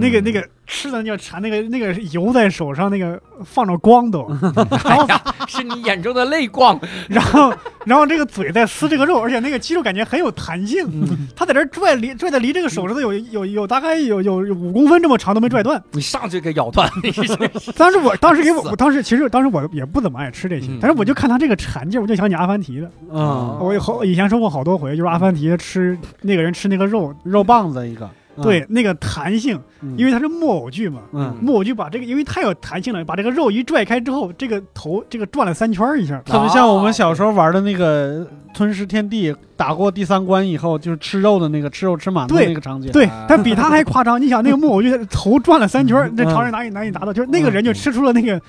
[0.00, 4.26] 那个那个吃的叫馋，那个那个油在手上，那个放着光都，
[4.84, 5.06] 然后
[5.46, 6.78] 是你眼中的泪光，
[7.08, 7.52] 然后
[7.84, 15.82] 然后这个嘴在撕这个肉，而且那个肌肉感觉很有弹性，嗯他在这拽离拽的离这个手指头有有有大概有有有五公分这么长都没拽断。
[15.92, 16.90] 你上去给咬断，
[17.76, 22.90] 当时我当时给我我当时其实当时我也不怎么爱吃这些嗯，但是我就看他这个馋劲，我就想起阿凡提了。
[23.10, 28.10] 嗯，我以后以前说过好多回，就是阿凡提吃那个人吃那个肉，肉棒子一个，嗯
[28.42, 29.94] 对，那个弹性，嗯。
[29.96, 42.90] 因为它是木偶剧嘛，嗯，木偶剧把这个，因为太有弹性了，把这个肉一拽开之后，这个头这个转了三圈一下，特别像我们小时候玩的那个吞噬天地，打过第三关以后就是吃肉的那个吃肉吃满的对那个场景。
[42.92, 44.20] 对啊，但比他还夸张。
[44.20, 46.30] 你想那个木偶剧头转了三圈儿，那嗯。
[46.34, 48.42] 常人难以难以达到，就是那个人就吃出了那个嗯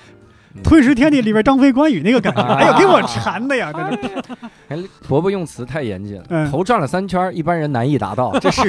[0.62, 2.42] 吞食天地里边张飞关羽那个感觉。
[2.42, 3.72] 啊哎呦，给我 馋的呀！
[3.72, 4.22] 真的
[4.68, 4.76] 哎，
[5.08, 8.62] 伯伯用词太严谨了，嗯头转了三圈儿，一般人难以达到，这是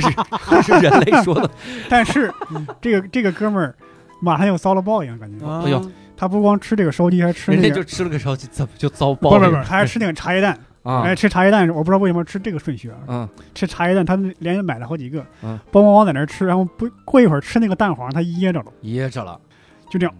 [0.50, 1.50] 这是人类说的。
[1.90, 2.32] 但是
[2.82, 3.76] 这个这个哥们儿
[4.22, 5.82] 马上又遭了报应，感觉啊，哎呦
[6.16, 7.76] 他不光吃这个烧鸡，还吃人那个。
[7.76, 11.16] 家就吃了个烧鸡，怎么就遭不报应不不，他还吃那个茶叶蛋， 啊哎，？
[11.16, 12.98] 吃茶叶蛋，我不知道为什么吃这个顺序啊。
[13.08, 19.40] 嗯吃茶叶蛋，他连买了好几个，嗯梆梆梆在那儿吃，然后不过一会儿吃那个蛋黄，他噎着了，噎着了，
[19.90, 20.16] 就这样，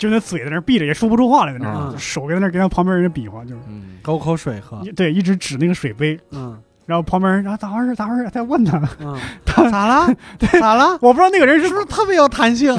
[0.00, 4.82] 就那嘴在那闭着，也说不出话来，在那手在那跟他旁边人比划，就是、嗯，沟口水喝。
[4.96, 9.16] 对，一直指那个水杯，嗯然后旁边人啊咋回事咋回事在问他，嗯，
[9.46, 10.12] 他咋了？
[10.60, 10.98] 咋了？
[11.00, 12.74] 我不知道那个人是是不是特别有弹性？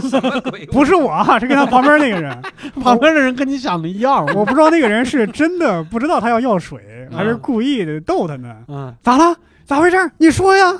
[0.72, 2.34] 不是我啊，是跟他旁边那个人，
[2.82, 4.24] 旁边的人跟你想的一样。
[4.34, 6.80] 我不知道那个人是真的不知道他要要水，
[7.10, 8.56] 嗯还是故意的逗他呢？
[8.68, 9.36] 嗯，咋了？
[9.66, 9.96] 咋回事？
[10.18, 10.72] 你说呀，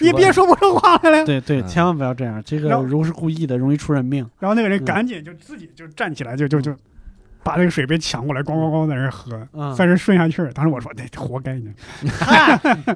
[0.00, 1.24] 你 你别说不出话来了。
[1.24, 4.28] 对对，嗯千万不要这样，这个如果是故意的，容易出人命。
[4.38, 6.74] 然后那个人嗯赶紧就自己就站起来，就就就
[7.42, 10.52] 把那个水杯抢过来，咣咣咣在那儿喝，嗯算是顺下气儿。
[10.52, 11.70] 当时我说，那活该你。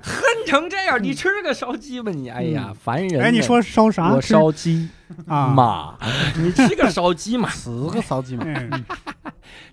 [0.03, 2.29] 恨成这样，你吃个烧鸡吧你？
[2.29, 3.23] 哎呀，烦人！
[3.23, 4.13] 哎，你说烧啥？
[4.15, 4.89] 我烧鸡
[5.27, 5.49] 啊？
[5.49, 5.95] 妈，
[6.37, 7.49] 你吃个烧鸡嘛？
[7.49, 8.45] 死个烧鸡嘛！
[8.47, 8.85] 嗯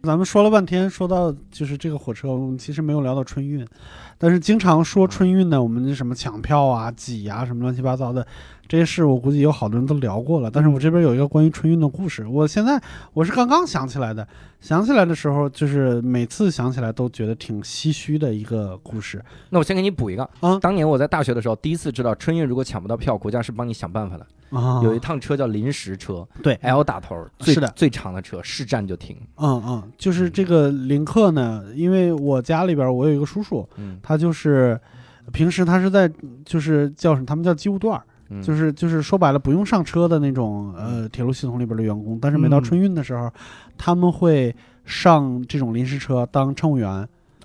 [0.03, 3.67] 咱们说了半天，说到就是这个火车，我们其实没有聊到春运，
[4.17, 8.25] 但是经常说春运呢，我们什么抢票啊、挤啊，什么乱七八糟的
[8.67, 10.49] 这些事，我估计有好多人都聊过了。
[10.49, 12.81] 但是我这边有一个关于春运的故事，我现在
[13.13, 14.27] 我是刚刚想起来的，
[14.59, 19.23] 想起来的时候，就是每次想起来都觉得挺唏嘘的一个故事。
[19.49, 24.25] 那我先给你补一个啊当年我在大学的时候，第一次知道春运如果抢不到票，国家是帮你想办法的。
[24.49, 29.17] 啊，有一趟车叫临时车对，L 打头，最是的最长的车，是站就停。
[29.35, 34.79] 嗯嗯，就是这个林克呢，因为我家里边我有一个叔叔，嗯，他就是
[35.33, 36.09] 平时他是在
[36.45, 38.03] 就是叫什么，他们叫机务段儿。
[38.29, 43.31] 嗯就是就是说白了，不用上车的那种呃铁路系统里边的员工，但是每到嗯春运的时候，
[43.77, 44.53] 他们会
[44.83, 46.89] 上这种临时车当乘务员，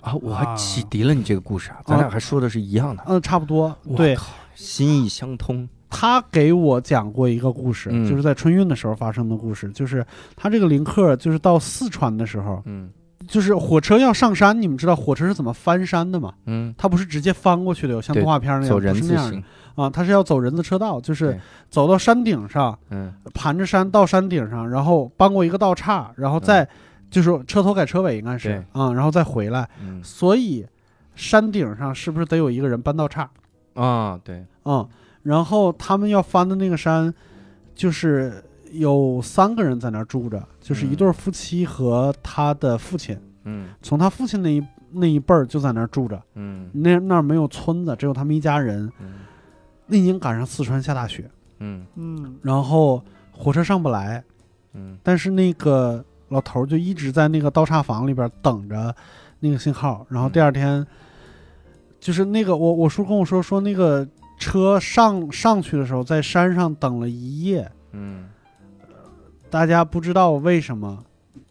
[0.01, 3.05] 啊，我还啊启迪了你这个故事啊，咱俩还说的是一样的。
[3.07, 3.77] 嗯、差不多。
[3.97, 4.17] 对，
[4.57, 5.69] 心意相通。
[5.89, 12.91] 他给我讲过一个故事，嗯就是在春运的时候发生的故事，就是他这个林克就是到四川的时候，嗯
[13.29, 16.35] 就是火车要上山，你们知道火车是怎么翻山的吗？
[16.47, 19.45] 嗯，它不是直接翻过去的，有像动画片那样，不是那样的形。
[19.75, 21.41] 啊，它是要走人字车道，就是
[21.71, 26.69] 走到山顶上，嗯盘着山到山顶上，然后搬过一个道岔，然后再、
[27.11, 29.69] 就是车头改车尾应该是对啊、然后再回来。
[29.83, 30.67] 嗯所以
[31.15, 33.31] 山顶上是不是得有一个人搬道岔？
[33.75, 34.87] 啊，对，嗯，
[35.23, 37.13] 然后他们要翻的那个山，
[37.75, 43.69] 就是有三个人在那儿住着，就是一对夫妻和他的父亲，嗯。
[43.81, 46.21] 从他父亲那一那一辈儿就在那儿住着。
[46.35, 46.71] 嗯。
[46.73, 48.91] 那那儿没有村子，只有他们一家人。
[49.01, 49.21] 嗯。
[49.87, 51.87] 那年赶上四川下大雪，嗯。
[51.97, 52.37] 嗯。
[52.43, 54.23] 然后火车上不来，
[54.73, 54.99] 嗯。
[55.03, 58.95] 但是那个老头儿就一直在那个刀叉房里边等着
[59.41, 60.87] 那个信号，然后第二天，
[62.01, 64.07] 就是那个我我叔跟我说说那个
[64.39, 68.29] 车上上去的时候，在山上等了一夜，嗯
[69.53, 70.99] 大家不知道为什么，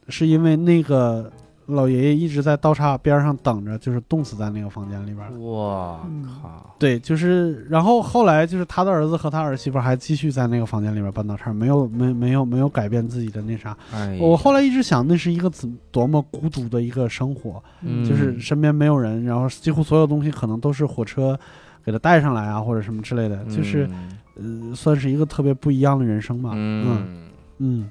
[0.09, 1.31] 是因为那个
[1.67, 5.39] 老爷爷一直在道岔边上等着，就是冻死在那个房间里边。
[5.39, 13.77] 我嗯靠，对，就是，然后后来就是他的儿子和他儿媳妇还继续在那个房间里边搬道岔，没有没没有没有改变自己的那啥。
[13.93, 21.39] 哎，我后来一直想，那是一个怎多么孤独的一个生活，嗯就是身边没有人，然后几乎所有东西可能都是火车
[21.85, 23.45] 给他带上来啊，或者什么之类的。
[23.45, 23.87] 就是
[24.35, 26.51] 嗯呃，算是一个特别不一样的人生吧。
[26.55, 27.30] 嗯嗯，
[27.63, 27.87] 嗯，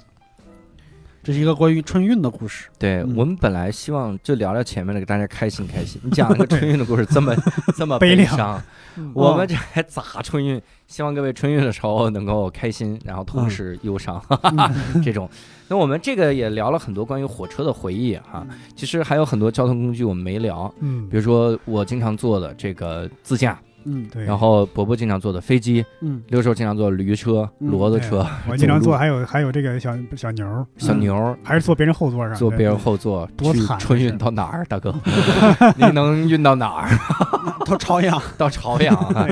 [1.22, 2.68] 这是一个关于春运的故事。
[2.76, 3.14] 对嗯。
[3.16, 6.00] 我们本来希望就聊聊前面的，给大家开心开心。
[6.04, 7.36] 你讲那个春运的故事这么
[7.76, 8.60] 这么悲伤，
[8.96, 9.12] 嗯。
[9.14, 10.60] 我们这还咋春运？
[10.88, 15.00] 希望各位春运的时候能够开心，然后同时忧伤， 嗯。
[15.02, 15.30] 这种。
[15.68, 18.44] 那我们这个也聊了很多关于火车的回忆哈，
[18.74, 21.08] 其实还有很多交通工具我们没聊，嗯。
[21.08, 31.36] 比，如说我经常坐的这个自驾，嗯对，然后伯伯经常坐的飞机，嗯六兽经常坐驴车、骡子车、我经常坐，还有还有这个小小牛儿，小牛儿。
[31.42, 34.94] 还是坐别人后座上，坐别人后座，多惨啊春运到哪儿，大哥？
[35.76, 36.90] 你能运到哪儿？
[37.66, 38.20] 到朝阳。
[38.36, 39.26] 到朝阳啊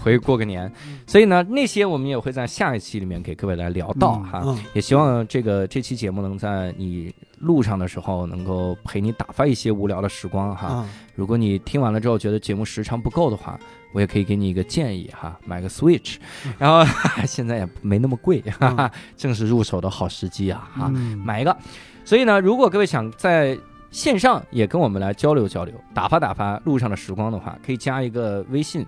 [0.00, 0.70] 回过个年。
[1.06, 4.42] 所以呢，那些我们也会在下一期里面给各位来聊到嗯哈。
[4.44, 10.68] 嗯也希望这个这期节目能在你路上的时候，能够陪你打发一些无聊的时光哈。
[10.68, 13.58] 啊如果你听完了之后觉得节目时长不够的话，
[13.92, 16.16] 我也可以给你一个建议哈，买个 Switch，
[16.58, 16.84] 然后
[17.24, 20.90] 现在也没那么贵，哈哈， 正是入手的好时机啊哈。
[20.92, 21.56] 嗯，买一个。
[22.04, 23.56] 所以呢，如果各位想在
[23.92, 28.84] 线上也跟我们来交流交流，打发打发路上的时光的话，可以加一个微信。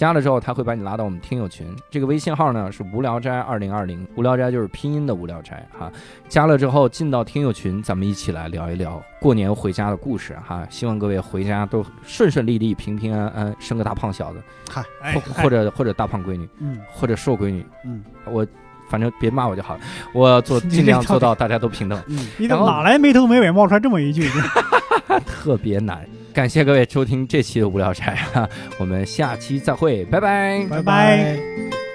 [0.00, 1.66] 加了之后，他会把你拉到我们听友群。
[1.90, 5.92] 这个微信号呢是无聊斋二零二零，无聊斋就是拼音的无聊斋哈。
[6.26, 10.66] 加了之后进到听友群，咱们一起来聊一聊过年回家的故事哈。
[10.70, 17.66] 希望各位回家都顺顺利利、平平安安，生个大胖小子，嗨，哎或或者或者大胖闺女，嗯或者瘦闺女。
[17.84, 18.46] 嗯我
[18.88, 19.80] 反正别骂我就好了，
[20.14, 22.02] 我做尽量做到 大家都平等。
[22.06, 24.26] 嗯，你怎么哪来没头没尾冒出来这么一句？
[25.28, 26.08] 特别难。
[26.32, 28.48] 感谢各位收听这期的无聊斋啊，
[28.78, 30.64] 我们下期再会，拜拜。
[30.70, 31.89] 拜拜。